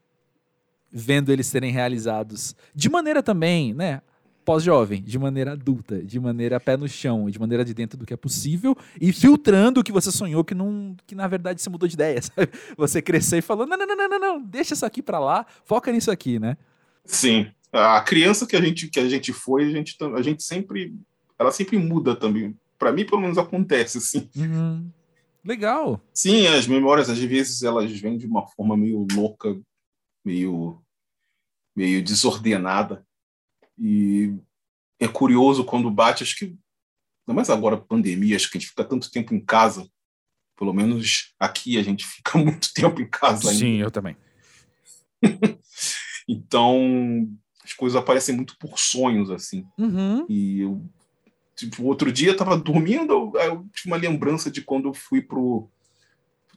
vendo 0.90 1.32
eles 1.32 1.46
serem 1.46 1.70
realizados 1.70 2.54
de 2.74 2.88
maneira 2.88 3.22
também, 3.22 3.74
né? 3.74 4.00
Pós-jovem, 4.44 5.02
de 5.02 5.18
maneira 5.18 5.52
adulta, 5.52 6.02
de 6.02 6.18
maneira 6.18 6.58
pé 6.58 6.74
no 6.74 6.88
chão, 6.88 7.28
de 7.28 7.38
maneira 7.38 7.62
de 7.62 7.74
dentro 7.74 7.98
do 7.98 8.06
que 8.06 8.14
é 8.14 8.16
possível 8.16 8.74
e 8.98 9.12
filtrando 9.12 9.80
o 9.80 9.84
que 9.84 9.92
você 9.92 10.10
sonhou 10.10 10.42
que 10.42 10.54
não, 10.54 10.96
que 11.06 11.14
na 11.14 11.28
verdade 11.28 11.60
você 11.60 11.68
mudou 11.68 11.86
de 11.86 11.94
ideia, 11.94 12.20
sabe? 12.22 12.48
Você 12.76 13.02
cresceu 13.02 13.38
e 13.38 13.42
falou: 13.42 13.66
não, 13.66 13.76
não, 13.76 13.86
não, 13.86 13.96
não, 13.96 14.08
não, 14.08 14.18
não, 14.18 14.42
deixa 14.42 14.72
isso 14.72 14.86
aqui 14.86 15.02
pra 15.02 15.18
lá, 15.18 15.44
foca 15.66 15.92
nisso 15.92 16.10
aqui, 16.10 16.38
né? 16.38 16.56
Sim, 17.04 17.48
a 17.70 18.00
criança 18.00 18.46
que 18.46 18.56
a 18.56 18.60
gente 18.60 18.88
que 18.88 18.98
a 18.98 19.08
gente 19.08 19.34
foi, 19.34 19.64
a 19.64 19.70
gente 19.70 19.96
a 20.16 20.22
gente 20.22 20.42
sempre 20.42 20.94
ela 21.38 21.52
sempre 21.52 21.76
muda 21.76 22.16
também. 22.16 22.56
Para 22.78 22.92
mim, 22.92 23.04
pelo 23.04 23.20
menos 23.20 23.36
acontece 23.36 23.98
assim. 23.98 24.30
Uhum. 24.34 24.88
Legal. 25.44 26.00
Sim, 26.12 26.46
as 26.46 26.66
memórias 26.66 27.08
às 27.08 27.18
vezes 27.18 27.62
elas 27.62 27.90
vêm 27.92 28.18
de 28.18 28.26
uma 28.26 28.46
forma 28.48 28.76
meio 28.76 29.06
louca, 29.12 29.58
meio 30.24 30.82
meio 31.76 32.02
desordenada 32.02 33.06
e 33.78 34.34
é 34.98 35.06
curioso 35.06 35.64
quando 35.64 35.90
bate, 35.90 36.24
acho 36.24 36.36
que 36.36 36.46
ainda 36.46 37.36
mais 37.36 37.48
agora 37.48 37.76
pandemia, 37.76 38.34
acho 38.34 38.50
que 38.50 38.58
a 38.58 38.60
gente 38.60 38.70
fica 38.70 38.84
tanto 38.84 39.10
tempo 39.12 39.32
em 39.32 39.40
casa, 39.40 39.88
pelo 40.56 40.72
menos 40.72 41.32
aqui 41.38 41.78
a 41.78 41.82
gente 41.82 42.04
fica 42.04 42.36
muito 42.38 42.72
tempo 42.74 43.00
em 43.00 43.08
casa 43.08 43.50
ainda. 43.50 43.60
Sim, 43.60 43.76
eu 43.76 43.90
também. 43.90 44.16
Então, 46.30 47.26
as 47.64 47.72
coisas 47.72 47.96
aparecem 47.96 48.36
muito 48.36 48.54
por 48.58 48.78
sonhos 48.78 49.30
assim. 49.30 49.66
Uhum. 49.78 50.26
E 50.28 50.60
eu, 50.60 50.84
tipo, 51.58 51.82
outro 51.84 52.12
dia 52.12 52.28
eu 52.30 52.36
tava 52.36 52.56
dormindo, 52.56 53.12
eu, 53.12 53.32
eu 53.40 53.66
tive 53.74 53.88
uma 53.88 53.96
lembrança 53.96 54.48
de 54.50 54.62
quando 54.62 54.88
eu 54.88 54.94
fui 54.94 55.20
pro 55.20 55.68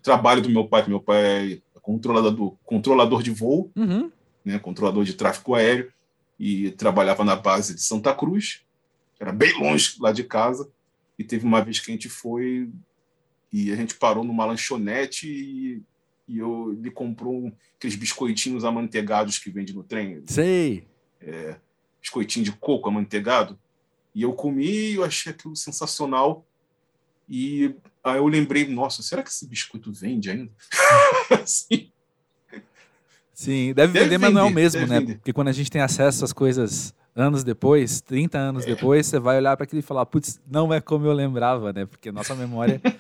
trabalho 0.04 0.42
do 0.42 0.50
meu 0.50 0.68
pai, 0.68 0.84
que 0.84 0.90
meu 0.90 1.02
pai 1.02 1.54
é 1.76 1.80
controlador, 1.82 2.56
controlador 2.64 3.24
de 3.24 3.32
voo, 3.32 3.72
Uhum. 3.76 4.12
né, 4.46 4.60
controlador 4.60 5.04
de 5.04 5.14
tráfego 5.14 5.56
aéreo, 5.56 5.92
e 6.40 6.72
trabalhava 6.72 7.24
na 7.24 7.36
base 7.36 7.74
de 7.76 7.82
Santa 7.82 8.14
Cruz, 8.14 8.62
era 9.20 9.32
bem 9.32 9.60
longe 9.60 9.96
lá 10.00 10.12
de 10.12 10.24
casa, 10.24 10.70
e 11.18 11.24
teve 11.24 11.46
uma 11.46 11.64
vez 11.64 11.80
que 11.80 11.92
a 11.92 11.94
gente 11.94 12.10
foi 12.10 12.70
e 13.54 13.72
a 13.72 13.76
gente 13.76 13.96
parou 13.96 14.24
numa 14.24 14.46
lanchonete 14.46 15.28
e, 15.28 15.82
e 16.28 16.38
eu, 16.40 16.74
ele 16.80 16.90
comprou 16.90 17.34
um, 17.34 17.52
aqueles 17.78 17.96
biscoitinhos 17.96 18.64
amanteigados 18.64 19.38
que 19.38 19.50
vende 19.52 19.74
no 19.74 19.84
trem, 19.84 20.24
Sei. 20.26 20.88
biscoitinho 22.02 22.46
de 22.46 22.52
coco 22.54 22.88
amanteigado. 22.90 23.60
E 24.14 24.22
eu 24.24 24.34
comi 24.34 24.94
eu 24.94 25.04
achei 25.04 25.32
aquilo 25.32 25.56
sensacional. 25.56 26.46
E 27.30 27.74
aí 28.04 28.18
eu 28.18 28.28
lembrei, 28.28 28.68
nossa, 28.68 29.02
será 29.02 29.24
que 29.24 29.30
esse 29.30 29.48
biscoito 29.48 29.92
vende 29.92 30.30
ainda? 30.30 30.52
Assim, 31.42 31.92
Sim, 33.42 33.74
deve, 33.74 33.94
Deve 33.94 34.06
vender, 34.06 34.18
mas 34.20 34.32
não 34.32 34.42
é 34.42 34.44
o 34.44 34.48
vender, 34.50 34.62
mesmo, 34.62 34.86
né? 34.86 35.00
vender. 35.00 35.16
Porque 35.16 35.34
quando 35.34 35.48
a 35.48 35.52
gente 35.52 35.72
tem 35.72 35.82
acesso 35.82 36.24
às 36.24 36.32
coisas 36.32 36.94
anos 37.16 37.44
depois, 37.44 38.00
30 38.00 38.38
anos 38.38 38.66
depois, 38.66 39.08
você 39.08 39.20
vai 39.20 39.38
olhar 39.38 39.58
para 39.58 39.64
aquilo 39.64 39.80
e 39.80 39.82
falar, 39.82 40.06
putz, 40.06 40.40
não 40.48 40.72
é 40.72 40.80
como 40.80 41.08
eu 41.08 41.14
lembrava, 41.14 41.74
né? 41.74 41.88
Porque 41.88 42.12
nossa 42.12 42.36
memória 42.36 42.80
é, 42.86 42.94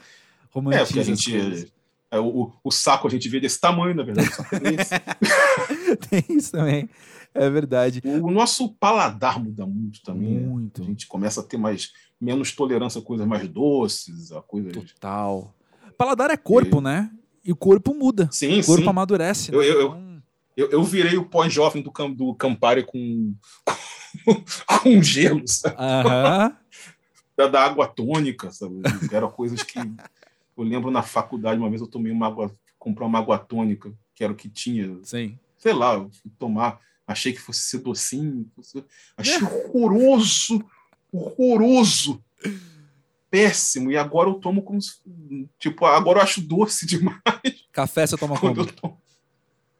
romantiza 0.50 0.86
porque 0.86 1.00
a 1.00 1.04
gente. 1.04 1.72
é, 2.10 2.20
o, 2.20 2.52
o 2.64 2.72
saco 2.72 3.08
a 3.08 3.12
gente 3.12 3.30
vê 3.30 3.40
desse 3.40 3.60
tamanho, 3.60 3.94
na 3.94 4.02
verdade. 4.02 4.30
é. 4.54 5.96
Tem 6.10 6.26
isso 6.36 6.54
também. 6.54 6.90
É 7.36 7.50
verdade. 7.50 8.02
o 8.04 8.30
nosso 8.30 8.74
paladar 8.76 9.42
muda 9.42 9.66
muito 9.66 10.02
também. 10.04 10.36
né? 10.36 10.48
Muito. 10.48 10.82
A 10.82 10.86
gente 10.86 11.08
começa 11.08 11.40
a 11.40 11.44
ter 11.44 11.58
mais 11.58 11.92
menos 12.20 12.52
tolerância 12.52 13.00
a 13.00 13.04
coisas 13.04 13.26
mais 13.26 13.48
doces, 13.48 14.32
a 14.32 14.42
coisas. 14.42 14.74
Total. 14.74 15.54
Paladar 15.98 16.30
é 16.30 16.38
corpo, 16.38 16.82
né? 16.82 17.10
E 17.44 17.52
o 17.52 17.56
corpo 17.56 17.94
muda. 17.94 18.28
Sim, 18.32 18.60
O 18.60 18.66
corpo 18.66 18.84
sim. 18.84 18.90
amadurece. 18.90 19.54
Eu- 19.54 19.60
né? 19.62 19.68
eu- 19.68 19.80
eu- 19.82 19.88
Então, 19.88 20.12
Eu, 20.58 20.70
eu 20.72 20.84
virei 20.84 21.18
o 21.18 21.26
pós-jovem 21.26 21.82
do, 21.82 21.90
do 22.14 22.36
Campari 22.36 22.84
com, 22.86 23.34
com, 24.26 24.44
com 24.84 25.02
gelo, 25.02 25.48
sabe? 25.48 25.76
Aham. 25.80 26.58
da, 27.38 27.48
da 27.48 27.64
água 27.64 27.88
tônica, 27.88 28.52
sabe? 28.52 28.82
Eram 29.12 29.32
coisas 29.32 29.64
que 29.64 29.80
eu 29.80 30.64
lembro 30.64 30.92
na 30.92 31.02
faculdade, 31.02 31.60
uma 31.60 31.70
vez 31.70 31.82
eu 31.82 31.88
tomei 31.88 32.12
uma 32.12 32.28
água, 32.28 32.52
comprei 32.78 33.08
uma 33.08 33.18
água 33.20 33.40
tônica, 33.40 33.92
que 34.14 34.24
era 34.24 34.34
o 34.34 34.36
que 34.36 34.50
tinha, 34.50 35.00
Sim. 35.04 35.40
sei 35.58 35.74
lá, 35.74 35.94
eu 35.96 36.10
fui 36.22 36.30
tomar, 36.38 36.80
achei 37.12 37.34
que 37.34 37.40
fosse 37.42 37.62
ser 37.62 37.80
docinho, 37.80 38.50
fosse- 38.56 38.84
achei 39.18 39.42
horroroso, 39.44 40.64
horroroso, 41.12 42.24
péssimo, 43.30 43.92
e 43.92 43.98
agora 43.98 44.30
eu 44.30 44.36
tomo 44.36 44.62
como 44.62 44.82
se, 44.82 44.96
tipo, 45.58 45.86
agora 45.86 46.20
eu 46.20 46.24
acho 46.24 46.42
doce 46.42 46.86
demais 46.88 47.22
Café 47.72 48.06
você 48.06 48.18
toma 48.18 48.38
quando 48.40 48.66
como? 48.66 48.72
tomo. 48.74 49.02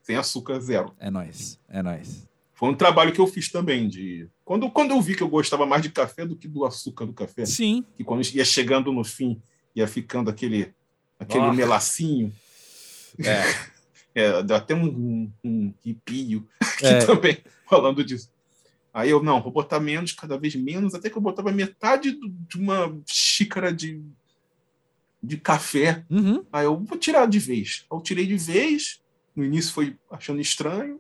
Sem 0.04 0.16
açúcar 0.16 0.60
zero. 0.60 0.94
É 1.00 1.12
nóis. 1.12 1.60
É 1.70 1.82
nóis. 1.84 2.28
Foi 2.54 2.70
um 2.70 2.76
trabalho 2.76 3.12
que 3.12 3.20
eu 3.20 3.28
fiz 3.28 3.50
também 3.52 3.88
de 3.88 4.28
quando, 4.46 4.70
quando 4.70 4.92
eu 4.92 5.02
vi 5.02 5.16
que 5.16 5.24
eu 5.24 5.28
gostava 5.30 5.66
mais 5.66 5.82
de 5.82 5.90
café 5.90 6.26
do 6.26 6.36
que 6.36 6.48
do 6.48 6.64
açúcar 6.66 7.06
do 7.06 7.14
café, 7.14 7.46
Sim. 7.46 7.86
que 7.98 8.04
quando 8.04 8.24
ia 8.34 8.46
chegando 8.46 8.92
no 8.92 9.04
fim, 9.04 9.42
ia 9.76 9.88
ficando 9.88 10.30
aquele, 10.30 10.74
aquele 11.20 11.44
Ah. 11.46 11.54
melacinho. 11.54 12.32
É. 13.20 13.42
É, 14.14 14.44
dá 14.44 14.58
até 14.58 14.76
um, 14.76 14.86
um, 14.86 15.32
um 15.44 15.74
arrepio 15.84 16.48
aqui 16.60 16.86
É. 16.86 17.06
também, 17.06 17.38
falando 17.70 18.04
disso. 18.04 18.30
Aí 18.94 19.10
eu, 19.10 19.24
não, 19.24 19.42
vou 19.42 19.52
botar 19.54 19.80
menos, 19.80 20.12
cada 20.12 20.38
vez 20.38 20.54
menos, 20.56 20.94
até 20.94 21.10
que 21.10 21.18
eu 21.18 21.22
botava 21.22 21.52
metade 21.52 22.12
do- 22.12 22.28
de 22.30 22.58
uma 22.58 22.94
xícara 23.08 23.72
de, 23.74 24.04
de 25.24 25.38
café. 25.38 26.04
Uhum. 26.10 26.44
Aí 26.52 26.66
eu 26.66 26.78
vou 26.78 26.98
tirar 26.98 27.26
de 27.26 27.40
vez. 27.40 27.86
Eu 27.90 28.02
tirei 28.02 28.28
de 28.28 28.36
vez, 28.36 29.02
no 29.34 29.46
início 29.46 29.72
foi 29.74 29.96
achando 30.12 30.42
estranho, 30.42 31.00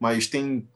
mas 0.00 0.26
tem 0.26 0.68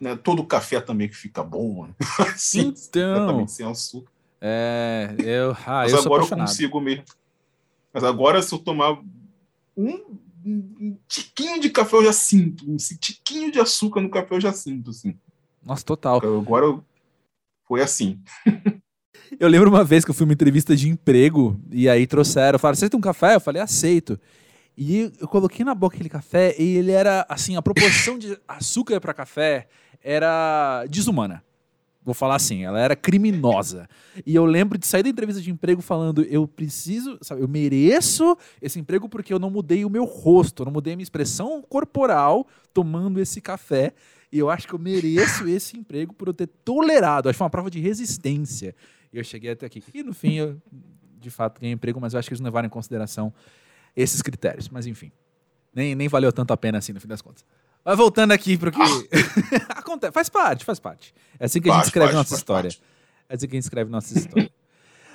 né, 0.00 0.16
todo 0.16 0.40
o 0.40 0.46
café 0.46 0.80
também 0.80 1.06
que 1.08 1.14
fica 1.16 1.42
bom, 1.42 1.80
mano. 1.82 1.96
Assim, 2.34 2.72
Então, 2.88 3.46
sem 3.46 3.66
açúcar. 3.66 4.10
é, 4.40 5.14
eu, 5.18 5.50
ah, 5.66 5.82
Mas 5.82 5.92
eu 5.92 5.98
agora 6.00 6.22
eu 6.22 6.28
consigo 6.28 6.80
mesmo. 6.80 7.04
Mas 7.92 8.04
agora, 8.04 8.40
se 8.42 8.54
eu 8.54 8.58
tomar 8.58 8.98
um, 9.76 10.18
um 10.46 10.98
tiquinho 11.08 11.60
de 11.60 11.70
café 11.70 11.96
eu 11.96 12.04
já 12.04 12.12
sinto. 12.12 12.70
Um 12.70 12.76
tiquinho 12.76 13.50
de 13.50 13.58
açúcar 13.58 14.00
no 14.00 14.10
café 14.10 14.36
eu 14.36 14.40
já 14.40 14.52
sinto, 14.52 14.90
assim. 14.90 15.18
Nossa, 15.64 15.84
total. 15.84 16.18
Agora 16.18 16.80
foi 17.66 17.82
assim. 17.82 18.20
eu 19.40 19.48
lembro 19.48 19.68
uma 19.68 19.84
vez 19.84 20.04
que 20.04 20.10
eu 20.10 20.14
fui 20.14 20.24
uma 20.24 20.32
entrevista 20.32 20.76
de 20.76 20.88
emprego 20.88 21.60
e 21.70 21.88
aí 21.88 22.06
trouxeram, 22.06 22.58
falaram, 22.58 22.76
aceita 22.76 22.96
um 22.96 23.00
café? 23.00 23.34
Eu 23.34 23.40
falei, 23.40 23.60
aceito. 23.60 24.18
E 24.78 25.12
eu 25.18 25.26
coloquei 25.26 25.64
na 25.64 25.74
boca 25.74 25.96
aquele 25.96 26.08
café 26.08 26.54
e 26.58 26.76
ele 26.76 26.92
era, 26.92 27.26
assim, 27.28 27.56
a 27.56 27.62
proporção 27.62 28.18
de 28.18 28.38
açúcar 28.46 29.00
para 29.00 29.14
café 29.14 29.68
era 30.02 30.84
desumana. 30.88 31.42
Vou 32.06 32.14
falar 32.14 32.36
assim, 32.36 32.62
ela 32.62 32.78
era 32.78 32.94
criminosa. 32.94 33.88
E 34.24 34.32
eu 34.32 34.44
lembro 34.44 34.78
de 34.78 34.86
sair 34.86 35.02
da 35.02 35.08
entrevista 35.08 35.42
de 35.42 35.50
emprego 35.50 35.82
falando: 35.82 36.22
eu 36.22 36.46
preciso, 36.46 37.18
sabe, 37.20 37.42
eu 37.42 37.48
mereço 37.48 38.38
esse 38.62 38.78
emprego 38.78 39.08
porque 39.08 39.34
eu 39.34 39.40
não 39.40 39.50
mudei 39.50 39.84
o 39.84 39.90
meu 39.90 40.04
rosto, 40.04 40.62
eu 40.62 40.66
não 40.66 40.72
mudei 40.72 40.92
a 40.92 40.96
minha 40.96 41.02
expressão 41.02 41.60
corporal 41.60 42.46
tomando 42.72 43.18
esse 43.18 43.40
café. 43.40 43.92
E 44.30 44.38
eu 44.38 44.48
acho 44.48 44.68
que 44.68 44.74
eu 44.74 44.78
mereço 44.78 45.48
esse 45.50 45.76
emprego 45.76 46.14
por 46.14 46.28
eu 46.28 46.32
ter 46.32 46.46
tolerado. 46.46 47.28
Acho 47.28 47.34
que 47.34 47.38
foi 47.38 47.44
uma 47.44 47.50
prova 47.50 47.68
de 47.68 47.80
resistência. 47.80 48.72
E 49.12 49.18
eu 49.18 49.24
cheguei 49.24 49.50
até 49.50 49.66
aqui. 49.66 49.82
E 49.92 50.04
no 50.04 50.14
fim, 50.14 50.34
eu 50.34 50.62
de 51.18 51.28
fato 51.28 51.60
ganhei 51.60 51.74
emprego, 51.74 52.00
mas 52.00 52.14
eu 52.14 52.20
acho 52.20 52.28
que 52.28 52.34
eles 52.34 52.40
não 52.40 52.46
levaram 52.46 52.66
em 52.66 52.70
consideração 52.70 53.34
esses 53.96 54.22
critérios. 54.22 54.68
Mas 54.68 54.86
enfim, 54.86 55.10
nem, 55.74 55.96
nem 55.96 56.06
valeu 56.06 56.32
tanto 56.32 56.52
a 56.52 56.56
pena 56.56 56.78
assim 56.78 56.92
no 56.92 57.00
fim 57.00 57.08
das 57.08 57.20
contas. 57.20 57.44
Mas 57.86 57.96
voltando 57.96 58.32
aqui 58.32 58.58
para 58.58 58.70
o 58.70 58.72
que. 58.72 58.82
Ah. 58.82 59.78
Acontece, 59.78 60.12
faz 60.12 60.28
parte, 60.28 60.64
faz 60.64 60.80
parte. 60.80 61.14
É 61.38 61.44
assim 61.44 61.60
que 61.60 61.70
a 61.70 61.74
gente 61.74 61.84
escreve 61.84 62.06
parte, 62.06 62.16
nossa 62.16 62.34
história. 62.34 62.70
Parte. 62.70 62.82
É 63.28 63.34
assim 63.36 63.46
que 63.46 63.54
a 63.54 63.58
gente 63.58 63.62
escreve 63.62 63.90
nossa 63.92 64.18
história. 64.18 64.50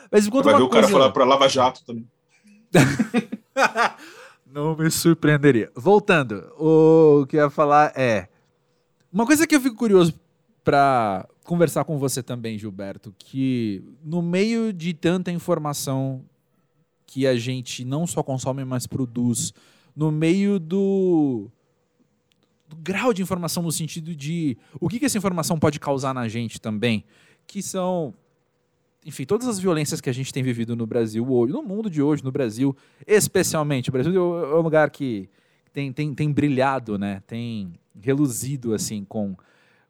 Mas 0.10 0.26
enquanto 0.26 0.46
Vai 0.46 0.56
ver 0.56 0.62
o 0.62 0.70
cara 0.70 0.88
falar 0.88 1.12
para 1.12 1.26
Lava 1.26 1.50
Jato 1.50 1.84
também. 1.84 2.08
Não 4.48 4.74
me 4.78 4.90
surpreenderia. 4.90 5.70
Voltando, 5.76 6.50
o 6.58 7.26
que 7.28 7.36
eu 7.36 7.44
ia 7.44 7.50
falar 7.50 7.92
é. 7.94 8.30
Uma 9.12 9.26
coisa 9.26 9.46
que 9.46 9.54
eu 9.54 9.60
fico 9.60 9.76
curioso 9.76 10.18
para 10.64 11.28
conversar 11.44 11.84
com 11.84 11.98
você 11.98 12.24
também, 12.24 12.58
Gilberto, 12.58 13.14
que 13.20 13.84
no 14.02 14.22
meio 14.22 14.72
de 14.72 14.94
tanta 14.94 15.30
informação 15.30 16.24
que 17.06 17.28
a 17.28 17.36
gente 17.36 17.84
não 17.84 18.08
só 18.08 18.24
consome, 18.24 18.64
mas 18.64 18.88
produz, 18.88 19.54
no 19.94 20.10
meio 20.10 20.58
do 20.58 21.52
do 22.72 22.78
grau 22.78 23.14
de 23.14 23.22
informação 23.22 23.62
no 23.62 23.72
sentido 23.72 24.16
de 24.16 24.58
o 24.80 24.88
que, 24.88 24.98
que 24.98 25.06
essa 25.06 25.18
informação 25.18 25.60
pode 25.60 25.78
causar 25.78 26.14
na 26.14 26.28
gente 26.30 26.60
também, 26.60 27.04
que 27.46 27.62
são 27.62 28.14
enfim, 29.06 29.26
todas 29.26 29.48
as 29.48 29.60
violências 29.60 30.00
que 30.00 30.10
a 30.10 30.14
gente 30.14 30.32
tem 30.32 30.42
vivido 30.42 30.76
no 30.76 30.86
Brasil 30.86 31.28
hoje, 31.30 31.52
no 31.52 31.62
mundo 31.62 31.90
de 31.90 32.02
hoje, 32.02 32.24
no 32.24 32.32
Brasil, 32.32 32.76
especialmente. 33.06 33.90
O 33.90 33.92
Brasil 33.92 34.14
é 34.14 34.56
um 34.56 34.62
lugar 34.62 34.90
que 34.92 35.28
tem, 35.74 35.92
tem, 35.92 36.14
tem 36.14 36.32
brilhado, 36.32 37.00
né? 37.00 37.22
Tem 37.26 37.74
reluzido, 38.00 38.76
assim, 38.76 39.04
com, 39.04 39.36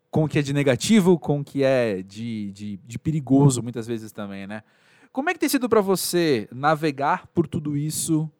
com 0.09 0.23
o 0.23 0.29
que 0.29 0.39
é 0.39 0.41
de 0.41 0.53
negativo, 0.53 1.19
com 1.19 1.41
o 1.41 1.43
que 1.43 1.61
é 1.61 2.01
de, 2.01 2.51
de, 2.51 2.77
de 2.77 2.97
perigoso, 2.97 3.61
muitas 3.61 3.85
vezes 3.85 4.13
também, 4.13 4.47
né? 4.47 4.63
Como 5.11 5.29
é 5.29 5.33
que 5.33 5.39
tem 5.39 5.49
sido 5.49 5.67
para 5.67 5.81
você 5.81 6.47
navegar 6.49 7.27
por 7.27 7.45
tudo 7.45 7.75
isso 7.75 8.31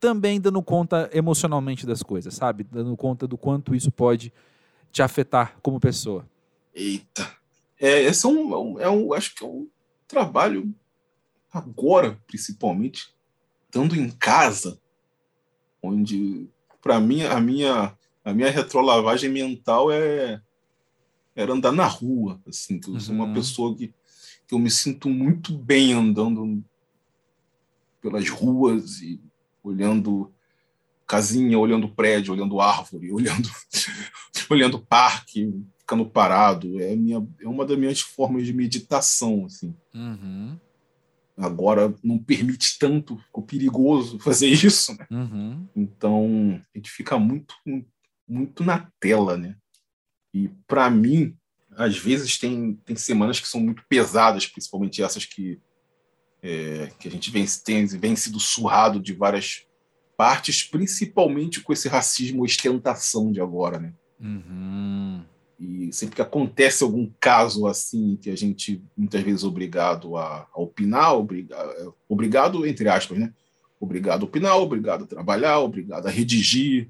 também 0.00 0.40
dando 0.40 0.62
conta 0.62 1.10
emocionalmente 1.12 1.86
das 1.86 2.02
coisas, 2.02 2.34
sabe? 2.34 2.64
Dando 2.64 2.96
conta 2.96 3.26
do 3.26 3.36
quanto 3.36 3.74
isso 3.74 3.90
pode 3.90 4.32
te 4.92 5.02
afetar 5.02 5.56
como 5.60 5.80
pessoa. 5.80 6.28
Eita. 6.74 7.36
É, 7.80 8.02
esse 8.02 8.26
é 8.26 8.28
um, 8.28 8.80
é 8.80 8.90
um, 8.90 9.12
acho 9.12 9.34
que 9.34 9.44
é 9.44 9.46
um 9.46 9.68
trabalho 10.06 10.74
agora, 11.52 12.18
principalmente, 12.26 13.14
estando 13.66 13.94
em 13.96 14.10
casa, 14.10 14.80
onde 15.82 16.48
para 16.82 17.00
mim 17.00 17.22
a 17.22 17.40
minha 17.40 17.96
a 18.24 18.34
minha 18.34 18.50
retrolavagem 18.50 19.30
mental 19.30 19.90
é 19.90 20.40
era 21.34 21.52
andar 21.52 21.70
na 21.70 21.86
rua, 21.86 22.40
assim, 22.48 22.80
que 22.80 22.90
eu 22.90 22.98
sou 22.98 23.14
uma 23.14 23.26
uhum. 23.26 23.34
pessoa 23.34 23.76
que, 23.76 23.94
que 24.46 24.54
eu 24.54 24.58
me 24.58 24.70
sinto 24.70 25.08
muito 25.08 25.56
bem 25.56 25.92
andando 25.92 26.64
pelas 28.02 28.28
ruas 28.28 29.00
e 29.00 29.20
olhando 29.62 30.32
casinha, 31.06 31.58
olhando 31.58 31.88
prédio, 31.88 32.34
olhando 32.34 32.60
árvore, 32.60 33.10
olhando, 33.12 33.48
olhando 34.50 34.78
parque, 34.78 35.50
ficando 35.78 36.04
parado. 36.04 36.80
É, 36.80 36.94
minha, 36.94 37.26
é 37.40 37.48
uma 37.48 37.64
das 37.64 37.78
minhas 37.78 38.00
formas 38.00 38.46
de 38.46 38.52
meditação. 38.52 39.46
Assim. 39.46 39.74
Uhum. 39.94 40.58
Agora 41.36 41.94
não 42.02 42.18
permite 42.18 42.78
tanto, 42.78 43.16
ficou 43.18 43.42
perigoso 43.42 44.18
fazer 44.20 44.48
isso. 44.48 44.96
Né? 44.98 45.06
Uhum. 45.10 45.68
Então 45.74 46.62
a 46.74 46.78
gente 46.78 46.90
fica 46.90 47.18
muito, 47.18 47.54
muito 48.28 48.62
na 48.62 48.90
tela. 49.00 49.36
Né? 49.38 49.56
E 50.34 50.48
para 50.66 50.90
mim, 50.90 51.34
às 51.70 51.96
vezes 51.96 52.36
tem, 52.36 52.74
tem 52.84 52.96
semanas 52.96 53.40
que 53.40 53.48
são 53.48 53.60
muito 53.60 53.82
pesadas, 53.88 54.46
principalmente 54.46 55.02
essas 55.02 55.24
que 55.24 55.58
é, 56.42 56.90
que 56.98 57.08
a 57.08 57.10
gente 57.10 57.30
vem, 57.30 57.44
tem, 57.64 57.86
vem 57.86 58.16
sido 58.16 58.38
surrado 58.38 59.00
de 59.00 59.12
várias 59.12 59.66
partes, 60.16 60.62
principalmente 60.62 61.60
com 61.60 61.72
esse 61.72 61.88
racismo 61.88 62.44
ostentação 62.44 63.30
de 63.30 63.40
agora, 63.40 63.78
né? 63.78 63.92
Uhum. 64.20 65.22
E 65.58 65.92
sempre 65.92 66.16
que 66.16 66.22
acontece 66.22 66.84
algum 66.84 67.10
caso 67.20 67.66
assim, 67.66 68.16
que 68.20 68.30
a 68.30 68.36
gente 68.36 68.82
muitas 68.96 69.22
vezes 69.22 69.42
é 69.42 69.46
obrigado 69.46 70.16
a, 70.16 70.48
a 70.52 70.60
opinar, 70.60 71.14
obrigado, 71.14 71.70
é, 71.70 71.88
obrigado 72.08 72.66
entre 72.66 72.88
aspas, 72.88 73.18
né? 73.18 73.32
Obrigado 73.80 74.22
a 74.22 74.24
opinar, 74.24 74.56
obrigado 74.56 75.04
a 75.04 75.06
trabalhar, 75.06 75.60
obrigado 75.60 76.06
a 76.06 76.10
redigir, 76.10 76.88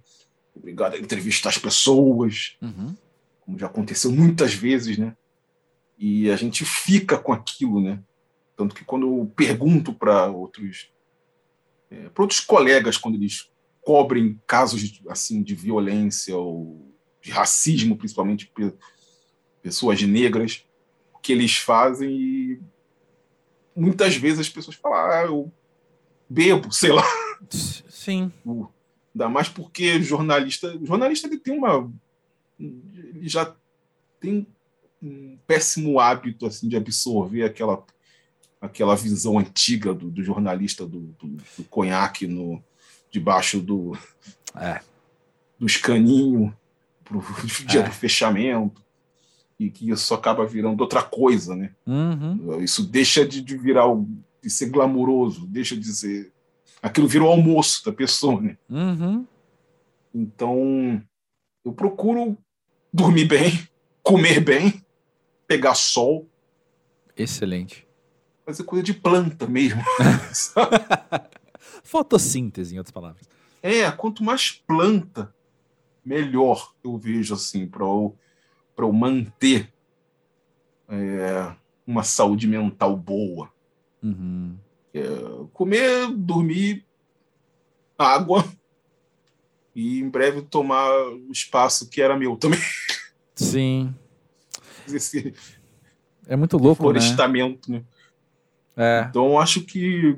obrigado 0.55 0.94
a 0.94 0.99
entrevistar 0.99 1.51
as 1.51 1.59
pessoas, 1.59 2.57
uhum. 2.62 2.94
como 3.40 3.59
já 3.59 3.66
aconteceu 3.66 4.11
muitas 4.11 4.55
vezes, 4.55 4.96
né? 4.96 5.14
E 5.99 6.30
a 6.30 6.36
gente 6.36 6.64
fica 6.64 7.18
com 7.18 7.32
aquilo, 7.32 7.80
né? 7.80 8.03
Tanto 8.59 8.74
que 8.74 8.84
quando 8.84 9.06
eu 9.06 9.32
pergunto 9.36 9.92
para 9.94 10.26
outros, 10.26 10.90
é, 11.88 12.09
para 12.09 12.24
outros 12.24 12.40
colegas, 12.40 12.96
quando 12.96 13.14
eles 13.14 13.52
cobrem 13.80 14.42
casos 14.48 14.80
de, 14.80 15.00
assim 15.09 15.44
de 15.44 15.54
violência 15.54 16.36
ou 16.36 16.92
de 17.22 17.30
racismo, 17.30 17.96
principalmente 17.96 18.52
pessoas 19.62 20.02
negras, 20.02 20.66
o 21.14 21.18
que 21.20 21.32
eles 21.32 21.56
fazem 21.56 22.11
e 22.11 22.61
muitas 23.76 24.16
vezes 24.16 24.40
as 24.40 24.48
pessoas 24.48 24.76
falam, 24.76 24.98
ah, 24.98 25.24
eu 25.26 25.52
bebo, 26.28 26.72
sei 26.72 26.90
lá. 26.90 27.04
Sim. 27.48 28.32
Ainda 29.14 29.28
mais 29.28 29.48
porque 29.48 30.02
jornalista, 30.02 30.76
jornalista 30.82 31.28
ele 31.28 31.38
tem 31.38 31.56
uma 31.56 31.88
ele 32.59 33.28
já 33.28 33.54
tem 34.18 34.48
um 35.00 35.38
péssimo 35.46 36.00
hábito 36.00 36.44
assim 36.44 36.68
de 36.68 36.76
absorver 36.76 37.44
aquela 37.44 37.86
aquela 38.61 38.94
visão 38.96 39.38
antiga 39.38 39.94
do, 39.94 40.11
do 40.11 40.22
jornalista 40.22 40.86
do, 40.86 41.14
do, 41.18 41.28
do, 41.56 41.64
conhaque 41.64 42.26
no, 42.26 42.62
debaixo 43.11 43.61
do, 43.61 43.96
é. 44.56 44.80
do 45.59 45.66
escaninho 45.66 46.54
para 47.04 47.18
o 47.18 47.24
dia 47.66 47.80
é. 47.80 47.82
do 47.84 47.92
fechamento 47.92 48.82
e 49.59 49.70
que 49.70 49.90
isso 49.90 50.14
acaba 50.14 50.46
virando 50.46 50.80
outra 50.80 51.02
coisa, 51.02 51.56
né? 51.56 51.74
Uhum. 51.84 52.62
Isso 52.62 52.84
deixa 52.86 53.26
de, 53.26 53.40
de 53.40 53.56
virar 53.56 53.86
de 54.42 54.50
ser 54.50 54.70
glamouroso, 54.70 55.46
deixa 55.46 55.76
de 55.76 55.86
ser 55.86 56.32
aquilo 56.80 57.09
virou 57.09 57.28
almoço 57.28 57.84
da 57.84 57.92
pessoa, 57.92 58.40
né? 58.40 58.56
Uhum. 58.68 59.26
Então 60.14 61.02
eu 61.64 61.72
procuro 61.72 62.38
dormir 62.92 63.24
bem, 63.24 63.68
comer 64.02 64.40
bem, 64.40 64.84
pegar 65.46 65.74
sol. 65.74 66.28
Excelente 67.16 67.88
fazer 68.49 68.64
coisa 68.64 68.82
de 68.82 68.94
planta 68.94 69.46
mesmo. 69.46 69.82
Fotossíntese, 71.84 72.74
em 72.74 72.78
outras 72.78 72.92
palavras. 72.92 73.28
É, 73.62 73.90
quanto 73.90 74.24
mais 74.24 74.51
planta, 74.51 75.34
melhor 76.03 76.72
eu 76.82 76.96
vejo 76.96 77.34
assim, 77.34 77.66
para 77.66 77.84
eu, 77.84 78.16
eu 78.78 78.92
manter 78.92 79.70
é, 80.88 81.55
uma 81.86 82.03
saúde 82.03 82.46
mental 82.46 82.96
boa. 82.96 83.53
Uhum. 84.03 84.57
É, 84.94 85.03
comer, 85.53 86.11
dormir, 86.14 86.86
água 87.99 88.51
e 89.74 89.99
em 89.99 90.09
breve 90.09 90.40
tomar 90.40 90.90
o 90.90 91.30
espaço 91.30 91.90
que 91.90 92.01
era 92.01 92.16
meu 92.16 92.34
também. 92.34 92.61
Sim. 93.34 93.94
Esse 94.86 95.34
é 96.26 96.34
muito 96.34 96.57
louco, 96.57 96.82
florestamento, 96.82 97.70
né? 97.70 97.78
né? 97.80 97.84
É. 98.79 99.07
Então, 99.11 99.39
acho 99.39 99.62
que 99.62 100.16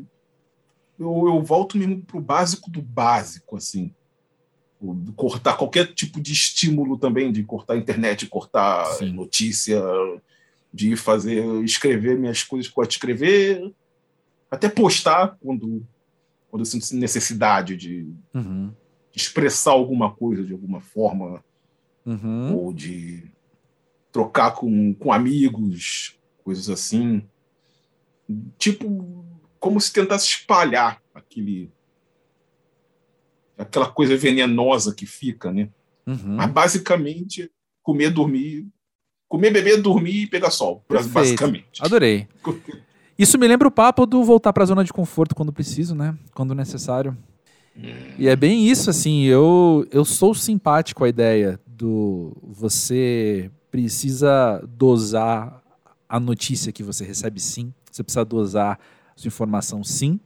eu, 0.98 1.28
eu 1.28 1.42
volto 1.42 1.78
mesmo 1.78 2.02
para 2.02 2.18
o 2.18 2.20
básico 2.20 2.70
do 2.70 2.82
básico, 2.82 3.56
assim. 3.56 3.90
cortar 5.16 5.56
qualquer 5.56 5.94
tipo 5.94 6.20
de 6.20 6.32
estímulo 6.32 6.98
também, 6.98 7.32
de 7.32 7.42
cortar 7.42 7.72
a 7.72 7.78
internet, 7.78 8.26
cortar 8.26 8.84
Sim. 8.98 9.14
notícia, 9.14 9.82
de 10.72 10.94
fazer, 10.94 11.42
escrever 11.64 12.18
minhas 12.18 12.42
coisas 12.42 12.70
que 12.70 12.78
eu 12.78 12.84
escrever, 12.84 13.72
até 14.50 14.68
postar 14.68 15.38
quando, 15.40 15.82
quando 16.50 16.60
eu 16.60 16.66
sinto 16.66 16.94
necessidade 16.96 17.76
de, 17.76 18.12
uhum. 18.34 18.70
expressar 19.16 19.70
alguma 19.70 20.12
coisa 20.12 20.44
de 20.44 20.52
alguma 20.52 20.82
forma, 20.82 21.42
uhum. 22.04 22.54
ou 22.56 22.72
de 22.74 23.24
trocar 24.12 24.52
com, 24.52 24.92
com 24.94 25.12
amigos, 25.12 26.18
coisas 26.44 26.68
assim. 26.68 27.26
Tipo, 28.58 29.24
como 29.58 29.80
se 29.80 29.92
tentasse 29.92 30.26
espalhar 30.26 31.00
aquele 31.14 31.70
aquela 33.56 33.88
coisa 33.90 34.16
venenosa 34.16 34.94
que 34.94 35.04
fica, 35.04 35.52
né? 35.52 35.68
Uhum. 36.06 36.36
Mas 36.36 36.50
basicamente 36.50 37.50
comer, 37.82 38.10
dormir, 38.10 38.66
comer, 39.28 39.50
beber, 39.50 39.80
dormir 39.82 40.22
e 40.22 40.26
pegar 40.26 40.50
sol, 40.50 40.82
Perfeito. 40.88 41.12
basicamente. 41.12 41.80
Adorei. 41.80 42.26
Isso 43.18 43.38
me 43.38 43.46
lembra 43.46 43.68
o 43.68 43.70
papo 43.70 44.06
do 44.06 44.24
voltar 44.24 44.50
para 44.52 44.62
a 44.62 44.66
zona 44.66 44.82
de 44.82 44.92
conforto 44.92 45.34
quando 45.34 45.52
preciso, 45.52 45.94
né? 45.94 46.16
Quando 46.32 46.54
necessário. 46.54 47.14
E 48.18 48.28
é 48.28 48.34
bem 48.34 48.66
isso, 48.68 48.90
assim, 48.90 49.24
eu, 49.24 49.86
eu 49.90 50.04
sou 50.04 50.34
simpático 50.34 51.04
à 51.04 51.08
ideia 51.08 51.60
do 51.66 52.36
você 52.42 53.50
precisa 53.70 54.62
dosar 54.66 55.62
a 56.08 56.18
notícia 56.18 56.72
que 56.72 56.82
você 56.82 57.04
recebe 57.04 57.38
sim, 57.40 57.72
você 57.90 58.02
precisa 58.02 58.24
dosar 58.24 58.78
a 59.16 59.20
sua 59.20 59.28
informação 59.28 59.82
sim, 59.82 60.18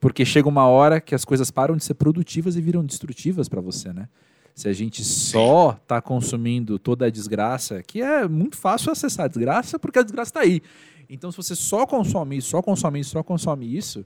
porque 0.00 0.24
chega 0.24 0.48
uma 0.48 0.66
hora 0.66 1.00
que 1.00 1.14
as 1.14 1.24
coisas 1.24 1.50
param 1.50 1.76
de 1.76 1.84
ser 1.84 1.94
produtivas 1.94 2.56
e 2.56 2.60
viram 2.60 2.84
destrutivas 2.84 3.48
para 3.48 3.60
você, 3.60 3.92
né? 3.92 4.08
Se 4.54 4.68
a 4.68 4.72
gente 4.72 5.02
só 5.02 5.78
está 5.80 6.00
consumindo 6.02 6.78
toda 6.78 7.06
a 7.06 7.10
desgraça, 7.10 7.82
que 7.82 8.02
é 8.02 8.28
muito 8.28 8.56
fácil 8.56 8.92
acessar 8.92 9.24
a 9.24 9.28
desgraça, 9.28 9.78
porque 9.78 9.98
a 9.98 10.02
desgraça 10.02 10.30
está 10.30 10.40
aí. 10.40 10.60
Então, 11.08 11.30
se 11.30 11.36
você 11.36 11.54
só 11.54 11.86
consome 11.86 12.36
isso, 12.36 12.50
só 12.50 12.60
consome 12.60 13.00
isso, 13.00 13.10
só 13.10 13.22
consome 13.22 13.76
isso, 13.76 14.04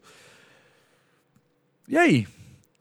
e 1.89 1.97
aí? 1.97 2.27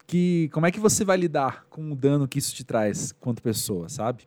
Que, 0.06 0.48
como 0.52 0.66
é 0.66 0.70
que 0.70 0.78
você 0.78 1.04
vai 1.04 1.16
lidar 1.16 1.64
com 1.70 1.92
o 1.92 1.96
dano 1.96 2.28
que 2.28 2.38
isso 2.38 2.54
te 2.54 2.64
traz 2.64 3.12
quanto 3.12 3.42
pessoa, 3.42 3.88
sabe? 3.88 4.24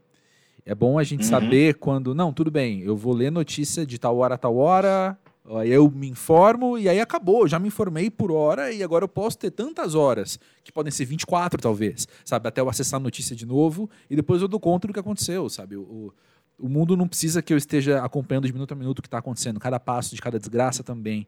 É 0.66 0.74
bom 0.74 1.00
a 1.00 1.04
gente 1.04 1.24
uhum. 1.24 1.30
saber 1.30 1.76
quando, 1.76 2.14
não, 2.14 2.32
tudo 2.34 2.52
bem, 2.52 2.82
eu 2.82 2.96
vou 2.96 3.14
ler 3.14 3.32
notícia 3.32 3.86
de 3.86 3.98
tal 3.98 4.18
hora 4.18 4.36
a 4.36 4.38
tal 4.38 4.58
hora, 4.58 5.18
eu 5.66 5.90
me 5.90 6.08
informo 6.08 6.78
e 6.78 6.88
aí 6.88 7.00
acabou, 7.00 7.48
já 7.48 7.58
me 7.58 7.70
informei 7.70 8.10
por 8.10 8.32
hora 8.32 8.72
e 8.72 8.84
agora 8.84 9.04
eu 9.04 9.10
posso 9.10 9.38
ter 9.38 9.50
tantas 9.50 9.96
horas, 9.96 10.40
que 10.64 10.72
podem 10.72 10.92
ser 10.92 11.06
24 11.06 11.60
talvez, 11.60 12.08
sabe? 12.24 12.48
Até 12.48 12.62
eu 12.62 12.70
acessar 12.70 13.00
a 13.00 13.04
notícia 13.04 13.36
de 13.36 13.46
novo 13.46 13.90
e 14.10 14.16
depois 14.16 14.42
eu 14.42 14.48
dou 14.48 14.60
conta 14.60 14.88
do 14.88 14.94
que 14.94 15.00
aconteceu, 15.00 15.50
sabe? 15.50 15.76
O, 15.76 16.14
o 16.60 16.70
mundo 16.70 16.96
não 16.96 17.08
precisa 17.08 17.42
que 17.42 17.52
eu 17.52 17.58
esteja 17.58 18.04
acompanhando 18.04 18.46
de 18.46 18.54
minuto 18.54 18.72
a 18.74 18.76
minuto 18.76 19.00
o 19.00 19.02
que 19.02 19.08
está 19.08 19.18
acontecendo, 19.18 19.60
cada 19.60 19.80
passo 19.80 20.14
de 20.14 20.22
cada 20.22 20.38
desgraça 20.38 20.84
também. 20.84 21.26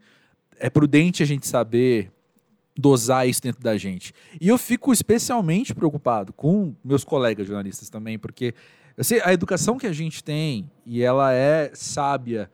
É 0.59 0.69
prudente 0.69 1.23
a 1.23 1.25
gente 1.25 1.47
saber 1.47 2.11
dosar 2.77 3.27
isso 3.27 3.41
dentro 3.41 3.61
da 3.61 3.75
gente. 3.77 4.13
E 4.39 4.47
eu 4.47 4.57
fico 4.57 4.93
especialmente 4.93 5.73
preocupado 5.73 6.31
com 6.31 6.75
meus 6.83 7.03
colegas 7.03 7.47
jornalistas 7.47 7.89
também, 7.89 8.19
porque 8.19 8.53
eu 8.95 9.03
sei, 9.03 9.21
a 9.23 9.33
educação 9.33 9.77
que 9.77 9.87
a 9.87 9.93
gente 9.93 10.23
tem, 10.23 10.69
e 10.85 11.01
ela 11.01 11.33
é 11.33 11.71
sábia 11.73 12.51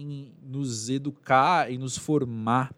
em 0.00 0.32
nos 0.42 0.88
educar 0.88 1.70
e 1.70 1.78
nos 1.78 1.96
formar 1.96 2.74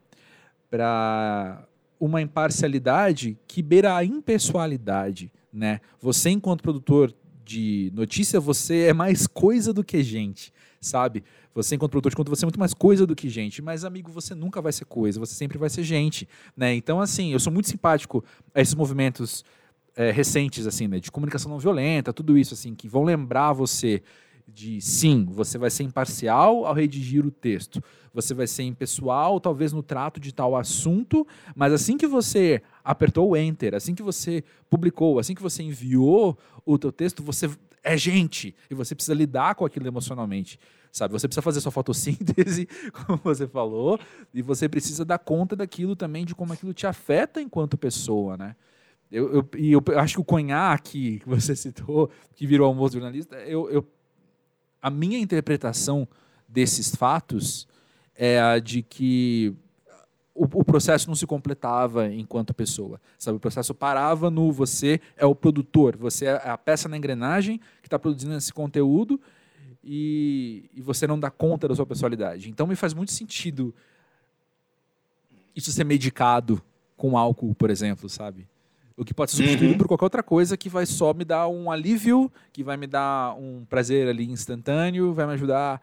para 0.70 1.66
uma 1.98 2.20
imparcialidade 2.20 3.38
que 3.46 3.62
beira 3.62 3.96
a 3.96 4.04
impessoalidade, 4.04 5.32
né? 5.52 5.80
Você 6.00 6.30
enquanto 6.30 6.62
produtor 6.62 7.14
de 7.44 7.92
notícia, 7.94 8.40
você 8.40 8.84
é 8.88 8.92
mais 8.92 9.26
coisa 9.26 9.72
do 9.72 9.84
que 9.84 10.02
gente, 10.02 10.52
sabe? 10.80 11.22
Você, 11.54 11.74
enquanto 11.74 11.90
produtor 11.90 12.10
de 12.10 12.16
conteúdo, 12.16 12.36
você 12.36 12.44
é 12.44 12.46
muito 12.46 12.58
mais 12.58 12.72
coisa 12.72 13.06
do 13.06 13.14
que 13.14 13.28
gente. 13.28 13.60
Mas, 13.60 13.84
amigo, 13.84 14.10
você 14.10 14.34
nunca 14.34 14.60
vai 14.62 14.72
ser 14.72 14.86
coisa, 14.86 15.20
você 15.20 15.34
sempre 15.34 15.58
vai 15.58 15.68
ser 15.68 15.82
gente, 15.82 16.26
né? 16.56 16.74
Então, 16.74 17.00
assim, 17.00 17.32
eu 17.32 17.38
sou 17.38 17.52
muito 17.52 17.68
simpático 17.68 18.24
a 18.54 18.60
esses 18.60 18.74
movimentos 18.74 19.44
é, 19.94 20.10
recentes, 20.10 20.66
assim, 20.66 20.88
né? 20.88 20.98
De 20.98 21.10
comunicação 21.10 21.50
não 21.50 21.58
violenta, 21.58 22.12
tudo 22.12 22.38
isso, 22.38 22.54
assim, 22.54 22.74
que 22.74 22.88
vão 22.88 23.04
lembrar 23.04 23.52
você 23.52 24.02
de 24.52 24.80
sim, 24.80 25.24
você 25.24 25.56
vai 25.56 25.70
ser 25.70 25.82
imparcial 25.84 26.66
ao 26.66 26.74
redigir 26.74 27.24
o 27.24 27.30
texto. 27.30 27.82
Você 28.12 28.34
vai 28.34 28.46
ser 28.46 28.64
impessoal, 28.64 29.40
talvez 29.40 29.72
no 29.72 29.82
trato 29.82 30.20
de 30.20 30.32
tal 30.32 30.54
assunto, 30.54 31.26
mas 31.56 31.72
assim 31.72 31.96
que 31.96 32.06
você 32.06 32.62
apertou 32.84 33.30
o 33.30 33.36
enter, 33.36 33.74
assim 33.74 33.94
que 33.94 34.02
você 34.02 34.44
publicou, 34.68 35.18
assim 35.18 35.34
que 35.34 35.42
você 35.42 35.62
enviou 35.62 36.36
o 36.64 36.78
teu 36.78 36.92
texto, 36.92 37.22
você 37.22 37.50
é 37.82 37.96
gente 37.96 38.54
e 38.70 38.74
você 38.74 38.94
precisa 38.94 39.14
lidar 39.14 39.54
com 39.54 39.64
aquilo 39.64 39.86
emocionalmente. 39.86 40.58
Sabe, 40.92 41.12
você 41.12 41.26
precisa 41.26 41.40
fazer 41.40 41.60
sua 41.62 41.72
fotossíntese, 41.72 42.68
como 43.06 43.18
você 43.24 43.46
falou, 43.48 43.98
e 44.34 44.42
você 44.42 44.68
precisa 44.68 45.06
dar 45.06 45.18
conta 45.18 45.56
daquilo 45.56 45.96
também, 45.96 46.26
de 46.26 46.34
como 46.34 46.52
aquilo 46.52 46.74
te 46.74 46.86
afeta 46.86 47.40
enquanto 47.40 47.78
pessoa, 47.78 48.36
né? 48.36 48.54
Eu, 49.10 49.32
eu, 49.32 49.48
e 49.56 49.72
eu 49.72 49.82
acho 49.96 50.16
que 50.16 50.20
o 50.20 50.24
conhaque 50.24 51.20
que 51.20 51.28
você 51.28 51.56
citou, 51.56 52.10
que 52.34 52.46
virou 52.46 52.66
almoço 52.66 52.94
jornalista, 52.94 53.36
eu, 53.36 53.70
eu 53.70 53.86
a 54.82 54.90
minha 54.90 55.18
interpretação 55.18 56.08
desses 56.48 56.94
fatos 56.94 57.68
é 58.14 58.40
a 58.40 58.58
de 58.58 58.82
que 58.82 59.54
o, 60.34 60.44
o, 60.44 60.64
processo 60.64 61.08
não 61.08 61.14
se 61.14 61.26
completava 61.26 62.12
enquanto 62.12 62.52
pessoa. 62.52 63.00
Sabe? 63.18 63.36
O 63.36 63.40
processo 63.40 63.74
parava 63.74 64.30
no 64.30 64.50
você 64.50 65.00
é 65.16 65.24
o 65.24 65.34
produtor, 65.34 65.96
você 65.96 66.26
é 66.26 66.48
a 66.48 66.58
peça 66.58 66.88
na 66.88 66.96
engrenagem 66.96 67.58
que 67.80 67.86
está 67.86 67.98
produzindo 67.98 68.34
esse 68.34 68.52
conteúdo 68.52 69.20
e, 69.84 70.70
e, 70.74 70.80
você 70.80 71.06
não 71.06 71.18
dá 71.18 71.30
conta 71.30 71.68
da 71.68 71.74
sua 71.74 71.86
personalidade. 71.86 72.50
Então 72.50 72.66
me 72.66 72.76
faz 72.76 72.92
muito 72.94 73.12
sentido 73.12 73.74
isso 75.54 75.70
ser 75.70 75.84
medicado 75.84 76.62
com 76.96 77.16
álcool, 77.16 77.54
por 77.54 77.70
exemplo, 77.70 78.08
sabe? 78.08 78.48
O 79.02 79.04
que 79.04 79.14
pode 79.14 79.30
ser 79.30 79.38
substituído 79.38 79.72
uhum. 79.72 79.78
por 79.78 79.88
qualquer 79.88 80.04
outra 80.04 80.22
coisa 80.22 80.56
que 80.56 80.68
vai 80.68 80.86
só 80.86 81.12
me 81.12 81.24
dar 81.24 81.48
um 81.48 81.70
alívio, 81.70 82.30
que 82.52 82.64
vai 82.64 82.76
me 82.76 82.86
dar 82.86 83.34
um 83.38 83.64
prazer 83.68 84.08
ali 84.08 84.30
instantâneo, 84.30 85.12
vai 85.12 85.26
me 85.26 85.32
ajudar 85.34 85.80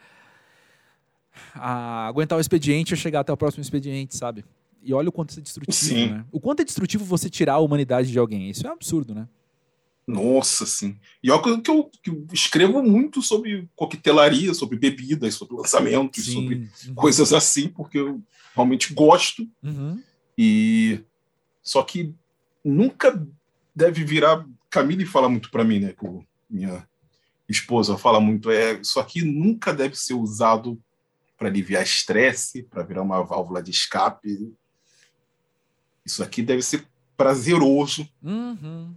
a 1.54 2.08
aguentar 2.08 2.38
o 2.38 2.42
expediente 2.42 2.94
e 2.94 2.98
chegar 2.98 3.22
até 3.22 3.32
o 3.32 3.38
próximo 3.38 3.62
expediente, 3.62 4.16
sabe? 4.16 4.44
E 4.82 4.94
olha 4.94 5.10
o 5.10 5.12
quanto 5.12 5.32
isso 5.32 5.40
é 5.40 5.44
destrutivo, 5.44 5.78
sim. 5.78 6.10
né? 6.12 6.26
O 6.32 6.40
quanto 6.40 6.62
é 6.62 6.66
destrutivo 6.66 7.04
você 7.04 7.30
tirar 7.30 7.54
a 7.54 7.60
humanidade 7.60 8.12
de 8.12 8.18
alguém. 8.18 8.50
Isso 8.50 8.66
é 8.66 8.70
um 8.70 8.74
absurdo, 8.74 9.14
né? 9.14 9.28
Nossa, 10.08 10.66
sim. 10.66 10.98
E 11.22 11.30
olha 11.30 11.62
que 11.62 11.70
eu, 11.70 11.92
que 12.02 12.10
eu 12.10 12.26
escrevo 12.34 12.82
muito 12.82 13.22
sobre 13.22 13.70
coquetelaria, 13.76 14.54
sobre 14.54 14.78
bebidas, 14.78 15.36
sobre 15.36 15.56
lançamentos, 15.56 16.26
sim. 16.26 16.34
sobre 16.34 16.56
uhum. 16.88 16.96
coisas 16.96 17.32
assim, 17.32 17.68
porque 17.68 18.00
eu 18.00 18.22
realmente 18.56 18.94
gosto. 18.94 19.48
Uhum. 19.62 20.02
E 20.38 21.02
só 21.62 21.84
que 21.84 22.16
nunca 22.70 23.28
deve 23.76 24.04
virar. 24.04 24.46
Camille 24.70 25.06
fala 25.06 25.28
muito 25.28 25.50
para 25.50 25.64
mim, 25.64 25.80
né? 25.80 25.94
Que 25.94 26.08
minha 26.50 26.88
esposa 27.48 27.98
fala 27.98 28.20
muito. 28.20 28.52
É, 28.52 28.74
isso 28.74 29.00
aqui 29.00 29.24
nunca 29.24 29.74
deve 29.74 29.96
ser 29.96 30.14
usado 30.14 30.80
para 31.38 31.48
aliviar 31.48 31.84
estresse, 31.84 32.64
para 32.64 32.84
virar 32.84 33.02
uma 33.02 33.24
válvula 33.24 33.64
de 33.64 33.72
escape. 33.72 34.54
Isso 36.06 36.22
aqui 36.22 36.42
deve 36.42 36.62
ser 36.62 36.88
prazeroso 37.16 38.08
uhum. 38.22 38.94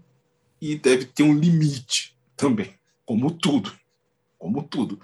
e 0.61 0.77
deve 0.77 1.07
ter 1.07 1.23
um 1.23 1.35
limite 1.35 2.17
também, 2.37 2.75
como 3.05 3.31
tudo, 3.31 3.73
como 4.39 4.63
tudo. 4.63 5.01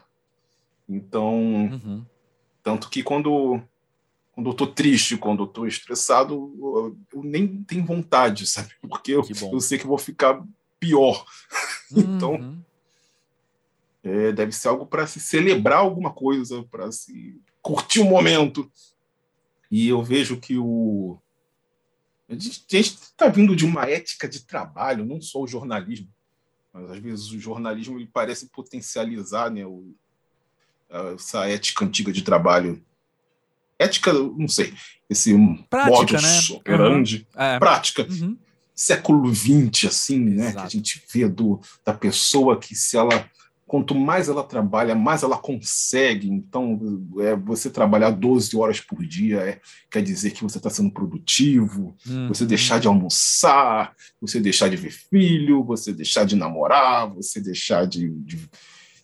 Então, 0.88 1.34
uhum. 1.34 2.06
tanto 2.62 2.88
que 2.88 3.02
quando 3.02 3.60
quando 4.38 4.50
eu 4.50 4.54
tô 4.54 4.68
triste, 4.68 5.16
quando 5.16 5.42
eu 5.42 5.46
tô 5.48 5.66
estressado, 5.66 6.96
eu 7.12 7.24
nem 7.24 7.60
tenho 7.64 7.84
vontade, 7.84 8.46
sabe? 8.46 8.70
Porque 8.88 9.10
eu, 9.10 9.24
eu 9.52 9.60
sei 9.60 9.78
que 9.78 9.86
vou 9.86 9.98
ficar 9.98 10.40
pior. 10.78 11.26
então, 11.90 12.34
uhum. 12.34 12.62
é, 14.04 14.30
deve 14.30 14.52
ser 14.52 14.68
algo 14.68 14.86
para 14.86 15.08
se 15.08 15.18
celebrar 15.18 15.80
alguma 15.80 16.12
coisa, 16.12 16.62
para 16.70 16.92
se 16.92 17.42
curtir 17.60 17.98
o 17.98 18.04
um 18.04 18.10
momento. 18.10 18.70
E 19.68 19.88
eu 19.88 20.04
vejo 20.04 20.38
que 20.38 20.56
o. 20.56 21.18
A 22.28 22.34
gente 22.34 22.64
está 22.78 23.26
vindo 23.26 23.56
de 23.56 23.64
uma 23.64 23.90
ética 23.90 24.28
de 24.28 24.44
trabalho, 24.44 25.04
não 25.04 25.20
só 25.20 25.40
o 25.40 25.48
jornalismo, 25.48 26.08
mas 26.72 26.88
às 26.92 26.98
vezes 27.00 27.26
o 27.32 27.40
jornalismo 27.40 27.98
ele 27.98 28.06
parece 28.06 28.48
potencializar 28.50 29.50
né, 29.50 29.66
o, 29.66 29.96
essa 31.16 31.48
ética 31.48 31.84
antiga 31.84 32.12
de 32.12 32.22
trabalho 32.22 32.80
ética, 33.78 34.12
não 34.12 34.48
sei, 34.48 34.74
esse 35.08 35.34
prática, 35.70 36.20
né? 36.20 36.38
grande, 36.64 37.26
uhum. 37.34 37.42
é. 37.42 37.58
prática. 37.58 38.06
Uhum. 38.08 38.36
Século 38.74 39.34
XX, 39.34 39.86
assim, 39.86 40.18
né? 40.20 40.52
Que 40.52 40.58
a 40.58 40.68
gente 40.68 41.02
vê 41.12 41.28
do, 41.28 41.60
da 41.84 41.92
pessoa 41.92 42.58
que 42.58 42.76
se 42.76 42.96
ela 42.96 43.28
quanto 43.68 43.94
mais 43.94 44.28
ela 44.30 44.42
trabalha, 44.42 44.94
mais 44.94 45.22
ela 45.22 45.36
consegue. 45.36 46.26
Então, 46.26 46.80
é, 47.20 47.36
você 47.36 47.68
trabalhar 47.68 48.10
12 48.10 48.56
horas 48.56 48.80
por 48.80 49.04
dia 49.04 49.40
é, 49.40 49.60
quer 49.90 50.02
dizer 50.02 50.30
que 50.30 50.42
você 50.42 50.56
está 50.56 50.70
sendo 50.70 50.90
produtivo, 50.90 51.94
uhum. 52.06 52.28
você 52.28 52.46
deixar 52.46 52.80
de 52.80 52.88
almoçar, 52.88 53.94
você 54.18 54.40
deixar 54.40 54.70
de 54.70 54.76
ver 54.76 54.90
filho, 54.90 55.62
você 55.62 55.92
deixar 55.92 56.24
de 56.24 56.34
namorar, 56.34 57.12
você 57.12 57.40
deixar 57.40 57.86
de, 57.86 58.08
de 58.08 58.48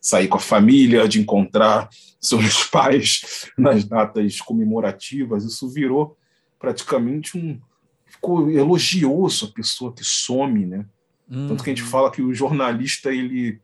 sair 0.05 0.29
com 0.29 0.37
a 0.37 0.41
família, 0.41 1.09
de 1.09 1.19
encontrar 1.19 1.89
seus 2.21 2.65
pais 2.65 3.51
nas 3.57 3.85
datas 3.85 4.39
comemorativas. 4.39 5.45
Isso 5.45 5.67
virou 5.71 6.15
praticamente 6.59 7.39
um. 7.39 7.59
Ficou 8.05 8.51
elogioso 8.51 9.47
a 9.47 9.49
pessoa 9.49 9.93
que 9.95 10.05
some, 10.05 10.67
né? 10.67 10.85
Uhum. 11.29 11.49
Tanto 11.49 11.65
que 11.65 11.71
a 11.71 11.75
gente 11.75 11.83
uhum. 11.85 11.91
fala 11.91 12.11
que 12.11 12.21
o 12.21 12.35
jornalista 12.35 13.11
ele, 13.11 13.59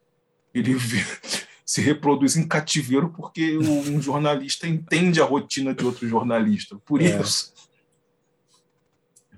ele 0.55 0.77
se 1.65 1.83
reproduz 1.83 2.37
em 2.37 2.49
cativeiro 2.49 3.11
porque 3.11 3.57
um 3.59 4.01
jornalista 4.01 4.67
entende 4.67 5.21
a 5.21 5.25
rotina 5.25 5.75
de 5.75 5.85
outro 5.85 6.09
jornalista. 6.09 6.77
Por 6.87 7.03
é. 7.03 7.21
isso. 7.21 7.53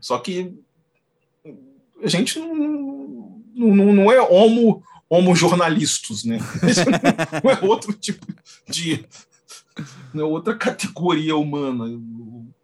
Só 0.01 0.19
que 0.19 0.55
a 2.03 2.09
gente 2.09 2.39
não, 2.39 3.43
não, 3.55 3.93
não 3.93 4.13
é 4.13 4.21
homo, 4.21 4.83
homo 5.13 5.37
jornalistas, 5.37 6.25
né? 6.25 6.39
não 7.45 7.51
é 7.51 7.61
outro 7.61 7.93
tipo 7.93 8.27
de. 8.67 9.05
Não 10.15 10.25
é 10.25 10.27
outra 10.27 10.57
categoria 10.57 11.37
humana, 11.37 11.85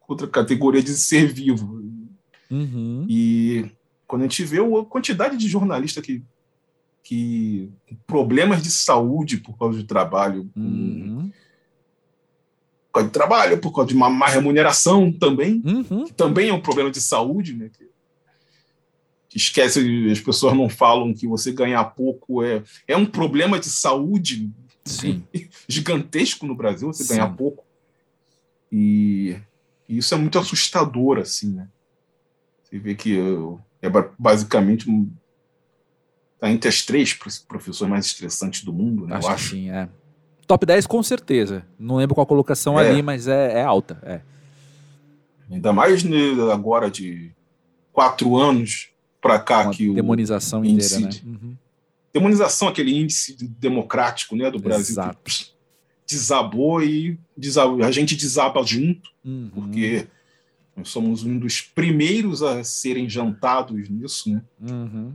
outra 0.07 0.27
categoria 0.27 0.83
de 0.83 0.95
ser 0.95 1.31
vivo. 1.31 1.85
Uhum. 2.51 3.05
E 3.07 3.71
quando 4.07 4.23
a 4.23 4.25
gente 4.25 4.45
vê 4.45 4.59
a 4.59 4.85
quantidade 4.87 5.37
de 5.37 5.47
jornalista 5.47 6.01
que, 6.01 6.23
que 7.03 7.71
problemas 8.07 8.63
de 8.63 8.71
saúde 8.71 9.37
por 9.37 9.59
causa 9.59 9.79
de 9.79 9.85
trabalho, 9.85 10.51
uhum. 10.57 11.31
por 12.87 12.93
causa 12.95 13.09
de 13.09 13.13
trabalho, 13.13 13.59
por 13.59 13.73
causa 13.73 13.89
de 13.89 13.95
uma 13.95 14.09
má 14.09 14.27
remuneração 14.27 15.13
também, 15.13 15.63
uhum. 15.65 16.07
que 16.07 16.15
também 16.15 16.49
é 16.49 16.55
um 16.55 16.63
problema 16.63 16.91
de 16.91 17.01
saúde, 17.01 17.53
né? 17.53 17.71
Que, 17.77 17.89
esquece, 19.39 20.11
as 20.11 20.21
pessoas 20.21 20.57
não 20.57 20.69
falam 20.69 21.15
que 21.15 21.27
você 21.27 21.53
ganhar 21.53 21.85
pouco 21.85 22.43
é, 22.43 22.63
é 22.87 22.97
um 22.97 23.07
problema 23.07 23.59
de 23.59 23.67
saúde 23.67 24.51
Sim. 24.85 25.25
gigantesco 25.69 26.47
no 26.47 26.55
Brasil, 26.55 26.93
você 26.93 27.05
Sim. 27.05 27.15
ganhar 27.15 27.31
pouco. 27.31 27.65
E, 28.71 29.37
e, 29.89 29.99
isso 29.99 30.15
é 30.15 30.19
muito 30.19 30.39
assustador, 30.39 31.19
assim, 31.19 31.53
né? 31.53 31.69
Você 32.63 32.79
vê 32.79 32.95
que 32.95 33.19
é 33.81 33.89
basicamente 34.19 34.87
tá 36.39 36.51
entre 36.51 36.69
as 36.69 36.85
três 36.85 37.15
profissões 37.15 37.91
mais 37.91 38.07
estressantes 38.07 38.63
do 38.63 38.73
mundo, 38.73 39.07
né? 39.07 39.17
Acho, 39.17 39.29
acho. 39.29 39.51
sim, 39.51 39.71
é. 39.71 39.89
Top 40.47 40.65
10 40.65 40.87
com 40.87 41.03
certeza. 41.03 41.65
Não 41.79 41.97
lembro 41.97 42.15
qual 42.15 42.25
a 42.25 42.29
colocação 42.29 42.79
é. 42.79 42.89
ali, 42.89 43.03
mas 43.03 43.27
é, 43.27 43.61
é 43.61 43.63
alta. 43.63 43.99
É. 44.03 44.21
Ainda 45.51 45.73
mais 45.73 46.05
agora 46.53 46.91
de 46.91 47.33
quatro 47.93 48.37
anos 48.37 48.91
para 49.21 49.39
cá 49.39 49.63
Uma 49.63 49.73
que 49.73 49.89
o 49.89 49.95
demonização 49.95 50.65
inteira, 50.65 51.01
né? 51.01 51.11
Uhum. 51.25 51.57
Demonização, 52.13 52.69
aquele 52.69 52.97
índice 52.97 53.37
democrático, 53.37 54.35
né, 54.35 54.51
do 54.51 54.59
Brasil. 54.59 54.95
Exato. 54.95 55.31
Desabou 56.07 56.83
e 56.83 57.19
desabou, 57.37 57.85
a 57.85 57.91
gente 57.91 58.17
desaba 58.17 58.63
junto, 58.63 59.11
uhum. 59.25 59.51
porque 59.55 60.07
nós 60.75 60.89
somos 60.89 61.25
um 61.25 61.39
dos 61.39 61.61
primeiros 61.61 62.43
a 62.43 62.63
serem 62.65 63.09
jantados 63.09 63.89
nisso, 63.89 64.33
né? 64.33 64.43
Uhum. 64.61 65.13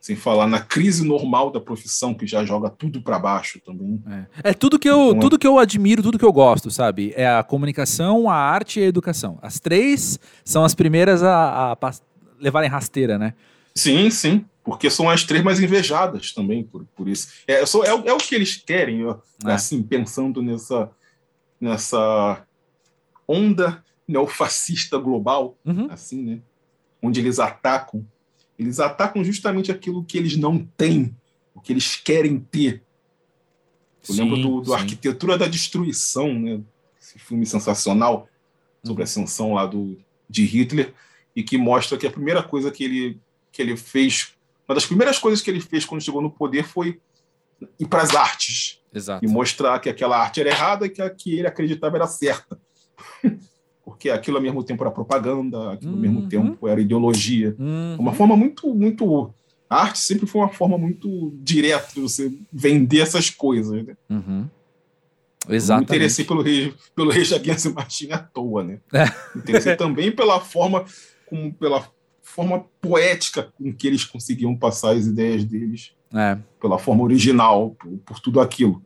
Sem 0.00 0.14
falar 0.14 0.46
na 0.46 0.60
crise 0.60 1.04
normal 1.04 1.50
da 1.50 1.60
profissão, 1.60 2.12
que 2.14 2.26
já 2.26 2.44
joga 2.44 2.68
tudo 2.68 3.00
para 3.00 3.18
baixo 3.18 3.60
também. 3.64 4.00
É. 4.42 4.50
é, 4.50 4.54
tudo, 4.54 4.78
que 4.78 4.88
eu, 4.88 5.06
então, 5.08 5.16
é 5.16 5.20
tudo 5.20 5.38
que 5.38 5.46
eu 5.46 5.58
admiro, 5.58 6.02
tudo 6.02 6.18
que 6.18 6.24
eu 6.24 6.32
gosto, 6.32 6.70
sabe? 6.70 7.12
É 7.16 7.26
a 7.26 7.42
comunicação, 7.42 8.28
a 8.28 8.36
arte 8.36 8.78
e 8.78 8.84
a 8.84 8.86
educação. 8.86 9.38
As 9.42 9.58
três 9.58 10.18
são 10.44 10.64
as 10.64 10.74
primeiras 10.74 11.22
a, 11.22 11.72
a 11.72 11.76
levarem 12.40 12.70
rasteira, 12.70 13.18
né? 13.18 13.34
Sim, 13.74 14.10
sim. 14.10 14.44
Porque 14.64 14.90
são 14.90 15.08
as 15.08 15.22
três 15.22 15.44
mais 15.44 15.60
invejadas 15.60 16.32
também 16.32 16.64
por, 16.64 16.84
por 16.96 17.08
isso. 17.08 17.28
É, 17.46 17.54
é, 17.54 17.88
é, 17.88 18.12
o 18.12 18.18
que 18.18 18.34
eles 18.34 18.56
querem, 18.56 19.02
é. 19.02 19.52
assim, 19.52 19.82
pensando 19.82 20.42
nessa, 20.42 20.90
nessa 21.60 22.44
onda 23.28 23.84
neofascista 24.08 24.98
global, 24.98 25.56
uhum. 25.64 25.88
assim, 25.90 26.22
né? 26.22 26.40
Onde 27.02 27.20
eles 27.20 27.38
atacam. 27.38 28.04
Eles 28.58 28.80
atacam 28.80 29.22
justamente 29.22 29.70
aquilo 29.70 30.02
que 30.04 30.16
eles 30.16 30.36
não 30.36 30.58
têm, 30.76 31.14
o 31.54 31.60
que 31.60 31.72
eles 31.72 31.94
querem 31.94 32.38
ter. 32.38 32.82
Eu 34.08 34.14
sim, 34.14 34.22
lembro 34.22 34.38
do, 34.40 34.60
do 34.62 34.74
Arquitetura 34.74 35.36
da 35.36 35.46
Destruição, 35.46 36.32
né? 36.32 36.60
Esse 37.00 37.18
filme 37.18 37.44
sensacional 37.44 38.28
sobre 38.84 39.02
a 39.02 39.04
ascensão 39.04 39.54
lá 39.54 39.66
do, 39.66 39.98
de 40.28 40.44
Hitler 40.44 40.94
e 41.36 41.42
que 41.42 41.58
mostra 41.58 41.98
que 41.98 42.06
a 42.06 42.10
primeira 42.10 42.42
coisa 42.42 42.70
que 42.70 42.82
ele, 42.82 43.20
que 43.52 43.60
ele 43.60 43.76
fez, 43.76 44.32
uma 44.66 44.74
das 44.74 44.86
primeiras 44.86 45.18
coisas 45.18 45.42
que 45.42 45.50
ele 45.50 45.60
fez 45.60 45.84
quando 45.84 46.00
chegou 46.00 46.22
no 46.22 46.30
poder 46.30 46.64
foi 46.64 46.98
ir 47.78 47.86
para 47.86 48.02
as 48.02 48.14
artes. 48.14 48.80
Exato. 48.92 49.22
E 49.22 49.28
mostrar 49.28 49.78
que 49.78 49.90
aquela 49.90 50.18
arte 50.18 50.40
era 50.40 50.48
errada 50.48 50.86
e 50.86 50.88
que 50.88 51.02
a 51.02 51.10
que 51.10 51.38
ele 51.38 51.46
acreditava 51.46 51.96
era 51.96 52.06
certa. 52.06 52.58
porque 53.84 54.10
aquilo 54.10 54.38
ao 54.38 54.42
mesmo 54.42 54.64
tempo 54.64 54.82
era 54.82 54.90
propaganda, 54.90 55.74
aquilo 55.74 55.92
ao 55.92 55.98
mesmo 55.98 56.20
uhum. 56.20 56.28
tempo 56.28 56.66
era 56.66 56.80
ideologia. 56.80 57.54
Uhum. 57.58 57.96
Uma 57.98 58.14
forma 58.14 58.36
muito, 58.36 58.74
muito. 58.74 59.32
A 59.68 59.82
arte 59.82 59.98
sempre 59.98 60.26
foi 60.26 60.40
uma 60.40 60.48
forma 60.48 60.78
muito 60.78 61.32
direta 61.36 61.94
de 61.94 62.00
você 62.00 62.32
vender 62.52 63.00
essas 63.00 63.30
coisas. 63.30 63.84
Né? 63.84 63.96
Uhum. 64.10 64.48
Exatamente. 65.48 65.90
me 65.90 65.96
interessei 65.96 66.24
pelo 66.24 66.42
rei, 66.42 66.74
pelo 66.94 67.10
rei 67.10 67.24
Jaguense 67.24 67.72
Martins 67.72 68.10
à 68.10 68.18
toa, 68.18 68.64
né? 68.64 68.80
É. 68.92 69.04
Me 69.34 69.42
interessei 69.42 69.76
também 69.76 70.10
pela 70.10 70.40
forma, 70.40 70.84
como, 71.26 71.52
pela 71.54 71.86
forma 72.22 72.64
poética 72.80 73.52
com 73.56 73.72
que 73.72 73.86
eles 73.86 74.04
conseguiam 74.04 74.56
passar 74.56 74.92
as 74.92 75.06
ideias 75.06 75.44
deles. 75.44 75.92
É. 76.12 76.38
Pela 76.60 76.78
forma 76.78 77.02
original, 77.02 77.76
por, 77.78 77.98
por 77.98 78.20
tudo 78.20 78.40
aquilo. 78.40 78.82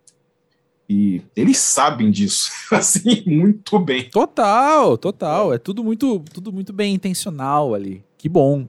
E 0.88 1.22
eles 1.36 1.58
sabem 1.58 2.10
disso, 2.10 2.50
assim, 2.74 3.22
muito 3.24 3.78
bem. 3.78 4.10
Total, 4.10 4.98
total. 4.98 5.54
É 5.54 5.58
tudo 5.58 5.84
muito, 5.84 6.18
tudo 6.32 6.52
muito 6.52 6.72
bem 6.72 6.94
intencional 6.94 7.74
ali. 7.74 8.04
Que 8.18 8.28
bom. 8.28 8.68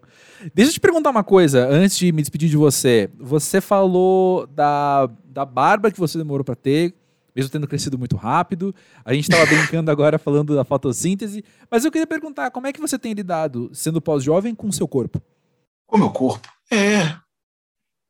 Deixa 0.53 0.69
eu 0.69 0.73
te 0.73 0.79
perguntar 0.79 1.09
uma 1.09 1.23
coisa, 1.23 1.67
antes 1.67 1.97
de 1.97 2.11
me 2.11 2.21
despedir 2.21 2.47
de 2.47 2.57
você. 2.57 3.09
Você 3.19 3.59
falou 3.59 4.47
da, 4.47 5.09
da 5.25 5.43
barba 5.43 5.91
que 5.91 5.99
você 5.99 6.17
demorou 6.17 6.43
para 6.43 6.55
ter, 6.55 6.93
mesmo 7.35 7.51
tendo 7.51 7.67
crescido 7.67 7.97
muito 7.97 8.15
rápido. 8.15 8.73
A 9.03 9.13
gente 9.13 9.29
estava 9.31 9.45
brincando 9.45 9.89
agora 9.91 10.19
falando 10.19 10.55
da 10.55 10.63
fotossíntese. 10.63 11.43
Mas 11.69 11.85
eu 11.85 11.91
queria 11.91 12.07
perguntar, 12.07 12.51
como 12.51 12.67
é 12.67 12.73
que 12.73 12.81
você 12.81 12.97
tem 12.97 13.13
lidado, 13.13 13.69
sendo 13.73 14.01
pós-jovem, 14.01 14.55
com 14.55 14.67
o 14.67 14.73
seu 14.73 14.87
corpo? 14.87 15.21
Com 15.85 15.97
o 15.97 15.99
meu 15.99 16.09
corpo? 16.09 16.49
É. 16.69 17.17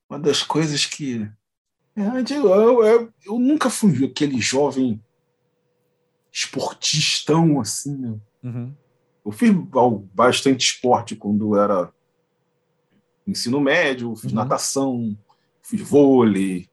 Uma 0.09 0.19
das 0.19 0.43
coisas 0.43 0.85
que 0.85 1.29
é, 1.95 2.37
eu, 2.37 2.85
eu, 2.85 3.13
eu, 3.25 3.39
nunca 3.39 3.69
fui 3.69 4.05
aquele 4.05 4.39
jovem 4.39 5.01
esportistão 6.31 7.59
assim. 7.59 7.97
Né? 7.97 8.19
Uhum. 8.43 8.73
Eu 9.25 9.31
fiz 9.31 9.51
bastante 10.13 10.61
esporte 10.61 11.15
quando 11.15 11.55
era 11.57 11.91
ensino 13.27 13.59
médio, 13.59 14.15
fiz 14.15 14.31
uhum. 14.31 14.37
natação, 14.37 15.17
fiz 15.61 15.81
vôlei. 15.81 16.69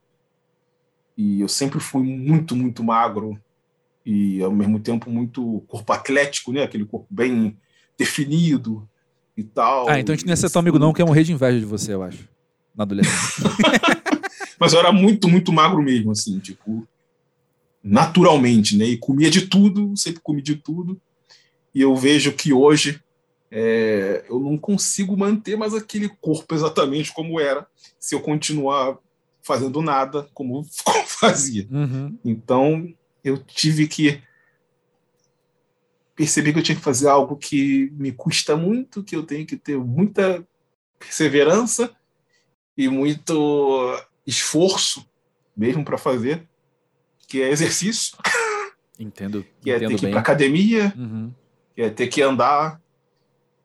E 1.19 1.41
eu 1.41 1.49
sempre 1.49 1.81
fui 1.81 2.05
muito, 2.05 2.55
muito 2.55 2.85
magro 2.85 3.37
e 4.07 4.41
ao 4.41 4.53
mesmo 4.53 4.79
tempo 4.79 5.11
muito 5.11 5.65
corpo 5.67 5.93
atlético, 5.93 6.53
né? 6.53 6.63
Aquele 6.63 6.85
corpo 6.85 7.09
bem 7.11 7.59
definido 7.99 8.89
e 9.37 9.43
tal. 9.43 9.89
Ah, 9.89 9.99
então 9.99 10.13
a 10.13 10.17
gente 10.17 10.25
não 10.25 10.33
é 10.33 10.37
ser 10.37 10.49
teu 10.49 10.61
amigo 10.61 10.79
não, 10.79 10.93
que 10.93 11.03
é 11.03 11.05
morrer 11.05 11.25
de 11.25 11.33
inveja 11.33 11.59
de 11.59 11.67
você, 11.67 11.93
eu 11.93 12.05
acho. 12.05 12.29
Na 12.73 12.85
adolescência. 12.85 13.51
Mas 14.61 14.73
eu 14.73 14.79
era 14.79 14.93
muito, 14.93 15.29
muito 15.29 15.53
magro 15.53 15.83
mesmo, 15.83 16.13
assim, 16.13 16.39
tipo, 16.39 16.87
naturalmente, 17.83 18.77
né? 18.77 18.85
E 18.85 18.97
comia 18.97 19.29
de 19.29 19.49
tudo, 19.49 19.97
sempre 19.97 20.21
comi 20.21 20.41
de 20.41 20.55
tudo. 20.55 21.01
E 21.75 21.81
eu 21.81 21.97
vejo 21.97 22.33
que 22.33 22.53
hoje 22.53 23.01
é, 23.51 24.25
eu 24.29 24.39
não 24.39 24.57
consigo 24.57 25.17
manter 25.17 25.57
mais 25.57 25.75
aquele 25.75 26.09
corpo 26.21 26.55
exatamente 26.55 27.13
como 27.13 27.41
era 27.41 27.67
se 27.99 28.15
eu 28.15 28.21
continuar 28.21 28.99
fazendo 29.49 29.81
nada 29.81 30.29
como, 30.35 30.63
como 30.85 31.07
fazia. 31.07 31.67
Uhum. 31.71 32.19
Então 32.23 32.87
eu 33.25 33.39
tive 33.39 33.89
que 33.89 34.23
perceber 36.15 36.53
que 36.53 36.59
eu 36.59 36.63
tinha 36.63 36.77
que 36.77 36.83
fazer 36.83 37.09
algo 37.09 37.37
que 37.37 37.91
me 37.95 38.13
custa 38.13 38.57
muito, 38.57 39.03
que 39.03 39.17
eu 39.17 39.23
tenho 39.23 39.47
que 39.47 39.57
ter 39.57 39.79
muita 39.79 40.47
perseverança 40.99 41.91
e 42.77 42.89
muito 42.89 43.97
esforço 44.27 45.09
mesmo 45.57 45.85
para 45.85 45.97
fazer, 45.97 46.47
que 47.27 47.41
é 47.41 47.51
exercício. 47.51 48.17
Entendo. 48.99 49.45
que 49.63 49.71
é 49.71 49.79
ter 49.79 49.97
que 49.97 50.07
ir 50.07 50.11
para 50.11 50.21
academia, 50.21 50.93
uhum. 50.97 51.33
que 51.75 51.83
é 51.83 51.91
ter 51.91 52.09
que 52.09 52.21
andar, 52.21 52.81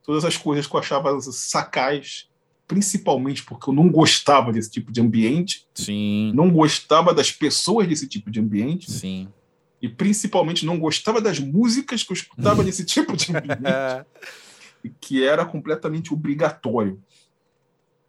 todas 0.02 0.24
as 0.24 0.36
coisas 0.36 0.66
que 0.66 0.74
eu 0.74 0.80
achava 0.80 1.20
sacais, 1.20 2.28
principalmente 2.66 3.42
porque 3.44 3.68
eu 3.68 3.74
não 3.74 3.90
gostava 3.90 4.52
desse 4.52 4.70
tipo 4.70 4.90
de 4.90 5.00
ambiente. 5.00 5.66
Sim. 5.74 6.32
Não 6.34 6.50
gostava 6.50 7.12
das 7.12 7.30
pessoas 7.30 7.86
desse 7.86 8.08
tipo 8.08 8.30
de 8.30 8.40
ambiente. 8.40 8.90
Sim. 8.90 9.28
E 9.80 9.88
principalmente 9.88 10.64
não 10.64 10.78
gostava 10.78 11.20
das 11.20 11.38
músicas 11.38 12.02
que 12.02 12.12
eu 12.12 12.14
escutava 12.14 12.62
nesse 12.62 12.84
tipo 12.84 13.16
de 13.16 13.36
ambiente. 13.36 13.60
que 15.00 15.24
era 15.24 15.44
completamente 15.44 16.12
obrigatório. 16.12 17.00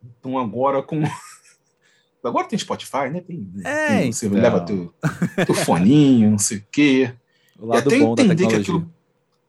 Então 0.03 0.37
agora 0.37 0.83
com 0.83 1.01
Agora 2.23 2.47
tem 2.47 2.57
Spotify, 2.57 3.09
né? 3.11 3.21
Tem, 3.21 3.47
é, 3.63 3.87
tem, 3.87 4.11
você 4.11 4.25
então. 4.25 4.41
leva 4.41 4.61
teu, 4.61 4.91
teu 5.45 5.53
foninho, 5.53 6.31
não 6.31 6.39
sei 6.39 6.57
o 6.57 6.65
quê. 6.71 7.13
O 7.59 7.71
até 7.71 7.97
entender 7.97 8.47
que 8.47 8.55
aquilo, 8.55 8.91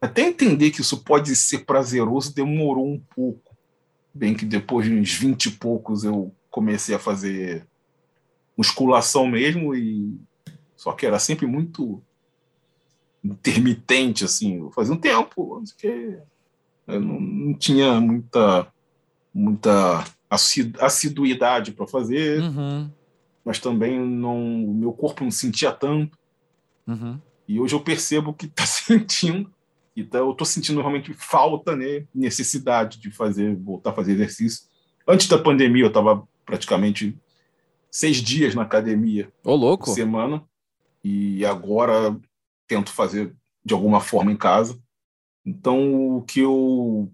até 0.01 0.23
entender 0.23 0.71
que 0.71 0.83
isso 0.83 1.03
pode 1.03 1.35
ser 1.35 1.61
prazeroso 1.65 2.35
demorou 2.35 2.87
um 2.87 3.01
pouco. 3.15 3.46
Bem 4.17 4.35
que 4.35 4.45
depois 4.45 4.87
de 4.87 4.95
uns 4.95 5.13
20 5.13 5.47
e 5.47 5.51
poucos 5.53 6.05
eu 6.05 6.35
comecei 6.51 6.95
a 6.95 6.99
fazer 6.99 7.67
musculação 8.57 9.27
mesmo 9.27 9.75
e 9.75 10.19
só 10.75 10.93
que 10.93 11.05
era 11.05 11.19
sempre 11.19 11.47
muito 11.47 12.03
intermitente 13.23 14.25
assim, 14.25 14.69
fazia 14.75 14.95
um 14.95 14.99
tempo 14.99 15.63
que 15.77 16.19
eu 16.87 17.01
não, 17.01 17.21
não 17.21 17.55
tinha 17.55 18.01
muita 18.01 18.73
muita 19.35 20.05
assiduidade 20.81 21.73
para 21.73 21.87
fazer, 21.87 22.41
uhum. 22.41 22.91
mas 23.45 23.59
também 23.59 24.01
não 24.01 24.41
meu 24.75 24.93
corpo 24.93 25.23
não 25.23 25.31
sentia 25.31 25.71
tanto. 25.73 26.19
Uhum. 26.87 27.21
E 27.47 27.61
hoje 27.61 27.75
eu 27.75 27.81
percebo 27.81 28.33
que 28.33 28.47
está 28.47 28.65
sentindo 28.67 29.53
então 29.97 30.27
eu 30.27 30.33
estou 30.33 30.47
sentindo 30.47 30.81
realmente 30.81 31.15
falta, 31.15 31.75
né, 31.75 32.07
necessidade 32.15 33.01
de 33.01 33.11
fazer, 33.11 33.57
voltar 33.57 33.91
a 33.91 33.95
fazer 33.95 34.13
exercício. 34.13 34.65
Antes 35.09 35.27
da 35.27 35.39
pandemia 35.39 35.85
eu 35.85 35.89
estava 35.89 36.27
praticamente 36.45 37.17
seis 37.91 38.19
dias 38.19 38.55
na 38.55 38.63
academia, 38.63 39.33
Ô, 39.43 39.55
louco. 39.55 39.91
semana, 39.91 40.45
e 41.03 41.47
agora 41.47 42.15
tento 42.69 42.93
fazer 42.93 43.35
de 43.65 43.73
alguma 43.73 44.01
forma 44.01 44.31
em 44.31 44.37
casa. 44.37 44.79
Então 45.45 46.17
o 46.17 46.23
que 46.23 46.41
eu 46.41 47.11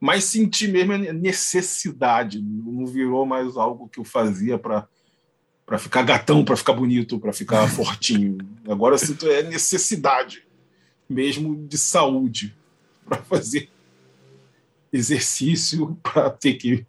mais 0.00 0.24
senti 0.24 0.66
mesmo 0.68 0.94
é 0.94 1.12
necessidade, 1.12 2.40
não 2.40 2.86
virou 2.86 3.26
mais 3.26 3.56
algo 3.56 3.88
que 3.88 4.00
eu 4.00 4.04
fazia 4.04 4.58
para 4.58 4.88
para 5.64 5.78
ficar 5.78 6.02
gatão, 6.02 6.44
para 6.44 6.56
ficar 6.56 6.72
bonito, 6.72 7.20
para 7.20 7.32
ficar 7.32 7.66
fortinho. 7.70 8.36
Agora 8.68 8.94
eu 8.94 8.98
sinto 8.98 9.26
é 9.28 9.42
necessidade 9.42 10.44
mesmo 11.12 11.66
de 11.66 11.78
saúde, 11.78 12.54
para 13.06 13.18
fazer 13.22 13.68
exercício, 14.92 15.98
para 16.02 16.30
ter 16.30 16.54
que 16.54 16.86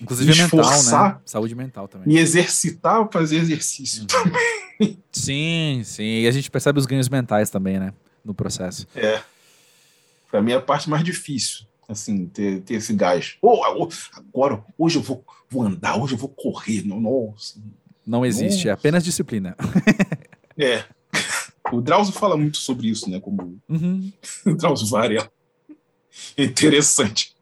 Inclusive 0.00 0.30
me 0.30 0.38
esforçar, 0.38 0.82
mental, 0.84 1.08
né? 1.08 1.20
Saúde 1.24 1.54
mental 1.54 1.88
também. 1.88 2.08
Me 2.08 2.18
exercitar 2.18 3.08
fazer 3.12 3.36
exercício 3.36 4.02
uhum. 4.02 4.06
também. 4.06 5.02
Sim, 5.10 5.82
sim. 5.84 6.22
E 6.22 6.28
a 6.28 6.30
gente 6.30 6.48
percebe 6.50 6.78
os 6.78 6.86
ganhos 6.86 7.08
mentais 7.08 7.50
também, 7.50 7.80
né? 7.80 7.92
No 8.24 8.32
processo. 8.32 8.86
É. 8.94 9.20
Para 10.30 10.40
mim 10.40 10.52
é 10.52 10.56
a 10.56 10.60
parte 10.60 10.88
mais 10.88 11.02
difícil, 11.02 11.66
assim, 11.88 12.26
ter, 12.26 12.60
ter 12.60 12.74
esse 12.74 12.92
gás. 12.92 13.36
Oh, 13.42 13.60
agora, 13.64 14.62
hoje 14.76 14.98
eu 14.98 15.02
vou, 15.02 15.24
vou 15.48 15.62
andar, 15.62 15.96
hoje 15.96 16.14
eu 16.14 16.18
vou 16.18 16.28
correr. 16.28 16.86
Nossa. 16.86 17.60
Não 18.06 18.24
existe, 18.24 18.44
é 18.44 18.54
Nossa. 18.54 18.68
é 18.68 18.72
apenas 18.72 19.04
disciplina. 19.04 19.56
É. 20.60 20.84
O 21.72 21.80
Drauzio 21.80 22.12
fala 22.12 22.36
muito 22.36 22.58
sobre 22.58 22.88
isso, 22.88 23.10
né? 23.10 23.20
Como 23.20 23.60
uhum. 23.68 24.12
o 24.46 24.54
Drauzio 24.54 24.86
Varela. 24.86 25.30
É 26.36 26.44
interessante. 26.44 27.34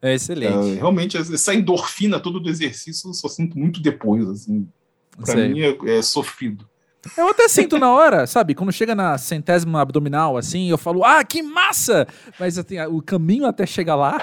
É 0.00 0.14
excelente. 0.14 0.72
É, 0.72 0.74
realmente, 0.74 1.16
essa 1.16 1.54
endorfina 1.54 2.20
todo 2.20 2.38
do 2.38 2.50
exercício 2.50 3.08
eu 3.08 3.14
só 3.14 3.28
sinto 3.28 3.58
muito 3.58 3.80
depois. 3.80 4.28
Assim. 4.28 4.68
Pra 5.24 5.48
mim 5.48 5.60
é, 5.60 5.98
é 5.98 6.02
sofrido. 6.02 6.68
Eu 7.16 7.28
até 7.28 7.48
sinto 7.48 7.78
na 7.78 7.92
hora, 7.92 8.26
sabe? 8.26 8.54
Quando 8.54 8.72
chega 8.72 8.94
na 8.94 9.18
centésima 9.18 9.80
abdominal, 9.80 10.36
assim, 10.36 10.68
eu 10.68 10.78
falo, 10.78 11.04
ah, 11.04 11.22
que 11.24 11.42
massa! 11.42 12.06
Mas 12.38 12.58
assim, 12.58 12.78
o 12.80 13.02
caminho 13.02 13.46
até 13.46 13.66
chegar 13.66 13.94
lá, 13.94 14.18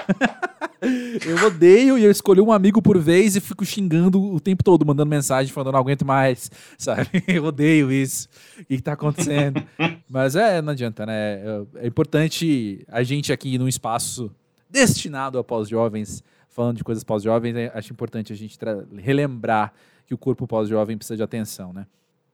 eu 1.26 1.46
odeio 1.46 1.98
e 1.98 2.04
eu 2.04 2.12
escolhi 2.12 2.42
um 2.42 2.52
amigo 2.52 2.82
por 2.82 2.98
vez 2.98 3.36
e 3.36 3.42
fico 3.42 3.66
xingando 3.66 4.22
o 4.22 4.40
tempo 4.40 4.64
todo, 4.64 4.86
mandando 4.86 5.10
mensagem, 5.10 5.54
falando, 5.54 5.74
não 5.74 5.80
aguento 5.80 6.06
mais, 6.06 6.50
sabe? 6.78 7.24
Eu 7.28 7.46
odeio 7.46 7.92
isso. 7.92 8.28
O 8.60 8.66
que, 8.66 8.82
tá 8.82 8.94
acontecendo? 8.94 9.64
Mas 10.10 10.36
é, 10.36 10.62
não 10.62 10.74
adianta, 10.74 11.06
né? 11.06 11.40
É 11.76 11.88
importante 11.88 12.86
a 12.88 13.04
gente 13.04 13.32
aqui 13.32 13.58
num 13.58 13.68
espaço 13.68 14.32
destinado 14.70 15.38
a 15.38 15.44
pós-jovens, 15.44 16.24
falando 16.50 16.78
de 16.78 16.84
coisas 16.84 17.04
pós-jovens, 17.04 17.56
é, 17.56 17.72
acho 17.74 17.92
importante 17.92 18.32
a 18.34 18.36
gente 18.36 18.58
relembrar 18.98 19.74
que 20.08 20.14
o 20.14 20.18
corpo 20.18 20.48
pós-jovem 20.48 20.98
precisa 20.98 21.18
de 21.18 21.24
atenção, 21.24 21.72
né? 21.74 21.86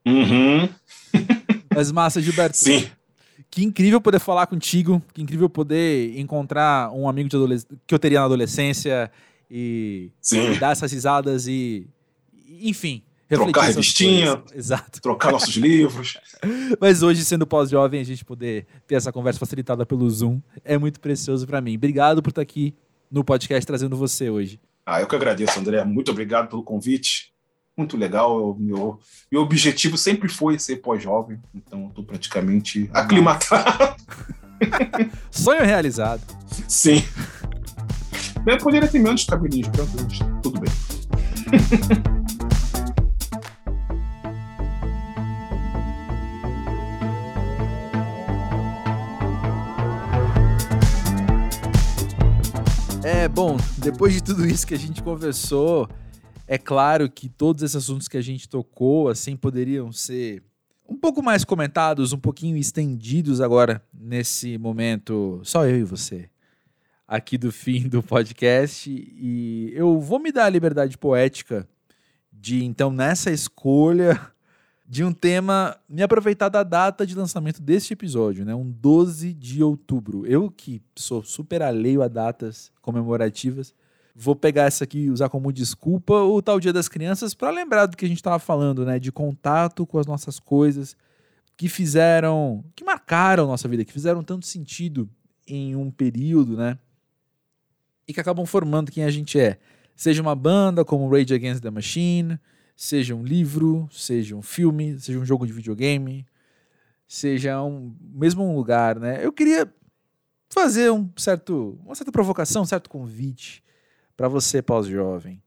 Uhum. 0.06 0.68
Mas 1.74 1.92
massa, 1.92 2.20
Gilberto. 2.20 2.56
Sim. 2.56 2.88
Que 3.50 3.64
incrível 3.64 4.00
poder 4.00 4.18
falar 4.18 4.46
contigo, 4.46 5.02
que 5.14 5.22
incrível 5.22 5.48
poder 5.48 6.18
encontrar 6.18 6.92
um 6.92 7.08
amigo 7.08 7.28
que 7.86 7.94
eu 7.94 7.98
teria 7.98 8.20
na 8.20 8.26
adolescência 8.26 9.10
e, 9.50 10.10
e, 10.32 10.58
dar 10.58 10.72
essas 10.72 10.92
risadas 10.92 11.46
e, 11.46 11.86
enfim. 12.60 13.02
Trocar 13.28 13.62
revistinha, 13.62 14.42
Exato. 14.54 15.02
trocar 15.02 15.32
nossos 15.32 15.54
livros. 15.54 16.18
Mas 16.80 17.02
hoje, 17.02 17.24
sendo 17.24 17.46
pós-jovem, 17.46 18.00
a 18.00 18.04
gente 18.04 18.24
poder 18.24 18.66
ter 18.86 18.94
essa 18.94 19.12
conversa 19.12 19.38
facilitada 19.38 19.84
pelo 19.84 20.08
Zoom 20.08 20.40
é 20.64 20.78
muito 20.78 20.98
precioso 20.98 21.46
para 21.46 21.60
mim. 21.60 21.76
Obrigado 21.76 22.22
por 22.22 22.30
estar 22.30 22.40
aqui 22.40 22.74
no 23.10 23.22
podcast 23.22 23.66
trazendo 23.66 23.96
você 23.96 24.30
hoje. 24.30 24.58
Ah, 24.84 25.02
eu 25.02 25.06
que 25.06 25.14
agradeço, 25.14 25.60
André. 25.60 25.84
Muito 25.84 26.10
obrigado 26.10 26.48
pelo 26.48 26.62
convite 26.62 27.30
muito 27.78 27.96
legal. 27.96 28.56
Meu, 28.58 28.98
meu 29.30 29.42
objetivo 29.42 29.96
sempre 29.96 30.28
foi 30.28 30.58
ser 30.58 30.76
pós-jovem, 30.76 31.38
então 31.54 31.86
estou 31.88 32.04
praticamente 32.04 32.90
aclimatado. 32.92 33.96
Sonho 35.30 35.64
realizado. 35.64 36.22
Sim. 36.66 37.02
Eu 38.44 38.58
poderia 38.58 38.88
ter 38.88 38.98
menos 38.98 39.24
cabelinhos 39.24 39.68
brancos, 39.68 40.18
tudo 40.42 40.60
bem. 40.60 40.72
É, 53.04 53.26
bom, 53.26 53.56
depois 53.78 54.12
de 54.12 54.22
tudo 54.22 54.46
isso 54.46 54.66
que 54.66 54.74
a 54.74 54.78
gente 54.78 55.02
conversou, 55.02 55.88
é 56.48 56.56
claro 56.56 57.10
que 57.10 57.28
todos 57.28 57.62
esses 57.62 57.76
assuntos 57.76 58.08
que 58.08 58.16
a 58.16 58.22
gente 58.22 58.48
tocou, 58.48 59.10
assim, 59.10 59.36
poderiam 59.36 59.92
ser 59.92 60.42
um 60.88 60.96
pouco 60.96 61.22
mais 61.22 61.44
comentados, 61.44 62.14
um 62.14 62.18
pouquinho 62.18 62.56
estendidos 62.56 63.42
agora 63.42 63.82
nesse 63.92 64.56
momento, 64.56 65.42
só 65.44 65.66
eu 65.66 65.76
e 65.76 65.84
você, 65.84 66.30
aqui 67.06 67.36
do 67.36 67.52
fim 67.52 67.86
do 67.86 68.02
podcast. 68.02 68.90
E 68.90 69.70
eu 69.74 70.00
vou 70.00 70.18
me 70.18 70.32
dar 70.32 70.46
a 70.46 70.50
liberdade 70.50 70.96
poética 70.96 71.68
de, 72.32 72.64
então, 72.64 72.90
nessa 72.90 73.30
escolha 73.30 74.18
de 74.88 75.04
um 75.04 75.12
tema, 75.12 75.76
me 75.86 76.02
aproveitar 76.02 76.48
da 76.48 76.62
data 76.62 77.06
de 77.06 77.14
lançamento 77.14 77.60
deste 77.60 77.92
episódio, 77.92 78.46
né? 78.46 78.54
Um 78.54 78.70
12 78.70 79.34
de 79.34 79.62
outubro. 79.62 80.24
Eu 80.24 80.50
que 80.50 80.80
sou 80.96 81.22
super 81.22 81.60
alheio 81.60 82.00
a 82.00 82.08
datas 82.08 82.72
comemorativas, 82.80 83.74
vou 84.20 84.34
pegar 84.34 84.64
essa 84.64 84.82
aqui 84.82 85.02
e 85.02 85.10
usar 85.10 85.28
como 85.28 85.52
desculpa 85.52 86.12
o 86.12 86.42
tal 86.42 86.58
Dia 86.58 86.72
das 86.72 86.88
Crianças 86.88 87.34
para 87.34 87.50
lembrar 87.50 87.86
do 87.86 87.96
que 87.96 88.04
a 88.04 88.08
gente 88.08 88.18
estava 88.18 88.40
falando, 88.40 88.84
né? 88.84 88.98
De 88.98 89.12
contato 89.12 89.86
com 89.86 89.96
as 89.96 90.06
nossas 90.06 90.40
coisas 90.40 90.96
que 91.56 91.68
fizeram, 91.68 92.64
que 92.74 92.82
marcaram 92.82 93.46
nossa 93.46 93.68
vida, 93.68 93.84
que 93.84 93.92
fizeram 93.92 94.24
tanto 94.24 94.44
sentido 94.44 95.08
em 95.46 95.76
um 95.76 95.88
período, 95.88 96.56
né? 96.56 96.76
E 98.08 98.12
que 98.12 98.18
acabam 98.18 98.44
formando 98.44 98.90
quem 98.90 99.04
a 99.04 99.10
gente 99.10 99.38
é. 99.38 99.56
Seja 99.94 100.20
uma 100.20 100.34
banda 100.34 100.84
como 100.84 101.08
Rage 101.08 101.32
Against 101.32 101.62
the 101.62 101.70
Machine, 101.70 102.40
seja 102.74 103.14
um 103.14 103.22
livro, 103.22 103.88
seja 103.92 104.34
um 104.34 104.42
filme, 104.42 104.98
seja 104.98 105.18
um 105.20 105.24
jogo 105.24 105.46
de 105.46 105.52
videogame, 105.52 106.26
seja 107.06 107.62
um 107.62 107.94
mesmo 108.00 108.42
um 108.42 108.56
lugar, 108.56 108.98
né? 108.98 109.24
Eu 109.24 109.32
queria 109.32 109.72
fazer 110.50 110.90
um 110.90 111.08
certo, 111.16 111.78
uma 111.84 111.94
certa 111.94 112.10
provocação, 112.10 112.62
um 112.62 112.66
certo 112.66 112.90
convite 112.90 113.62
para 114.18 114.26
você, 114.26 114.60
pós-jovem. 114.60 115.40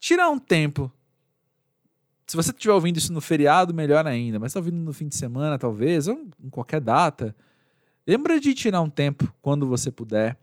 Tirar 0.00 0.30
um 0.30 0.38
tempo. 0.38 0.90
Se 2.26 2.34
você 2.34 2.50
estiver 2.50 2.72
ouvindo 2.72 2.96
isso 2.96 3.12
no 3.12 3.20
feriado, 3.20 3.74
melhor 3.74 4.06
ainda, 4.06 4.38
mas 4.38 4.52
está 4.52 4.58
ouvindo 4.58 4.78
no 4.78 4.92
fim 4.94 5.06
de 5.06 5.14
semana, 5.14 5.58
talvez, 5.58 6.08
ou 6.08 6.26
em 6.42 6.48
qualquer 6.48 6.80
data, 6.80 7.36
lembra 8.06 8.40
de 8.40 8.54
tirar 8.54 8.80
um 8.80 8.88
tempo, 8.88 9.30
quando 9.42 9.66
você 9.66 9.90
puder, 9.90 10.38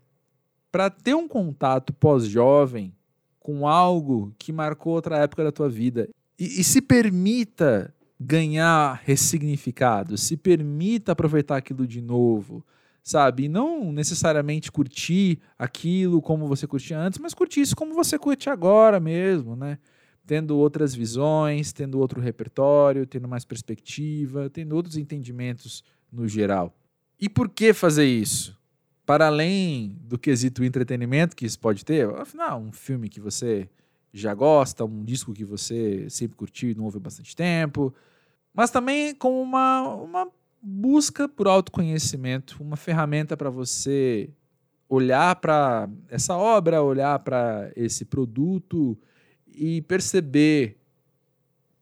para 0.70 0.88
ter 0.88 1.14
um 1.14 1.26
contato 1.26 1.92
pós-jovem 1.92 2.94
com 3.40 3.66
algo 3.66 4.32
que 4.38 4.52
marcou 4.52 4.92
outra 4.92 5.18
época 5.18 5.42
da 5.42 5.50
tua 5.50 5.68
vida. 5.68 6.08
E, 6.38 6.60
e 6.60 6.64
se 6.64 6.80
permita 6.80 7.92
ganhar 8.20 9.02
ressignificado, 9.04 10.16
se 10.16 10.36
permita 10.36 11.10
aproveitar 11.10 11.56
aquilo 11.56 11.88
de 11.88 12.00
novo 12.00 12.64
sabe? 13.04 13.44
E 13.44 13.48
não 13.48 13.92
necessariamente 13.92 14.72
curtir 14.72 15.38
aquilo 15.58 16.22
como 16.22 16.48
você 16.48 16.66
curtia 16.66 16.98
antes, 16.98 17.18
mas 17.18 17.34
curtir 17.34 17.60
isso 17.60 17.76
como 17.76 17.92
você 17.92 18.18
curte 18.18 18.48
agora 18.48 18.98
mesmo, 18.98 19.54
né? 19.54 19.78
Tendo 20.26 20.56
outras 20.56 20.94
visões, 20.94 21.70
tendo 21.70 22.00
outro 22.00 22.18
repertório, 22.18 23.06
tendo 23.06 23.28
mais 23.28 23.44
perspectiva, 23.44 24.48
tendo 24.48 24.74
outros 24.74 24.96
entendimentos 24.96 25.84
no 26.10 26.26
geral. 26.26 26.74
E 27.20 27.28
por 27.28 27.50
que 27.50 27.74
fazer 27.74 28.06
isso? 28.06 28.58
Para 29.04 29.26
além 29.26 29.98
do 30.00 30.18
quesito 30.18 30.64
entretenimento 30.64 31.36
que 31.36 31.44
isso 31.44 31.60
pode 31.60 31.84
ter, 31.84 32.08
afinal, 32.14 32.58
um 32.58 32.72
filme 32.72 33.10
que 33.10 33.20
você 33.20 33.68
já 34.14 34.32
gosta, 34.32 34.82
um 34.82 35.04
disco 35.04 35.34
que 35.34 35.44
você 35.44 36.08
sempre 36.08 36.36
curtiu 36.38 36.70
e 36.70 36.74
não 36.74 36.84
ouve 36.84 36.96
há 36.96 37.00
bastante 37.00 37.36
tempo, 37.36 37.94
mas 38.54 38.70
também 38.70 39.14
com 39.14 39.42
uma, 39.42 39.88
uma 39.88 40.28
busca 40.64 41.28
por 41.28 41.46
autoconhecimento, 41.46 42.56
uma 42.62 42.76
ferramenta 42.76 43.36
para 43.36 43.50
você 43.50 44.30
olhar 44.88 45.36
para 45.36 45.90
essa 46.08 46.36
obra, 46.36 46.82
olhar 46.82 47.18
para 47.18 47.70
esse 47.76 48.06
produto 48.06 48.98
e 49.46 49.82
perceber 49.82 50.78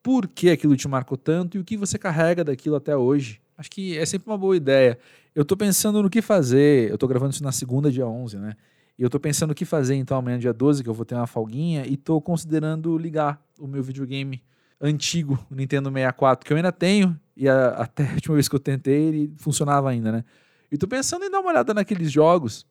por 0.03 0.27
que 0.27 0.51
aquilo 0.51 0.77
te 0.77 0.89
marcou 0.89 1.17
tanto 1.17 1.57
e 1.57 1.61
o 1.61 1.65
que 1.65 1.77
você 1.77 1.97
carrega 1.97 2.43
daquilo 2.43 2.75
até 2.75 2.97
hoje. 2.97 3.41
Acho 3.57 3.71
que 3.71 3.97
é 3.97 4.05
sempre 4.05 4.29
uma 4.29 4.37
boa 4.37 4.57
ideia. 4.57 4.99
Eu 5.33 5.43
estou 5.43 5.57
pensando 5.57 6.03
no 6.03 6.11
que 6.11 6.21
fazer, 6.21 6.89
eu 6.89 6.95
estou 6.95 7.09
gravando 7.09 7.33
isso 7.33 7.45
na 7.45 7.53
segunda, 7.53 7.91
dia 7.91 8.07
11, 8.07 8.39
né? 8.39 8.57
E 8.99 9.03
eu 9.03 9.07
estou 9.07 9.21
pensando 9.21 9.53
o 9.53 9.55
que 9.55 9.65
fazer 9.65 9.95
então 9.95 10.17
amanhã, 10.19 10.39
dia 10.39 10.53
12, 10.53 10.83
que 10.83 10.89
eu 10.89 10.95
vou 10.95 11.05
ter 11.05 11.15
uma 11.15 11.27
folguinha, 11.27 11.87
e 11.87 11.95
estou 11.95 12.21
considerando 12.21 12.99
ligar 12.99 13.41
o 13.61 13.67
meu 13.69 13.83
videogame 13.83 14.43
antigo, 14.83 15.39
Nintendo 15.49 15.89
64, 15.89 16.45
que 16.45 16.53
eu 16.53 16.57
ainda 16.57 16.73
tenho, 16.73 17.19
e 17.37 17.49
a, 17.49 17.69
até 17.69 18.05
a 18.05 18.15
última 18.15 18.35
vez 18.35 18.49
que 18.49 18.57
eu 18.57 18.61
tentei, 18.61 19.05
ele 19.05 19.33
funcionava 19.37 19.89
ainda, 19.89 20.11
né? 20.11 20.25
E 20.71 20.77
tô 20.77 20.89
pensando 20.89 21.25
em 21.25 21.31
dar 21.31 21.41
uma 21.41 21.51
olhada 21.51 21.73
naqueles 21.73 22.11
jogos 22.11 22.67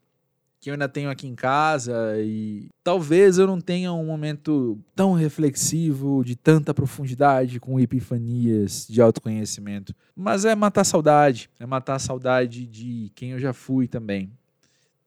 que 0.62 0.70
eu 0.70 0.74
ainda 0.74 0.88
tenho 0.88 1.10
aqui 1.10 1.28
em 1.28 1.34
casa 1.34 2.16
e 2.20 2.70
talvez 2.84 3.40
eu 3.40 3.48
não 3.48 3.60
tenha 3.60 3.92
um 3.92 4.06
momento 4.06 4.80
tão 4.96 5.14
reflexivo, 5.14 6.24
de 6.24 6.36
tanta 6.36 6.72
profundidade, 6.72 7.60
com 7.60 7.80
epifanias 7.80 8.86
de 8.88 9.02
autoconhecimento. 9.02 9.96
Mas 10.16 10.46
é 10.46 10.54
matar 10.54 10.84
saudade, 10.84 11.50
é 11.60 11.66
matar 11.66 11.98
saudade 11.98 12.68
de 12.68 13.12
quem 13.16 13.32
eu 13.32 13.40
já 13.40 13.54
fui 13.54 13.88
também. 13.88 14.32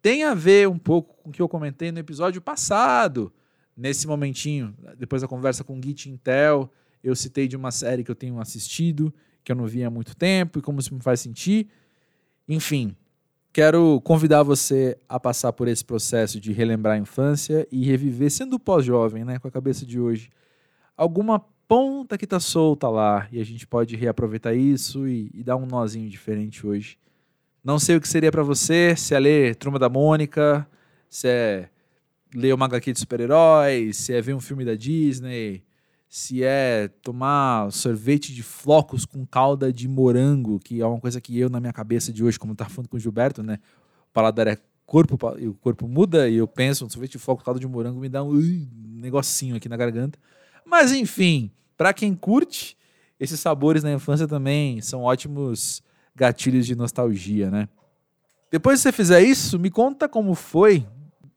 Tem 0.02 0.24
a 0.24 0.34
ver 0.34 0.68
um 0.68 0.78
pouco 0.78 1.14
com 1.22 1.30
o 1.30 1.32
que 1.32 1.40
eu 1.40 1.48
comentei 1.48 1.92
no 1.92 2.00
episódio 2.00 2.42
passado, 2.42 3.32
nesse 3.76 4.08
momentinho, 4.08 4.74
depois 4.98 5.22
da 5.22 5.28
conversa 5.28 5.62
com 5.62 5.78
o 5.78 5.82
Git 5.82 6.10
Intel, 6.10 6.68
eu 7.04 7.14
citei 7.14 7.46
de 7.46 7.56
uma 7.56 7.70
série 7.70 8.02
que 8.02 8.10
eu 8.10 8.16
tenho 8.16 8.40
assistido, 8.40 9.14
que 9.44 9.52
eu 9.52 9.56
não 9.56 9.66
vi 9.66 9.84
há 9.84 9.90
muito 9.90 10.16
tempo 10.16 10.58
e 10.58 10.62
como 10.62 10.80
isso 10.80 10.92
me 10.92 11.00
faz 11.00 11.20
sentir. 11.20 11.68
Enfim, 12.48 12.96
Quero 13.54 14.00
convidar 14.00 14.42
você 14.42 14.98
a 15.08 15.20
passar 15.20 15.52
por 15.52 15.68
esse 15.68 15.84
processo 15.84 16.40
de 16.40 16.52
relembrar 16.52 16.96
a 16.96 16.98
infância 16.98 17.64
e 17.70 17.84
reviver, 17.84 18.28
sendo 18.28 18.58
pós-jovem, 18.58 19.24
né, 19.24 19.38
com 19.38 19.46
a 19.46 19.50
cabeça 19.50 19.86
de 19.86 20.00
hoje, 20.00 20.28
alguma 20.96 21.38
ponta 21.68 22.18
que 22.18 22.24
está 22.24 22.40
solta 22.40 22.88
lá 22.88 23.28
e 23.30 23.40
a 23.40 23.44
gente 23.44 23.64
pode 23.64 23.94
reaproveitar 23.94 24.54
isso 24.54 25.06
e, 25.06 25.30
e, 25.32 25.44
dar 25.44 25.54
um 25.54 25.66
nozinho 25.66 26.10
diferente 26.10 26.66
hoje. 26.66 26.98
Não 27.62 27.78
sei 27.78 27.94
o 27.94 28.00
que 28.00 28.08
seria 28.08 28.32
para 28.32 28.42
você, 28.42 28.96
se 28.96 29.14
é 29.14 29.20
ler 29.20 29.54
Truma 29.54 29.78
da 29.78 29.88
Mônica, 29.88 30.68
se 31.08 31.28
é 31.28 31.68
ler 32.34 32.52
uma 32.52 32.66
HQ 32.66 32.92
de 32.92 32.98
super-heróis, 32.98 33.98
se 33.98 34.12
é 34.12 34.20
ver 34.20 34.34
um 34.34 34.40
filme 34.40 34.64
da 34.64 34.74
Disney, 34.74 35.62
se 36.16 36.44
é 36.44 36.86
tomar 37.02 37.72
sorvete 37.72 38.32
de 38.32 38.40
flocos 38.40 39.04
com 39.04 39.26
calda 39.26 39.72
de 39.72 39.88
morango, 39.88 40.60
que 40.60 40.80
é 40.80 40.86
uma 40.86 41.00
coisa 41.00 41.20
que 41.20 41.36
eu, 41.36 41.50
na 41.50 41.58
minha 41.58 41.72
cabeça 41.72 42.12
de 42.12 42.22
hoje, 42.22 42.38
como 42.38 42.54
eu 42.56 42.66
falando 42.66 42.88
com 42.88 42.96
o 42.96 43.00
Gilberto, 43.00 43.42
né? 43.42 43.58
O 44.08 44.12
paladar 44.12 44.46
é 44.46 44.56
corpo, 44.86 45.18
e 45.40 45.48
o 45.48 45.54
corpo 45.54 45.88
muda, 45.88 46.28
e 46.28 46.36
eu 46.36 46.46
penso, 46.46 46.86
um 46.86 46.88
sorvete 46.88 47.10
de 47.10 47.18
floco 47.18 47.40
com 47.40 47.46
calda 47.46 47.58
de 47.58 47.66
morango 47.66 47.98
me 47.98 48.08
dá 48.08 48.22
um 48.22 48.32
negocinho 48.32 49.56
aqui 49.56 49.68
na 49.68 49.76
garganta. 49.76 50.16
Mas, 50.64 50.92
enfim, 50.92 51.50
para 51.76 51.92
quem 51.92 52.14
curte, 52.14 52.78
esses 53.18 53.40
sabores 53.40 53.82
na 53.82 53.92
infância 53.92 54.28
também 54.28 54.80
são 54.80 55.02
ótimos 55.02 55.82
gatilhos 56.14 56.64
de 56.64 56.76
nostalgia, 56.76 57.50
né? 57.50 57.68
Depois 58.52 58.78
que 58.78 58.82
você 58.84 58.92
fizer 58.92 59.20
isso, 59.20 59.58
me 59.58 59.68
conta 59.68 60.08
como 60.08 60.36
foi 60.36 60.86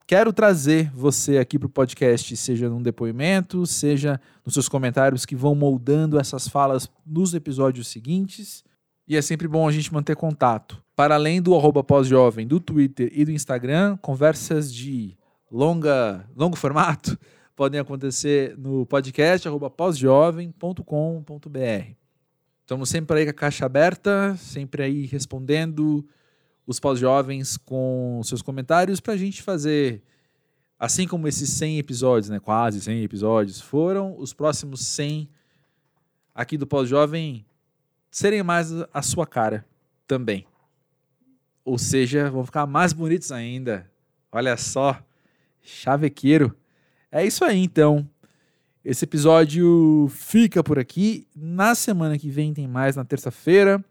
Quero 0.07 0.31
trazer 0.31 0.89
você 0.93 1.37
aqui 1.37 1.59
para 1.59 1.65
o 1.65 1.69
podcast, 1.69 2.33
seja 2.37 2.69
num 2.69 2.81
depoimento, 2.81 3.65
seja 3.65 4.21
nos 4.45 4.53
seus 4.53 4.69
comentários 4.69 5.25
que 5.25 5.35
vão 5.35 5.53
moldando 5.53 6.17
essas 6.17 6.47
falas 6.47 6.89
nos 7.05 7.33
episódios 7.33 7.89
seguintes. 7.89 8.63
E 9.05 9.17
é 9.17 9.21
sempre 9.21 9.49
bom 9.49 9.67
a 9.67 9.71
gente 9.71 9.93
manter 9.93 10.15
contato. 10.15 10.81
Para 10.95 11.15
além 11.15 11.41
do 11.41 11.53
arroba 11.53 11.83
pós-jovem, 11.83 12.47
do 12.47 12.57
Twitter 12.57 13.11
e 13.13 13.25
do 13.25 13.31
Instagram, 13.31 13.97
conversas 13.97 14.73
de 14.73 15.17
longa, 15.51 16.25
longo 16.33 16.55
formato 16.55 17.19
podem 17.53 17.77
acontecer 17.77 18.57
no 18.57 18.85
podcast 18.85 19.45
arroba 19.45 19.69
pós-jovem.com.br. 19.69 21.91
Estamos 22.61 22.87
sempre 22.87 23.19
aí 23.19 23.25
com 23.25 23.31
a 23.31 23.33
caixa 23.33 23.65
aberta, 23.65 24.37
sempre 24.37 24.83
aí 24.83 25.05
respondendo 25.05 26.07
os 26.67 26.81
pós-jovens 26.81 27.55
com 27.55 28.21
seus 28.25 28.41
comentários 28.41 28.99
para 28.99 29.13
a 29.13 29.17
gente 29.17 29.41
fazer, 29.41 30.03
assim 30.77 31.07
como 31.07 31.25
esses 31.25 31.49
100 31.51 31.79
episódios, 31.79 32.29
né, 32.29 32.39
quase 32.41 32.81
100 32.81 33.03
episódios, 33.03 33.61
foram 33.61 34.13
os 34.19 34.33
próximos 34.33 34.85
100 34.85 35.29
aqui 36.35 36.57
do 36.57 36.67
pós-jovem 36.67 37.45
serem 38.11 38.43
mais 38.43 38.69
a 38.93 39.01
sua 39.01 39.25
cara 39.25 39.65
também. 40.05 40.45
Ou 41.63 41.77
seja, 41.77 42.29
vão 42.29 42.45
ficar 42.45 42.67
mais 42.67 42.91
bonitos 42.91 43.31
ainda. 43.31 43.89
Olha 44.31 44.55
só, 44.57 45.01
chavequeiro. 45.61 46.55
É 47.11 47.25
isso 47.25 47.43
aí, 47.43 47.59
então. 47.59 48.07
Esse 48.83 49.03
episódio 49.03 50.07
fica 50.09 50.63
por 50.63 50.79
aqui. 50.79 51.27
Na 51.35 51.75
semana 51.75 52.17
que 52.17 52.29
vem 52.29 52.53
tem 52.53 52.67
mais, 52.67 52.95
na 52.95 53.03
terça-feira 53.03 53.83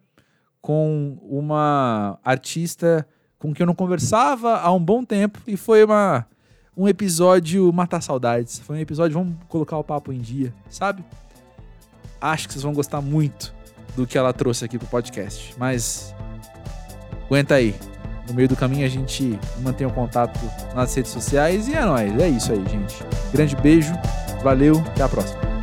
com 0.67 1.17
uma 1.23 2.19
artista 2.25 3.07
com 3.39 3.55
quem 3.55 3.63
eu 3.63 3.69
não 3.69 3.75
conversava 3.75 4.57
há 4.57 4.73
um 4.73 4.81
bom 4.81 5.05
tempo 5.05 5.39
e 5.47 5.57
foi 5.57 5.85
uma, 5.85 6.27
um 6.77 6.89
episódio 6.89 7.73
matar 7.73 8.03
saudades. 8.03 8.59
Foi 8.59 8.77
um 8.77 8.81
episódio, 8.81 9.17
vamos 9.17 9.37
colocar 9.49 9.79
o 9.79 9.85
papo 9.85 10.13
em 10.13 10.19
dia, 10.19 10.53
sabe? 10.69 11.05
Acho 12.21 12.49
que 12.49 12.55
vocês 12.55 12.65
vão 12.65 12.73
gostar 12.73 13.01
muito 13.01 13.55
do 13.95 14.09
que 14.09 14.19
ela 14.19 14.33
trouxe 14.33 14.65
aqui 14.65 14.77
pro 14.77 14.89
podcast, 14.89 15.55
mas 15.57 16.13
aguenta 17.27 17.55
aí. 17.55 17.73
No 18.27 18.35
meio 18.35 18.49
do 18.49 18.57
caminho 18.57 18.85
a 18.85 18.89
gente 18.89 19.39
mantém 19.63 19.87
o 19.87 19.93
contato 19.93 20.41
nas 20.75 20.93
redes 20.93 21.13
sociais 21.13 21.69
e 21.69 21.77
é 21.77 21.85
nóis. 21.85 22.13
É 22.19 22.29
isso 22.29 22.51
aí, 22.51 22.67
gente. 22.69 22.97
Grande 23.33 23.55
beijo, 23.55 23.95
valeu, 24.43 24.81
até 24.81 25.05
a 25.05 25.09
próxima. 25.09 25.56